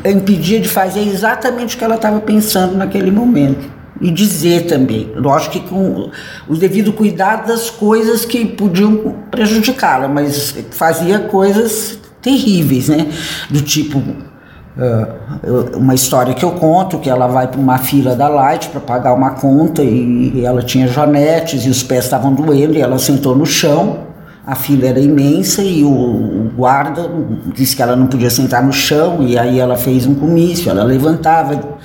impedia 0.10 0.60
de 0.60 0.70
fazer 0.70 1.02
exatamente 1.02 1.76
o 1.76 1.78
que 1.78 1.84
ela 1.84 1.96
estava 1.96 2.20
pensando 2.22 2.76
naquele 2.76 3.12
momento 3.12 3.76
e 4.02 4.12
dizer 4.12 4.66
também, 4.66 5.12
lógico 5.16 5.54
que 5.54 5.70
com 5.70 6.10
o 6.48 6.56
devido 6.56 6.92
cuidado 6.92 7.48
das 7.48 7.70
coisas 7.70 8.26
que 8.26 8.46
podiam 8.46 9.16
prejudicá-la, 9.32 10.08
mas 10.08 10.56
fazia 10.72 11.20
coisas 11.20 11.98
terríveis, 12.22 12.90
né? 12.90 13.08
Do 13.50 13.62
tipo 13.62 14.00
uh, 14.00 15.78
uma 15.78 15.94
história 15.94 16.34
que 16.34 16.44
eu 16.44 16.52
conto 16.52 17.00
que 17.00 17.10
ela 17.10 17.28
vai 17.28 17.48
para 17.48 17.60
uma 17.60 17.78
fila 17.78 18.16
da 18.16 18.28
Light 18.28 18.70
para 18.70 18.82
pagar 18.82 19.14
uma 19.14 19.32
conta 19.32 19.82
e 19.82 20.44
ela 20.44 20.62
tinha 20.62 20.88
jonetes 20.88 21.66
e 21.66 21.70
os 21.70 21.84
pés 21.84 22.06
estavam 22.06 22.34
doendo 22.34 22.74
e 22.74 22.82
ela 22.82 23.00
sentou 23.00 23.36
no 23.36 23.46
chão. 23.46 24.04
A 24.46 24.54
fila 24.54 24.86
era 24.86 25.00
imensa 25.00 25.64
e 25.64 25.84
o 25.84 26.52
guarda 26.56 27.10
disse 27.56 27.76
que 27.76 27.82
ela 27.82 27.96
não 27.96 28.06
podia 28.06 28.30
sentar 28.30 28.64
no 28.64 28.72
chão 28.72 29.24
e 29.24 29.40
aí 29.40 29.60
ela 29.60 29.76
fez 29.76 30.06
um 30.06 30.14
comício, 30.14 30.70
ela 30.70 30.84
levantava 30.84 31.78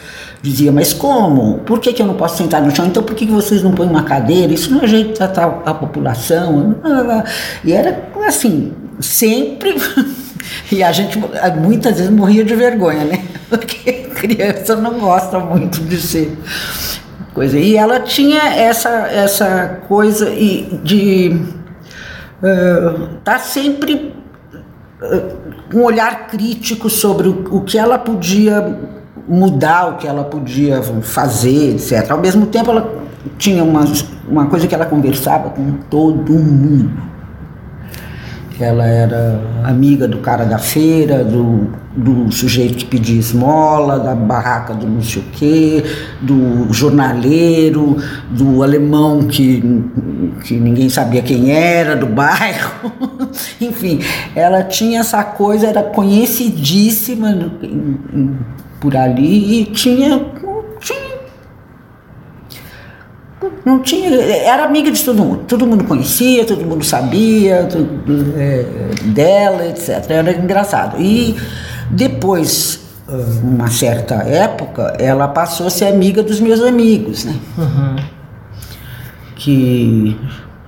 dizia, 0.43 0.73
mas 0.73 0.93
como? 0.93 1.59
Por 1.59 1.81
que, 1.81 1.93
que 1.93 2.03
eu 2.03 2.07
não 2.07 2.15
posso 2.15 2.39
sentar 2.39 2.63
no 2.63 2.75
chão? 2.75 2.87
Então 2.87 3.03
por 3.03 3.15
que, 3.15 3.27
que 3.27 3.33
vocês 3.33 3.63
não 3.63 3.73
põem 3.73 3.89
uma 3.89 4.03
cadeira? 4.03 4.53
Isso 4.53 4.73
não 4.73 4.83
é 4.83 4.87
jeito 4.87 5.09
de 5.09 5.15
tratar 5.15 5.63
a 5.65 5.75
população. 5.75 6.77
E 7.65 7.73
era 7.73 8.09
assim, 8.27 8.73
sempre. 9.01 9.75
E 10.73 10.83
a 10.83 10.91
gente 10.91 11.19
muitas 11.61 11.97
vezes 11.97 12.11
morria 12.11 12.43
de 12.43 12.55
vergonha, 12.55 13.05
né? 13.05 13.23
Porque 13.49 13.93
criança 14.15 14.75
não 14.75 14.99
gosta 14.99 15.39
muito 15.39 15.81
de 15.81 16.01
ser 16.01 16.37
coisa. 17.35 17.59
E 17.59 17.77
ela 17.77 18.01
tinha 18.01 18.43
essa, 18.55 18.89
essa 18.89 19.81
coisa 19.87 20.31
de 20.83 21.41
está 23.19 23.39
sempre 23.39 24.15
com 25.71 25.79
uh, 25.79 25.81
um 25.81 25.85
olhar 25.85 26.29
crítico 26.29 26.89
sobre 26.89 27.29
o, 27.29 27.45
o, 27.51 27.61
que 27.63 27.79
ela 27.79 27.99
podia 27.99 28.79
mudar, 29.31 29.91
o 29.91 29.97
que 29.97 30.07
ela 30.07 30.25
podia 30.25 30.83
fazer, 30.83 31.77
etc. 31.77 32.11
Ao 32.11 32.19
mesmo 32.19 32.47
tempo, 32.47 32.71
ela 32.71 32.93
tinha 33.39 33.63
uma, 33.63 33.85
uma 34.29 34.47
coisa 34.47 34.67
que 34.67 34.75
ela 34.75 34.87
conversava 34.87 35.51
com 35.51 35.73
todo 35.89 36.33
mundo 36.33 37.11
ela 38.65 38.85
era 38.87 39.41
amiga 39.65 40.07
do 40.07 40.19
cara 40.19 40.45
da 40.45 40.59
feira, 40.59 41.25
do, 41.25 41.71
do 41.97 42.31
sujeito 42.31 42.77
que 42.77 42.85
pedia 42.85 43.19
esmola, 43.19 43.99
da 43.99 44.15
barraca 44.15 44.75
do 44.75 44.87
não 44.87 45.03
sei 45.03 45.23
o 45.23 45.25
quê, 45.33 45.85
do 46.21 46.71
jornaleiro, 46.73 47.97
do 48.31 48.63
alemão 48.63 49.23
que, 49.23 49.63
que 50.45 50.55
ninguém 50.55 50.89
sabia 50.89 51.23
quem 51.23 51.51
era, 51.51 51.97
do 51.97 52.07
bairro. 52.07 52.93
Enfim, 53.61 54.01
ela 54.35 54.63
tinha 54.63 55.01
essa 55.01 55.25
coisa, 55.25 55.67
era 55.67 55.83
conhecidíssima 55.83 57.33
por 58.81 58.97
ali 58.97 59.61
e 59.61 59.65
tinha 59.67 60.19
não 63.65 63.81
tinha, 63.81 64.11
era 64.11 64.65
amiga 64.65 64.91
de 64.91 65.03
todo 65.05 65.23
mundo, 65.23 65.45
todo 65.47 65.67
mundo 65.67 65.85
conhecia, 65.85 66.45
todo 66.45 66.65
mundo 66.65 66.85
sabia 66.85 67.65
tudo, 67.65 68.35
é, 68.37 68.65
dela, 69.07 69.67
etc. 69.67 70.11
Era 70.11 70.33
engraçado. 70.33 71.01
E 71.01 71.37
depois, 71.91 72.81
uma 73.43 73.69
certa 73.69 74.17
época, 74.17 74.95
ela 74.99 75.29
passou 75.29 75.67
a 75.67 75.71
ser 75.71 75.87
amiga 75.87 76.23
dos 76.23 76.41
meus 76.41 76.61
amigos, 76.61 77.25
né? 77.25 77.35
Uhum. 77.59 77.97
Que 79.37 80.17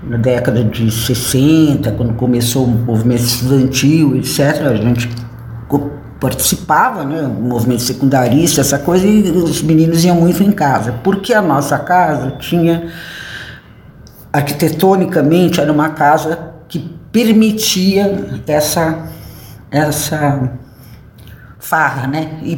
na 0.02 0.16
década 0.16 0.64
de 0.64 0.90
60, 0.90 1.92
quando 1.92 2.14
começou 2.14 2.64
o 2.64 2.68
movimento 2.68 3.22
estudantil, 3.22 4.16
etc., 4.16 4.62
a 4.66 4.76
gente 4.76 5.08
participava, 6.22 7.04
né, 7.04 7.22
movimento 7.22 7.82
secundarista, 7.82 8.60
essa 8.60 8.78
coisa, 8.78 9.04
e 9.04 9.28
os 9.32 9.60
meninos 9.60 10.04
iam 10.04 10.14
muito 10.14 10.40
em 10.40 10.52
casa, 10.52 10.92
porque 11.02 11.34
a 11.34 11.42
nossa 11.42 11.76
casa 11.80 12.30
tinha, 12.38 12.92
arquitetonicamente, 14.32 15.60
era 15.60 15.72
uma 15.72 15.88
casa 15.88 16.38
que 16.68 16.78
permitia 17.10 18.40
essa, 18.46 19.00
essa 19.68 20.52
farra, 21.58 22.06
né? 22.06 22.38
E, 22.44 22.56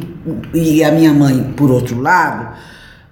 e 0.53 0.83
a 0.83 0.91
minha 0.91 1.11
mãe, 1.11 1.51
por 1.57 1.71
outro 1.71 1.99
lado, 1.99 2.49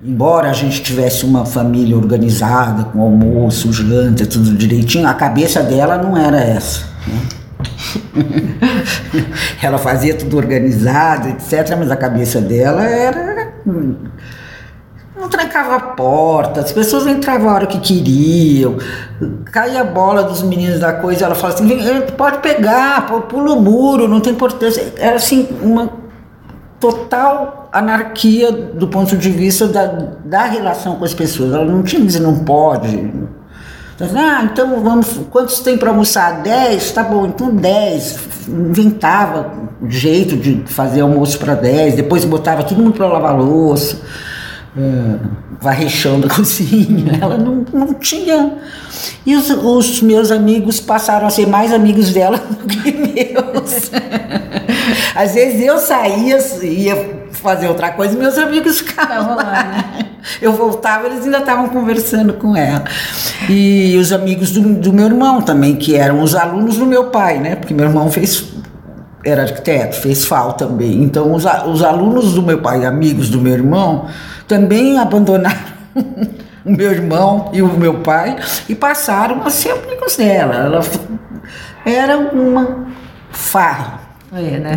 embora 0.05 0.51
a 0.51 0.53
gente 0.53 0.83
tivesse 0.83 1.25
uma 1.25 1.47
família 1.47 1.97
organizada, 1.97 2.83
com 2.83 3.01
almoço, 3.01 3.73
janta, 3.73 4.23
tudo 4.27 4.53
direitinho, 4.53 5.07
a 5.07 5.15
cabeça 5.15 5.63
dela 5.63 5.97
não 5.97 6.15
era 6.15 6.39
essa. 6.39 6.85
Né? 7.07 7.42
ela 9.61 9.77
fazia 9.77 10.15
tudo 10.15 10.37
organizado, 10.37 11.29
etc., 11.29 11.75
mas 11.77 11.91
a 11.91 11.95
cabeça 11.95 12.41
dela 12.41 12.83
era. 12.85 13.53
Não 15.15 15.29
trancava 15.29 15.75
a 15.75 15.79
porta, 15.79 16.59
as 16.59 16.71
pessoas 16.71 17.07
entravam 17.07 17.49
a 17.49 17.53
hora 17.53 17.67
que 17.67 17.79
queriam, 17.79 18.77
caía 19.45 19.81
a 19.81 19.83
bola 19.85 20.23
dos 20.23 20.41
meninos 20.41 20.79
da 20.79 20.91
coisa, 20.91 21.25
ela 21.25 21.35
falava 21.35 21.63
assim: 21.63 22.01
pode 22.17 22.39
pegar, 22.39 23.05
pula 23.29 23.53
o 23.53 23.61
muro, 23.61 24.07
não 24.07 24.19
tem 24.19 24.33
importância. 24.33 24.93
Era 24.97 25.15
assim, 25.15 25.47
uma 25.61 26.03
total 26.79 27.69
anarquia 27.71 28.51
do 28.51 28.89
ponto 28.89 29.15
de 29.15 29.29
vista 29.29 29.67
da, 29.67 29.85
da 30.25 30.43
relação 30.43 30.97
com 30.97 31.05
as 31.05 31.13
pessoas. 31.13 31.53
Ela 31.53 31.63
não 31.63 31.81
tinha 31.81 32.05
dizer 32.05 32.19
não 32.19 32.39
pode, 32.39 33.13
ah, 33.99 34.49
então 34.51 34.81
vamos, 34.81 35.19
quantos 35.29 35.59
tem 35.59 35.77
para 35.77 35.89
almoçar? 35.89 36.41
Dez? 36.41 36.91
Tá 36.91 37.03
bom, 37.03 37.27
então 37.27 37.55
dez. 37.55 38.17
Inventava 38.47 39.51
jeito 39.87 40.35
de 40.35 40.63
fazer 40.65 41.01
almoço 41.01 41.37
para 41.37 41.53
dez, 41.53 41.95
depois 41.95 42.25
botava 42.25 42.63
todo 42.63 42.81
mundo 42.81 42.93
para 42.93 43.07
lavar 43.07 43.37
louça, 43.37 44.01
é, 44.75 45.19
varrechando 45.61 46.27
a 46.27 46.29
cozinha. 46.33 47.19
Ela 47.21 47.37
não, 47.37 47.65
não 47.71 47.93
tinha. 47.93 48.57
E 49.25 49.35
os, 49.35 49.49
os 49.49 50.01
meus 50.01 50.31
amigos 50.31 50.79
passaram 50.79 51.27
a 51.27 51.29
ser 51.29 51.47
mais 51.47 51.71
amigos 51.71 52.11
dela 52.11 52.37
do 52.49 52.67
que 52.67 52.91
meus. 52.91 53.91
Às 55.15 55.35
vezes 55.35 55.61
eu 55.61 55.77
saía, 55.77 56.37
ia 56.63 57.23
fazer 57.31 57.67
outra 57.67 57.91
coisa 57.91 58.15
e 58.15 58.17
meus 58.17 58.37
amigos 58.37 58.79
ficavam 58.79 59.35
lá. 59.35 59.63
Né? 59.63 60.12
Eu 60.41 60.53
voltava, 60.53 61.07
eles 61.07 61.23
ainda 61.25 61.39
estavam 61.39 61.69
conversando 61.69 62.33
com 62.33 62.55
ela. 62.55 62.83
E 63.49 63.97
os 63.97 64.11
amigos 64.11 64.51
do, 64.51 64.61
do, 64.75 64.93
meu 64.93 65.05
irmão 65.05 65.41
também, 65.41 65.75
que 65.75 65.95
eram 65.95 66.21
os 66.21 66.35
alunos 66.35 66.77
do 66.77 66.85
meu 66.85 67.05
pai, 67.05 67.39
né? 67.39 67.55
Porque 67.55 67.73
meu 67.73 67.85
irmão 67.85 68.11
fez 68.11 68.53
era 69.25 69.43
arquiteto, 69.43 69.95
fez 69.95 70.25
FAO 70.25 70.53
também. 70.53 71.01
Então 71.01 71.33
os, 71.33 71.45
os 71.45 71.83
alunos 71.83 72.33
do 72.33 72.41
meu 72.41 72.61
pai, 72.61 72.85
amigos 72.85 73.29
do 73.29 73.39
meu 73.39 73.53
irmão, 73.53 74.07
também 74.47 74.97
abandonaram 74.97 75.57
o 76.65 76.71
meu 76.71 76.91
irmão 76.91 77.49
e 77.53 77.61
o 77.61 77.67
meu 77.67 77.95
pai 77.99 78.35
e 78.67 78.75
passaram 78.75 79.41
a 79.45 79.49
ser 79.49 79.71
amigos 79.71 80.17
dela. 80.17 80.55
Ela 80.55 80.81
era 81.85 82.17
uma 82.17 82.87
farra. 83.31 84.01
É, 84.33 84.57
né? 84.57 84.75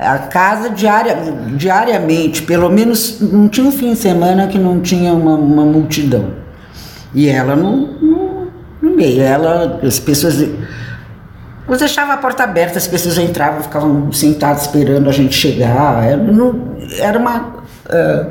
A 0.00 0.16
casa 0.18 0.70
diária, 0.70 1.14
diariamente, 1.56 2.42
pelo 2.42 2.70
menos 2.70 3.20
não 3.20 3.48
tinha 3.48 3.66
um 3.66 3.70
fim 3.70 3.92
de 3.92 3.98
semana 3.98 4.46
que 4.46 4.58
não 4.58 4.80
tinha 4.80 5.12
uma, 5.12 5.34
uma 5.34 5.64
multidão. 5.64 6.32
E 7.14 7.28
ela 7.28 7.54
no, 7.54 7.86
no, 8.00 8.48
no, 8.80 8.96
meio, 8.96 9.20
ela, 9.20 9.78
as 9.82 9.98
pessoas. 9.98 10.40
Eu 10.40 11.76
deixava 11.76 12.14
a 12.14 12.16
porta 12.16 12.44
aberta, 12.44 12.78
as 12.78 12.86
pessoas 12.86 13.18
entravam, 13.18 13.62
ficavam 13.62 14.10
sentadas 14.10 14.62
esperando 14.62 15.08
a 15.10 15.12
gente 15.12 15.34
chegar. 15.34 16.02
Era, 16.02 16.16
não, 16.16 16.76
era 16.98 17.18
uma 17.18 17.40
uh, 17.40 18.30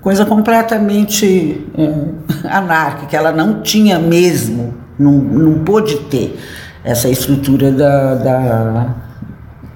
coisa 0.00 0.24
completamente 0.24 1.66
uh, 1.76 2.14
anárquica, 2.48 3.16
ela 3.16 3.32
não 3.32 3.60
tinha 3.60 3.98
mesmo, 3.98 4.72
não, 4.96 5.12
não 5.12 5.64
pôde 5.64 5.96
ter 6.04 6.38
essa 6.84 7.08
estrutura 7.08 7.72
da, 7.72 8.14
da 8.14 9.07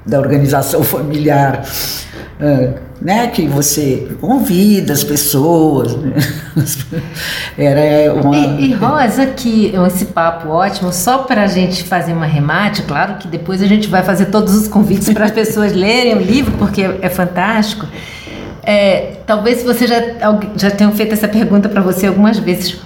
da 0.04 0.18
organização 0.18 0.82
familiar, 0.82 1.62
uh, 2.40 2.74
né, 3.00 3.28
que 3.28 3.46
você 3.46 4.08
convida 4.20 4.92
as 4.92 5.02
pessoas. 5.04 5.96
Né? 5.96 6.12
Era 7.58 8.14
uma... 8.14 8.36
E, 8.36 8.70
e 8.70 8.74
Rosa, 8.74 9.26
que 9.26 9.72
esse 9.86 10.06
papo 10.06 10.48
ótimo, 10.48 10.92
só 10.92 11.18
para 11.18 11.42
a 11.42 11.46
gente 11.46 11.84
fazer 11.84 12.12
uma 12.12 12.26
remate, 12.26 12.82
claro 12.82 13.14
que 13.14 13.28
depois 13.28 13.62
a 13.62 13.66
gente 13.66 13.88
vai 13.88 14.02
fazer 14.02 14.26
todos 14.26 14.54
os 14.54 14.68
convites 14.68 15.12
para 15.12 15.24
as 15.24 15.30
pessoas 15.30 15.72
lerem 15.72 16.14
o 16.14 16.20
livro, 16.20 16.52
porque 16.58 16.82
é 16.82 17.08
fantástico. 17.08 17.86
É, 18.64 19.16
talvez 19.26 19.64
você 19.64 19.86
já, 19.86 20.00
já 20.56 20.70
tenha 20.70 20.90
feito 20.92 21.12
essa 21.12 21.26
pergunta 21.26 21.68
para 21.68 21.80
você 21.80 22.06
algumas 22.06 22.38
vezes. 22.38 22.80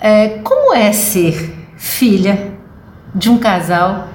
É, 0.00 0.38
como 0.44 0.74
é 0.74 0.92
ser 0.92 1.54
filha 1.76 2.52
de 3.14 3.30
um 3.30 3.38
casal 3.38 4.08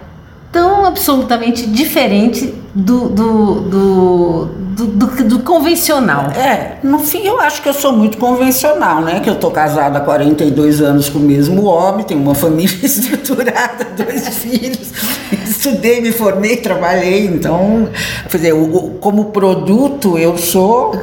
tão 0.52 0.86
absolutamente 0.86 1.68
diferente 1.68 2.54
do, 2.74 3.10
do, 3.10 3.62
do, 3.62 4.46
do, 4.46 5.24
do, 5.26 5.40
convencional. 5.40 6.32
É, 6.32 6.78
no 6.84 7.00
fim 7.00 7.26
eu 7.26 7.40
acho 7.40 7.62
que 7.62 7.70
eu 7.70 7.74
sou 7.74 7.94
muito 7.94 8.18
convencional, 8.18 9.02
né? 9.02 9.20
Que 9.20 9.30
eu 9.30 9.36
tô 9.36 9.52
casada 9.52 10.00
há 10.00 10.02
42 10.02 10.82
anos 10.82 11.10
com 11.10 11.20
o 11.20 11.22
mesmo 11.22 11.66
homem, 11.66 12.06
tenho 12.06 12.22
uma 12.22 12.36
família 12.36 12.78
estruturada, 12.82 13.86
dois 13.96 14.28
filhos, 14.30 14.92
estudei, 15.48 16.02
me 16.02 16.12
formei, 16.12 16.58
trabalhei, 16.58 17.26
então, 17.26 17.90
quer 18.30 18.38
dizer, 18.38 18.54
como 19.00 19.26
produto 19.26 20.18
eu 20.18 20.38
sou, 20.38 20.96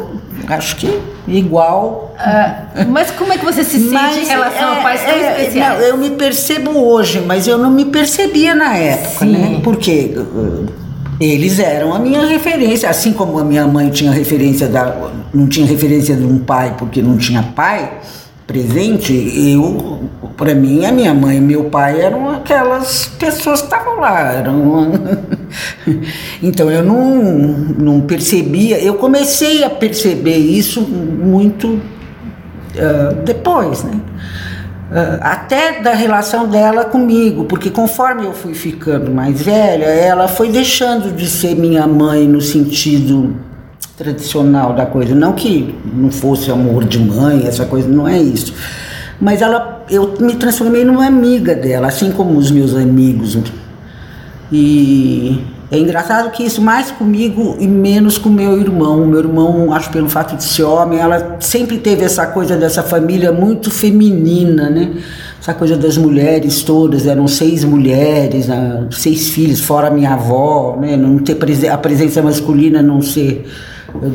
acho 0.49 0.76
que 0.76 1.15
igual. 1.29 2.14
Uh, 2.16 2.91
mas 2.91 3.11
como 3.11 3.33
é 3.33 3.39
que 3.39 3.45
você 3.45 3.64
se 3.64 3.79
sente 3.79 3.93
mas, 3.93 4.16
em 4.16 4.24
relação 4.24 4.74
é, 4.74 4.79
a 4.79 4.83
pais 4.83 5.01
tão 5.03 5.14
é, 5.14 5.41
especiais? 5.41 5.79
Não, 5.79 5.87
eu 5.87 5.97
me 5.97 6.11
percebo 6.11 6.70
hoje, 6.79 7.20
mas 7.20 7.47
eu 7.47 7.59
não 7.59 7.70
me 7.70 7.85
percebia 7.87 8.55
na 8.55 8.77
época, 8.77 9.24
Sim. 9.24 9.33
né? 9.33 9.61
Porque 9.62 10.14
uh, 10.16 10.66
eles 11.20 11.59
eram 11.59 11.95
a 11.95 11.99
minha 11.99 12.27
referência, 12.27 12.89
assim 12.89 13.12
como 13.12 13.39
a 13.39 13.45
minha 13.45 13.66
mãe 13.66 13.91
tinha 13.91 14.11
referência 14.11 14.68
da. 14.68 15.11
não 15.33 15.49
tinha 15.49 15.66
referência 15.66 16.14
de 16.14 16.24
um 16.24 16.39
pai 16.39 16.74
porque 16.79 17.03
não 17.03 17.16
tinha 17.16 17.43
pai 17.43 17.91
presente, 18.47 19.12
eu, 19.53 20.09
para 20.37 20.55
mim, 20.55 20.87
a 20.87 20.93
minha 20.93 21.12
mãe 21.12 21.39
e 21.39 21.41
meu 21.41 21.64
pai 21.64 22.01
eram 22.01 22.31
aquelas 22.31 23.07
pessoas 23.18 23.61
que 23.61 23.66
estavam 23.66 23.99
lá. 23.99 24.33
Eram... 24.33 24.93
então 26.42 26.70
eu 26.70 26.82
não, 26.82 27.22
não 27.78 28.01
percebia, 28.01 28.78
eu 28.82 28.94
comecei 28.94 29.64
a 29.64 29.70
perceber 29.70 30.36
isso 30.36 30.80
muito 30.82 31.68
uh, 31.68 33.14
depois, 33.24 33.84
né? 33.84 34.01
Uh, 34.88 35.18
até 35.20 35.80
da 35.80 35.92
relação 35.94 36.49
dela 36.49 36.84
comigo, 36.84 37.44
porque 37.44 37.70
conforme 37.70 38.24
eu 38.24 38.32
fui 38.32 38.55
ficando 38.55 39.11
mais 39.11 39.42
velha, 39.42 39.84
ela 39.84 40.28
foi 40.28 40.49
deixando 40.49 41.12
de 41.14 41.28
ser 41.28 41.57
minha 41.57 41.86
mãe 41.88 42.28
no 42.28 42.40
sentido 42.40 43.34
tradicional 43.97 44.74
da 44.74 44.86
coisa. 44.86 45.14
Não 45.14 45.32
que 45.32 45.74
não 45.92 46.11
fosse 46.11 46.51
amor 46.51 46.84
de 46.84 47.01
mãe, 47.01 47.47
essa 47.47 47.64
coisa, 47.64 47.88
não 47.88 48.07
é 48.07 48.18
isso. 48.18 48.55
Mas 49.20 49.40
ela, 49.40 49.84
eu 49.90 50.14
me 50.20 50.34
transformei 50.34 50.84
numa 50.84 51.07
amiga 51.07 51.55
dela, 51.55 51.88
assim 51.88 52.12
como 52.12 52.38
os 52.38 52.51
meus 52.51 52.74
amigos. 52.74 53.36
E 54.51 55.42
é 55.70 55.78
engraçado 55.78 56.30
que 56.30 56.44
isso 56.44 56.62
mais 56.62 56.92
comigo 56.92 57.57
e 57.59 57.66
menos 57.66 58.18
com 58.18 58.28
meu 58.28 58.61
irmão. 58.61 59.05
Meu 59.07 59.18
irmão, 59.18 59.72
acho 59.72 59.90
pelo 59.90 60.09
fato 60.09 60.36
de 60.36 60.44
ser 60.44 60.62
homem, 60.62 61.01
ela 61.01 61.38
sempre 61.40 61.78
teve 61.78 62.05
essa 62.05 62.26
coisa 62.26 62.57
dessa 62.57 62.82
família 62.82 63.32
muito 63.32 63.70
feminina, 63.70 64.70
né? 64.70 64.92
Essa 65.40 65.55
coisa 65.55 65.76
das 65.76 65.97
mulheres 65.97 66.62
todas, 66.62 67.07
eram 67.07 67.26
seis 67.26 67.64
mulheres, 67.64 68.47
né? 68.47 68.86
seis 68.90 69.28
filhos, 69.28 69.61
fora 69.61 69.90
minha 69.90 70.12
avó, 70.14 70.76
né? 70.80 70.97
Não 70.97 71.18
ter 71.18 71.36
a 71.68 71.78
presença 71.78 72.22
masculina 72.22 72.80
não 72.80 73.03
ser 73.03 73.47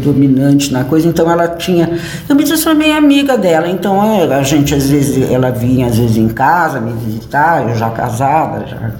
dominante 0.03 0.71
na 0.71 0.83
coisa, 0.83 1.07
então 1.07 1.29
ela 1.29 1.47
tinha. 1.49 1.97
Eu 2.29 2.35
me 2.35 2.43
transformei 2.43 2.93
amiga 2.93 3.37
dela, 3.37 3.67
então 3.67 4.03
é, 4.03 4.33
a 4.33 4.43
gente 4.43 4.73
às 4.73 4.89
vezes, 4.89 5.29
ela 5.29 5.49
vinha 5.49 5.87
às 5.87 5.97
vezes 5.97 6.17
em 6.17 6.29
casa 6.29 6.79
me 6.79 6.93
visitar, 6.93 7.67
eu 7.67 7.75
já 7.75 7.89
casada, 7.89 8.65
já 8.67 8.91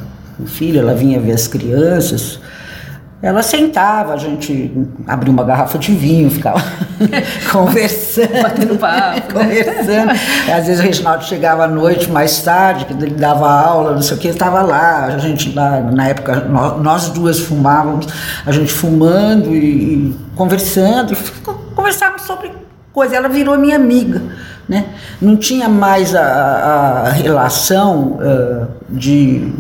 com 0.41 0.47
filho, 0.47 0.79
ela 0.79 0.95
vinha 0.95 1.19
ver 1.19 1.33
as 1.33 1.47
crianças. 1.47 2.39
Ela 3.21 3.43
sentava, 3.43 4.13
a 4.13 4.17
gente 4.17 4.75
abria 5.05 5.31
uma 5.31 5.43
garrafa 5.43 5.77
de 5.77 5.93
vinho, 5.93 6.27
ficava 6.31 6.59
conversando. 7.51 8.41
Batendo 8.41 8.79
papo. 8.79 9.37
Né? 9.37 9.61
conversando. 9.61 10.11
Às 10.51 10.65
vezes 10.65 10.79
o 10.79 10.83
Reginaldo 10.83 11.23
chegava 11.25 11.65
à 11.65 11.67
noite, 11.67 12.09
mais 12.09 12.41
tarde, 12.41 12.87
ele 12.89 13.11
dava 13.11 13.47
aula, 13.47 13.93
não 13.93 14.01
sei 14.01 14.17
o 14.17 14.19
que, 14.19 14.25
ele 14.25 14.33
estava 14.33 14.63
lá. 14.63 15.05
A 15.05 15.19
gente 15.19 15.53
lá, 15.53 15.81
na 15.81 16.07
época, 16.07 16.47
nós, 16.81 17.09
duas 17.09 17.39
fumávamos, 17.39 18.07
a 18.43 18.51
gente 18.51 18.73
fumando 18.73 19.55
e, 19.55 19.59
e 19.59 20.15
conversando, 20.35 21.13
e 21.13 21.41
conversávamos 21.75 22.23
sobre 22.23 22.51
coisa. 22.91 23.15
Ela 23.15 23.29
virou 23.29 23.55
minha 23.55 23.75
amiga. 23.75 24.19
Né? 24.67 24.85
Não 25.21 25.35
tinha 25.37 25.69
mais 25.69 26.15
a, 26.15 27.03
a 27.05 27.09
relação 27.11 28.17
uh, 28.19 28.67
de 28.89 29.53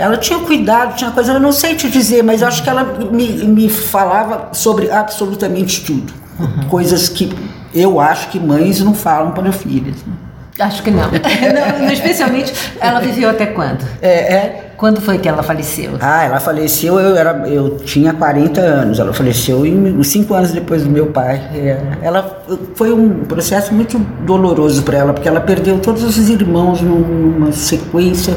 ela 0.00 0.16
tinha 0.16 0.38
cuidado, 0.38 0.96
tinha 0.96 1.10
coisa, 1.10 1.32
eu 1.34 1.40
não 1.40 1.52
sei 1.52 1.74
te 1.74 1.90
dizer, 1.90 2.22
mas 2.22 2.42
acho 2.42 2.62
que 2.62 2.70
ela 2.70 2.84
me, 3.12 3.28
me 3.44 3.68
falava 3.68 4.48
sobre 4.52 4.90
absolutamente 4.90 5.84
tudo. 5.84 6.12
Uhum. 6.38 6.68
Coisas 6.68 7.08
que 7.08 7.30
eu 7.74 8.00
acho 8.00 8.28
que 8.28 8.40
mães 8.40 8.80
não 8.80 8.94
falam 8.94 9.32
para 9.32 9.52
filhas. 9.52 9.96
Né? 9.96 10.12
Acho 10.58 10.82
que 10.82 10.90
não. 10.90 11.04
não. 11.12 11.92
Especialmente, 11.92 12.52
ela 12.80 12.98
viveu 13.00 13.28
até 13.28 13.46
quando? 13.46 13.84
É, 14.00 14.34
é. 14.34 14.66
Quando 14.78 14.98
foi 15.02 15.18
que 15.18 15.28
ela 15.28 15.42
faleceu? 15.42 15.90
Ah, 16.00 16.24
ela 16.24 16.40
faleceu, 16.40 16.98
eu, 16.98 17.14
era, 17.14 17.46
eu 17.46 17.76
tinha 17.80 18.14
40 18.14 18.58
anos. 18.62 18.98
Ela 18.98 19.12
faleceu 19.12 19.66
em, 19.66 20.02
cinco 20.02 20.32
anos 20.32 20.52
depois 20.52 20.82
do 20.82 20.88
meu 20.88 21.08
pai. 21.08 21.36
É, 21.54 21.78
ela 22.00 22.42
foi 22.74 22.90
um 22.90 23.24
processo 23.24 23.74
muito 23.74 23.98
doloroso 24.24 24.82
para 24.82 24.96
ela, 24.96 25.12
porque 25.12 25.28
ela 25.28 25.40
perdeu 25.40 25.78
todos 25.78 26.02
os 26.02 26.30
irmãos 26.30 26.80
numa 26.80 27.52
sequência 27.52 28.34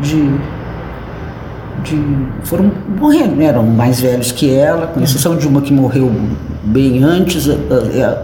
de 0.00 0.36
de 1.82 1.96
foram 2.44 2.70
morrendo, 2.98 3.36
né? 3.36 3.46
eram 3.46 3.62
mais 3.62 4.00
velhos 4.00 4.32
que 4.32 4.52
ela, 4.52 4.86
com 4.88 5.00
exceção 5.00 5.36
de 5.36 5.46
uma 5.46 5.60
que 5.60 5.72
morreu 5.72 6.10
bem 6.64 7.02
antes, 7.02 7.46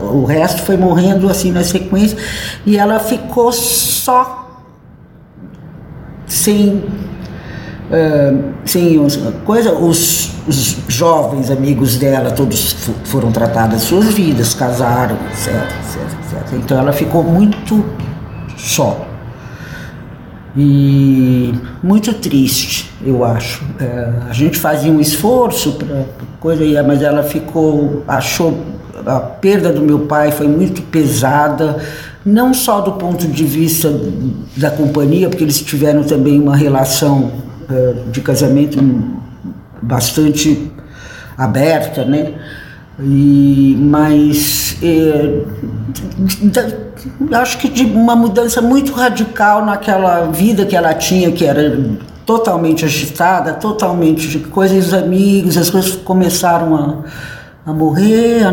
o 0.02 0.24
resto 0.24 0.62
foi 0.62 0.76
morrendo 0.76 1.28
assim 1.28 1.50
na 1.50 1.64
sequência 1.64 2.16
e 2.66 2.76
ela 2.76 2.98
ficou 2.98 3.52
só 3.52 4.62
sem 6.26 6.84
uh, 7.90 8.44
sem 8.64 8.98
coisa 9.44 9.72
os, 9.72 10.32
os, 10.46 10.76
jovens 10.88 11.50
amigos 11.50 11.96
dela 11.96 12.30
todos 12.30 12.76
foram 13.04 13.30
tratados 13.30 13.82
suas 13.82 14.12
vidas 14.12 14.54
casaram 14.54 15.16
etc, 15.30 15.54
etc, 15.54 16.42
etc. 16.42 16.58
então 16.62 16.78
ela 16.78 16.92
ficou 16.92 17.22
muito 17.22 17.84
só 18.56 19.13
e 20.56 21.52
muito 21.82 22.12
triste, 22.14 22.90
eu 23.04 23.24
acho. 23.24 23.64
É, 23.80 24.12
a 24.28 24.32
gente 24.32 24.58
fazia 24.58 24.90
um 24.90 25.00
esforço 25.00 25.72
para 25.72 26.04
coisa, 26.38 26.82
mas 26.82 27.02
ela 27.02 27.22
ficou, 27.22 28.04
achou 28.06 28.62
a 29.06 29.20
perda 29.20 29.72
do 29.72 29.82
meu 29.82 30.00
pai 30.00 30.30
foi 30.30 30.46
muito 30.46 30.82
pesada, 30.82 31.82
não 32.24 32.54
só 32.54 32.80
do 32.80 32.92
ponto 32.92 33.26
de 33.26 33.44
vista 33.44 33.92
da 34.56 34.70
companhia, 34.70 35.28
porque 35.28 35.44
eles 35.44 35.60
tiveram 35.60 36.04
também 36.04 36.40
uma 36.40 36.56
relação 36.56 37.32
é, 37.68 37.94
de 38.10 38.20
casamento 38.20 38.78
bastante 39.82 40.70
aberta, 41.36 42.04
né? 42.04 42.34
E, 43.00 43.76
mas 43.80 44.76
é, 44.82 45.40
acho 47.32 47.58
que 47.58 47.68
de 47.68 47.84
uma 47.84 48.16
mudança 48.16 48.60
muito 48.60 48.92
radical 48.92 49.64
naquela 49.64 50.26
vida 50.26 50.64
que 50.64 50.76
ela 50.76 50.94
tinha, 50.94 51.30
que 51.32 51.44
era 51.44 51.78
totalmente 52.24 52.84
agitada, 52.84 53.52
totalmente 53.54 54.28
de 54.28 54.38
coisas, 54.40 54.88
os 54.88 54.94
amigos, 54.94 55.56
as 55.56 55.70
coisas 55.70 55.96
começaram 55.96 56.74
a, 56.74 57.70
a 57.70 57.72
morrer, 57.72 58.44
a 58.44 58.52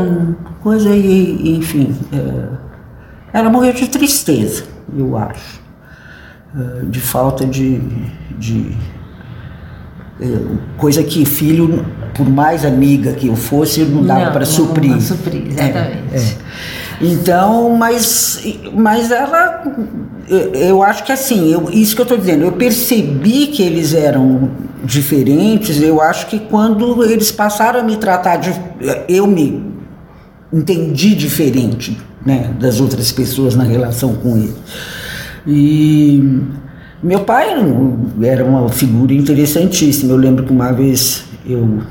coisa 0.61 0.89
e, 0.89 1.57
enfim, 1.57 1.95
é, 2.11 3.37
ela 3.37 3.49
morreu 3.49 3.73
de 3.73 3.87
tristeza, 3.87 4.63
eu 4.95 5.17
acho, 5.17 5.61
é, 6.55 6.85
de 6.85 6.99
falta 6.99 7.45
de, 7.45 7.79
de 8.37 8.75
coisa 10.77 11.03
que 11.03 11.25
filho, 11.25 11.85
por 12.13 12.29
mais 12.29 12.63
amiga 12.63 13.13
que 13.13 13.27
eu 13.27 13.35
fosse, 13.35 13.81
não 13.81 14.03
dava 14.03 14.31
para 14.31 14.45
suprir. 14.45 14.91
Não 14.91 15.01
suprir, 15.01 15.47
exatamente. 15.47 16.03
É, 16.13 16.17
é. 16.17 16.35
Então, 17.01 17.75
mas, 17.75 18.43
mas 18.73 19.09
ela, 19.09 19.63
eu 20.53 20.83
acho 20.83 21.03
que 21.03 21.11
assim, 21.11 21.51
eu, 21.51 21.69
isso 21.71 21.95
que 21.95 22.01
eu 22.01 22.03
estou 22.03 22.17
dizendo, 22.17 22.43
eu 22.43 22.51
percebi 22.51 23.47
que 23.47 23.63
eles 23.63 23.93
eram 23.93 24.51
diferentes, 24.83 25.81
eu 25.81 25.99
acho 25.99 26.27
que 26.27 26.39
quando 26.39 27.03
eles 27.03 27.31
passaram 27.31 27.79
a 27.79 27.83
me 27.83 27.97
tratar 27.97 28.37
de. 28.37 28.53
Eu 29.09 29.25
me 29.25 29.71
entendi 30.53 31.15
diferente 31.15 31.97
né, 32.25 32.53
das 32.59 32.79
outras 32.79 33.11
pessoas 33.11 33.55
na 33.55 33.63
relação 33.63 34.15
com 34.15 34.37
ele. 34.37 34.55
E 35.47 36.41
meu 37.03 37.21
pai 37.21 37.49
era 38.23 38.45
uma 38.45 38.69
figura 38.69 39.13
interessantíssima. 39.13 40.11
Eu 40.11 40.17
lembro 40.17 40.45
que 40.45 40.51
uma 40.51 40.71
vez 40.71 41.25
eu 41.45 41.81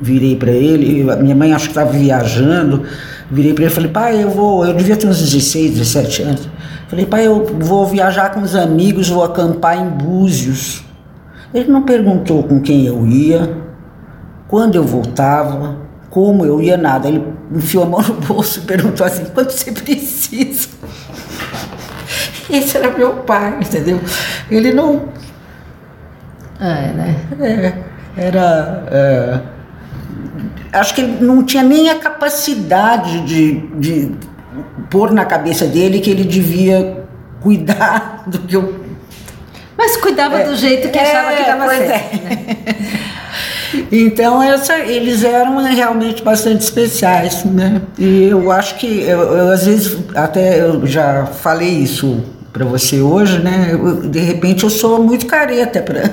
virei 0.00 0.36
para 0.36 0.50
ele, 0.50 1.04
minha 1.22 1.34
mãe 1.34 1.52
acho 1.52 1.66
que 1.66 1.70
estava 1.72 1.92
viajando, 1.92 2.82
virei 3.30 3.52
para 3.52 3.64
ele 3.64 3.72
e 3.72 3.74
falei, 3.74 3.90
pai, 3.90 4.24
eu 4.24 4.30
vou, 4.30 4.66
eu 4.66 4.74
devia 4.74 4.96
ter 4.96 5.06
uns 5.06 5.18
16, 5.18 5.72
17 5.72 6.22
anos. 6.22 6.48
Falei, 6.88 7.06
pai, 7.06 7.26
eu 7.26 7.44
vou 7.60 7.86
viajar 7.86 8.30
com 8.30 8.40
os 8.40 8.56
amigos, 8.56 9.08
vou 9.08 9.22
acampar 9.22 9.78
em 9.78 9.88
Búzios. 9.88 10.82
Ele 11.54 11.70
não 11.70 11.82
perguntou 11.82 12.42
com 12.42 12.60
quem 12.60 12.86
eu 12.86 13.06
ia, 13.06 13.56
quando 14.48 14.74
eu 14.74 14.82
voltava, 14.82 15.76
como 16.08 16.44
eu 16.44 16.60
ia, 16.60 16.76
nada. 16.76 17.06
Ele 17.06 17.22
enfiou 17.54 17.84
a 17.84 17.86
mão 17.86 18.02
no 18.02 18.14
bolso 18.14 18.58
e 18.58 18.62
perguntou 18.62 19.06
assim, 19.06 19.24
quanto 19.26 19.52
você 19.52 19.70
precisa? 19.70 20.68
Esse 22.56 22.76
era 22.76 22.90
meu 22.90 23.14
pai, 23.18 23.58
entendeu? 23.60 24.00
Ele 24.50 24.72
não. 24.72 25.08
É, 26.60 26.92
né? 26.92 27.16
É, 27.40 28.26
era. 28.26 28.84
É, 28.90 29.40
acho 30.72 30.94
que 30.94 31.00
ele 31.00 31.24
não 31.24 31.44
tinha 31.44 31.62
nem 31.62 31.90
a 31.90 31.96
capacidade 31.96 33.20
de, 33.20 33.52
de 33.78 34.12
pôr 34.90 35.12
na 35.12 35.24
cabeça 35.24 35.66
dele 35.66 36.00
que 36.00 36.10
ele 36.10 36.24
devia 36.24 37.04
cuidar 37.40 38.24
do 38.28 38.38
que 38.40 38.56
eu. 38.56 38.80
Mas 39.76 39.96
cuidava 39.96 40.40
é, 40.40 40.44
do 40.44 40.54
jeito 40.54 40.90
que 40.90 40.98
achava 40.98 41.34
que 41.34 41.44
dava 41.44 41.68
certo. 41.68 42.14
É. 42.14 42.18
Né? 42.18 42.56
Então, 43.92 44.42
essa, 44.42 44.78
eles 44.78 45.22
eram 45.22 45.58
realmente 45.58 46.22
bastante 46.24 46.62
especiais, 46.62 47.44
né? 47.44 47.80
E 47.98 48.24
eu 48.24 48.50
acho 48.50 48.76
que, 48.76 49.02
eu, 49.02 49.20
eu 49.20 49.48
às 49.52 49.64
vezes, 49.64 49.96
até 50.14 50.60
eu 50.60 50.84
já 50.86 51.26
falei 51.26 51.68
isso 51.68 52.20
para 52.52 52.64
você 52.64 53.00
hoje, 53.00 53.38
né? 53.38 53.70
Eu, 53.72 54.02
de 54.08 54.20
repente 54.20 54.64
eu 54.64 54.70
sou 54.70 55.02
muito 55.02 55.26
careta 55.26 55.80
para. 55.80 56.02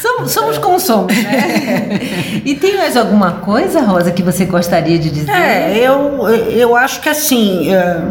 somos, 0.00 0.32
somos 0.32 0.58
como 0.58 0.80
somos, 0.80 1.14
né? 1.14 2.00
E 2.44 2.54
tem 2.54 2.76
mais 2.76 2.96
alguma 2.96 3.32
coisa, 3.32 3.80
Rosa, 3.80 4.10
que 4.10 4.22
você 4.22 4.44
gostaria 4.44 4.98
de 4.98 5.10
dizer? 5.10 5.30
É, 5.30 5.78
eu, 5.78 6.28
eu 6.28 6.76
acho 6.76 7.00
que 7.00 7.08
assim. 7.08 7.74
É, 7.74 8.02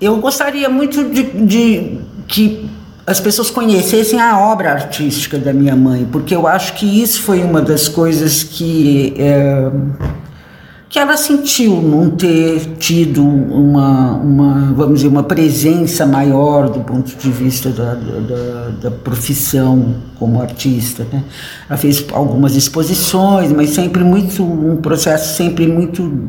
eu 0.00 0.16
gostaria 0.16 0.68
muito 0.68 1.04
de, 1.04 1.22
de 1.22 2.00
que 2.26 2.68
as 3.06 3.20
pessoas 3.20 3.50
conhecessem 3.50 4.20
a 4.20 4.38
obra 4.38 4.72
artística 4.72 5.38
da 5.38 5.52
minha 5.52 5.74
mãe, 5.74 6.06
porque 6.10 6.34
eu 6.34 6.46
acho 6.46 6.74
que 6.74 7.02
isso 7.02 7.22
foi 7.22 7.42
uma 7.42 7.60
das 7.60 7.88
coisas 7.88 8.42
que. 8.42 9.14
É, 9.18 9.70
que 10.92 10.98
ela 10.98 11.16
sentiu 11.16 11.80
não 11.80 12.10
ter 12.10 12.76
tido 12.78 13.24
uma, 13.24 14.12
uma, 14.16 14.74
vamos 14.74 14.96
dizer, 14.96 15.08
uma 15.08 15.22
presença 15.22 16.04
maior 16.04 16.68
do 16.68 16.80
ponto 16.80 17.16
de 17.16 17.30
vista 17.30 17.70
da, 17.70 17.94
da, 17.94 18.68
da 18.78 18.90
profissão 18.90 19.94
como 20.18 20.42
artista. 20.42 21.06
Né? 21.10 21.24
Ela 21.66 21.78
fez 21.78 22.04
algumas 22.12 22.54
exposições, 22.54 23.50
mas 23.50 23.70
sempre 23.70 24.04
muito, 24.04 24.44
um 24.44 24.76
processo 24.76 25.34
sempre 25.34 25.66
muito 25.66 26.28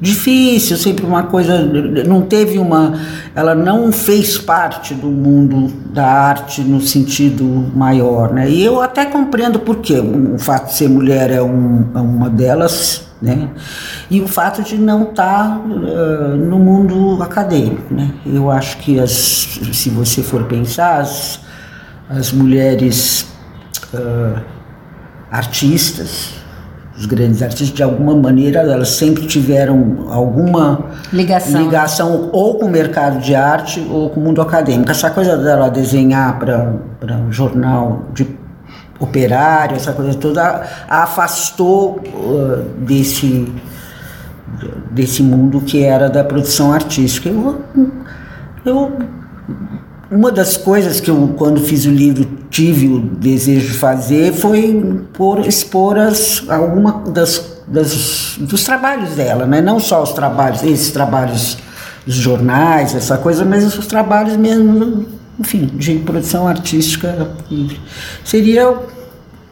difícil, 0.00 0.76
sempre 0.76 1.04
uma 1.04 1.24
coisa, 1.24 1.60
não 2.06 2.22
teve 2.22 2.56
uma, 2.56 2.96
ela 3.34 3.52
não 3.52 3.90
fez 3.90 4.38
parte 4.38 4.94
do 4.94 5.08
mundo 5.08 5.72
da 5.92 6.06
arte 6.06 6.60
no 6.60 6.80
sentido 6.80 7.44
maior, 7.74 8.32
né? 8.32 8.48
E 8.48 8.64
eu 8.64 8.80
até 8.80 9.04
compreendo 9.06 9.58
por 9.58 9.78
quê. 9.78 9.98
O 9.98 10.38
fato 10.38 10.68
de 10.68 10.74
ser 10.74 10.88
mulher 10.88 11.32
é, 11.32 11.42
um, 11.42 11.84
é 11.96 11.98
uma 11.98 12.30
delas, 12.30 13.07
né? 13.20 13.48
E 14.10 14.20
o 14.20 14.28
fato 14.28 14.62
de 14.62 14.76
não 14.76 15.10
estar 15.10 15.58
uh, 15.58 16.36
no 16.36 16.58
mundo 16.58 17.22
acadêmico, 17.22 17.92
né? 17.92 18.12
Eu 18.24 18.50
acho 18.50 18.78
que 18.78 18.98
as, 19.00 19.10
se 19.72 19.90
você 19.90 20.22
for 20.22 20.44
pensar, 20.44 21.00
as, 21.00 21.40
as 22.08 22.32
mulheres 22.32 23.26
uh, 23.92 24.40
artistas, 25.30 26.34
os 26.96 27.06
grandes 27.06 27.42
artistas, 27.42 27.76
de 27.76 27.82
alguma 27.82 28.14
maneira, 28.14 28.60
elas 28.60 28.90
sempre 28.90 29.26
tiveram 29.26 30.08
alguma 30.10 30.86
ligação, 31.12 31.62
ligação 31.62 32.30
ou 32.32 32.58
com 32.58 32.66
o 32.66 32.70
mercado 32.70 33.20
de 33.20 33.34
arte 33.36 33.86
ou 33.88 34.10
com 34.10 34.20
o 34.20 34.24
mundo 34.24 34.42
acadêmico. 34.42 34.90
Essa 34.90 35.10
coisa 35.10 35.36
dela 35.36 35.68
desenhar 35.68 36.38
para 36.38 37.16
um 37.16 37.30
jornal 37.30 38.06
de 38.12 38.24
operário, 38.98 39.76
essa 39.76 39.92
coisa 39.92 40.14
toda, 40.14 40.66
a 40.88 41.02
afastou 41.02 42.00
uh, 42.00 42.62
desse, 42.78 43.52
desse 44.90 45.22
mundo 45.22 45.60
que 45.60 45.82
era 45.82 46.08
da 46.08 46.24
produção 46.24 46.72
artística. 46.72 47.28
Eu, 47.28 47.62
eu 48.64 48.92
uma 50.10 50.32
das 50.32 50.56
coisas 50.56 51.00
que 51.00 51.10
eu, 51.10 51.34
quando 51.36 51.60
fiz 51.60 51.84
o 51.84 51.90
livro, 51.90 52.26
tive 52.48 52.88
o 52.88 52.98
desejo 52.98 53.72
de 53.72 53.78
fazer 53.78 54.32
foi 54.32 55.04
por, 55.12 55.46
expor 55.46 55.98
as, 55.98 56.42
alguma 56.48 57.02
das, 57.10 57.62
das, 57.66 58.36
dos 58.38 58.64
trabalhos 58.64 59.10
dela, 59.10 59.44
né? 59.44 59.60
não 59.60 59.78
só 59.78 60.02
os 60.02 60.12
trabalhos, 60.12 60.62
esses 60.62 60.90
trabalhos 60.90 61.58
dos 62.06 62.14
jornais, 62.14 62.94
essa 62.94 63.18
coisa, 63.18 63.44
mas 63.44 63.64
os 63.76 63.86
trabalhos 63.86 64.34
mesmo, 64.36 65.04
enfim, 65.38 65.66
de 65.66 65.94
produção 66.00 66.48
artística. 66.48 67.30
Seria 68.24 68.76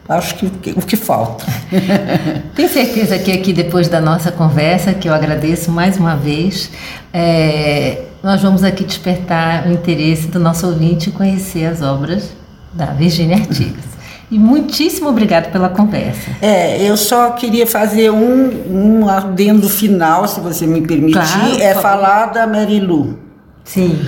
acho 0.09 0.37
que 0.37 0.71
o 0.71 0.83
que 0.83 0.97
falta. 0.97 1.45
Tenho 2.55 2.69
certeza 2.69 3.19
que 3.19 3.33
aqui 3.33 3.53
depois 3.53 3.89
da 3.89 4.01
nossa 4.01 4.31
conversa, 4.31 4.95
que 4.95 5.09
eu 5.09 5.15
agradeço 5.15 5.71
mais 5.71 5.97
uma 5.97 6.17
vez, 6.17 6.71
é, 7.13 8.03
nós 8.23 8.43
vamos 8.43 8.63
aqui 8.63 8.85
despertar 8.85 9.67
o 9.67 9.73
interesse 9.73 10.29
do 10.29 10.39
nosso 10.39 10.67
ouvinte 10.67 11.11
em 11.11 11.13
conhecer 11.13 11.67
as 11.67 11.83
obras 11.83 12.31
da 12.73 12.87
Virginia 12.87 13.37
Artigas. 13.37 13.97
E 14.31 14.39
muitíssimo 14.39 15.09
obrigado 15.09 15.53
pela 15.53 15.69
conversa. 15.69 16.31
É, 16.43 16.83
eu 16.83 16.97
só 16.97 17.31
queria 17.31 17.67
fazer 17.67 18.11
um, 18.11 19.03
um 19.03 19.09
adendo 19.09 19.69
final, 19.69 20.27
se 20.27 20.41
você 20.41 20.67
me 20.67 20.81
permitir, 20.81 21.13
claro, 21.13 21.63
é 21.63 21.75
falar 21.75 22.27
da 22.27 22.47
Mary 22.47 22.81
Lou. 22.81 23.17
Sim. 23.65 24.05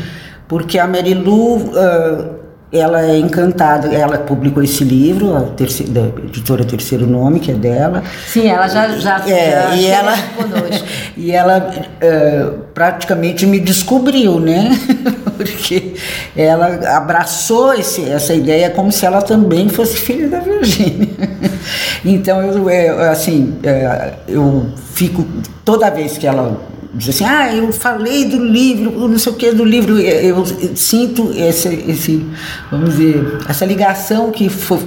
Porque 0.48 0.78
a 0.78 0.86
Mary 0.86 1.12
Lou, 1.14 1.58
uh, 1.58 2.38
ela 2.72 3.02
é 3.02 3.18
encantada, 3.18 3.88
ela 3.88 4.18
publicou 4.18 4.62
esse 4.62 4.84
livro, 4.84 5.34
a 5.36 5.42
terceira, 5.42 5.92
da 5.92 6.00
editora 6.22 6.64
Terceiro 6.64 7.06
Nome, 7.06 7.40
que 7.40 7.50
é 7.50 7.54
dela. 7.54 8.02
Sim, 8.26 8.48
ela 8.48 8.68
já 8.68 8.88
já, 8.98 9.22
é, 9.26 9.52
já 9.52 9.74
e 9.74 9.86
ela 9.86 10.14
conosco. 10.36 10.86
e 11.16 11.32
ela 11.32 11.70
uh, 11.70 12.58
praticamente 12.74 13.46
me 13.46 13.58
descobriu, 13.58 14.38
né? 14.38 14.70
Porque 15.36 15.94
ela 16.36 16.96
abraçou 16.96 17.72
esse, 17.72 18.08
essa 18.10 18.34
ideia 18.34 18.70
como 18.70 18.90
se 18.90 19.06
ela 19.06 19.22
também 19.22 19.68
fosse 19.68 19.96
filha 19.96 20.28
da 20.28 20.40
Virgínia. 20.40 21.08
então 22.04 22.42
eu 22.42 22.68
é, 22.68 23.08
assim, 23.08 23.58
é, 23.62 24.14
eu 24.26 24.66
fico 24.92 25.24
toda 25.64 25.88
vez 25.90 26.18
que 26.18 26.26
ela 26.26 26.60
diz 26.94 27.08
assim, 27.10 27.24
ah, 27.24 27.54
eu 27.54 27.72
falei 27.72 28.24
do 28.24 28.42
livro, 28.42 29.08
não 29.08 29.18
sei 29.18 29.32
o 29.32 29.36
que 29.36 29.52
do 29.52 29.64
livro, 29.64 29.98
eu, 29.98 30.36
eu 30.36 30.76
sinto 30.76 31.32
esse, 31.34 31.68
esse, 31.88 32.26
vamos 32.70 32.96
dizer, 32.96 33.38
essa 33.48 33.64
ligação 33.64 34.30
que 34.30 34.48
foi, 34.48 34.80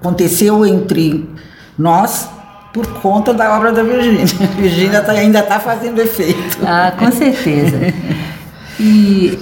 aconteceu 0.00 0.64
entre 0.64 1.28
nós 1.78 2.28
por 2.72 2.86
conta 3.00 3.34
da 3.34 3.56
obra 3.56 3.72
da 3.72 3.82
Virgínia. 3.82 4.24
A 4.24 4.46
Virgínia 4.60 5.02
tá, 5.02 5.12
ainda 5.12 5.40
está 5.40 5.60
fazendo 5.60 6.00
efeito. 6.00 6.58
Ah, 6.64 6.92
com 6.98 7.12
certeza. 7.12 7.78
E 8.80 9.38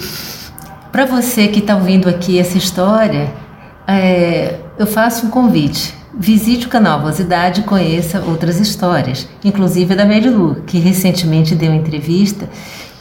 para 0.91 1.07
você 1.07 1.47
que 1.49 1.61
está 1.61 1.77
ouvindo 1.77 2.09
aqui 2.09 2.39
essa 2.39 2.59
história, 2.59 3.33
é, 3.87 4.57
eu 4.77 4.87
faço 4.87 5.27
um 5.27 5.31
convite 5.31 6.00
Visite 6.13 6.67
o 6.67 6.69
canal 6.69 7.01
Vosidade 7.01 7.61
e 7.61 7.65
conheça 7.65 8.21
outras 8.21 8.59
histórias, 8.59 9.29
inclusive 9.45 9.95
da 9.95 10.05
Mary 10.05 10.29
Lu, 10.29 10.57
que 10.67 10.79
recentemente 10.79 11.55
deu 11.55 11.73
entrevista. 11.73 12.49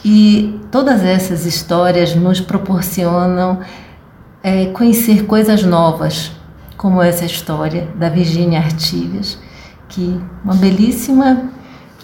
E 0.04 0.60
todas 0.70 1.02
essas 1.02 1.44
histórias 1.44 2.14
nos 2.14 2.40
proporcionam 2.40 3.60
é, 4.42 4.66
conhecer 4.66 5.26
coisas 5.26 5.64
novas, 5.64 6.30
como 6.76 7.02
essa 7.02 7.24
história 7.24 7.88
da 7.96 8.08
Virginia 8.08 8.60
Artigas, 8.60 9.36
que 9.88 10.18
uma 10.44 10.54
belíssima 10.54 11.50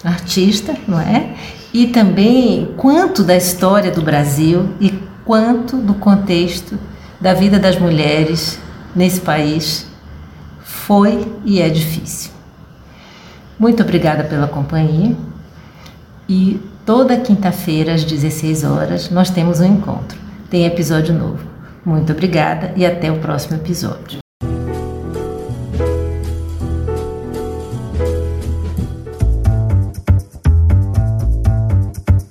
artista, 0.03 0.75
não 0.87 0.99
é? 0.99 1.33
E 1.73 1.87
também 1.87 2.73
quanto 2.77 3.23
da 3.23 3.35
história 3.35 3.91
do 3.91 4.01
Brasil 4.01 4.69
e 4.79 4.93
quanto 5.23 5.77
do 5.77 5.93
contexto 5.93 6.77
da 7.19 7.33
vida 7.33 7.57
das 7.57 7.79
mulheres 7.79 8.59
nesse 8.95 9.21
país 9.21 9.87
foi 10.87 11.27
e 11.43 11.61
é 11.61 11.67
difícil. 11.67 12.31
Muito 13.59 13.83
obrigada 13.83 14.23
pela 14.23 14.47
companhia 14.47 15.13
e 16.29 16.61
toda 16.85 17.17
quinta-feira 17.17 17.93
às 17.93 18.05
16 18.05 18.63
horas 18.63 19.09
nós 19.09 19.29
temos 19.29 19.59
um 19.59 19.65
encontro. 19.65 20.17
Tem 20.49 20.65
episódio 20.65 21.13
novo. 21.13 21.45
Muito 21.85 22.13
obrigada 22.13 22.71
e 22.77 22.85
até 22.85 23.11
o 23.11 23.19
próximo 23.19 23.57
episódio. 23.57 24.19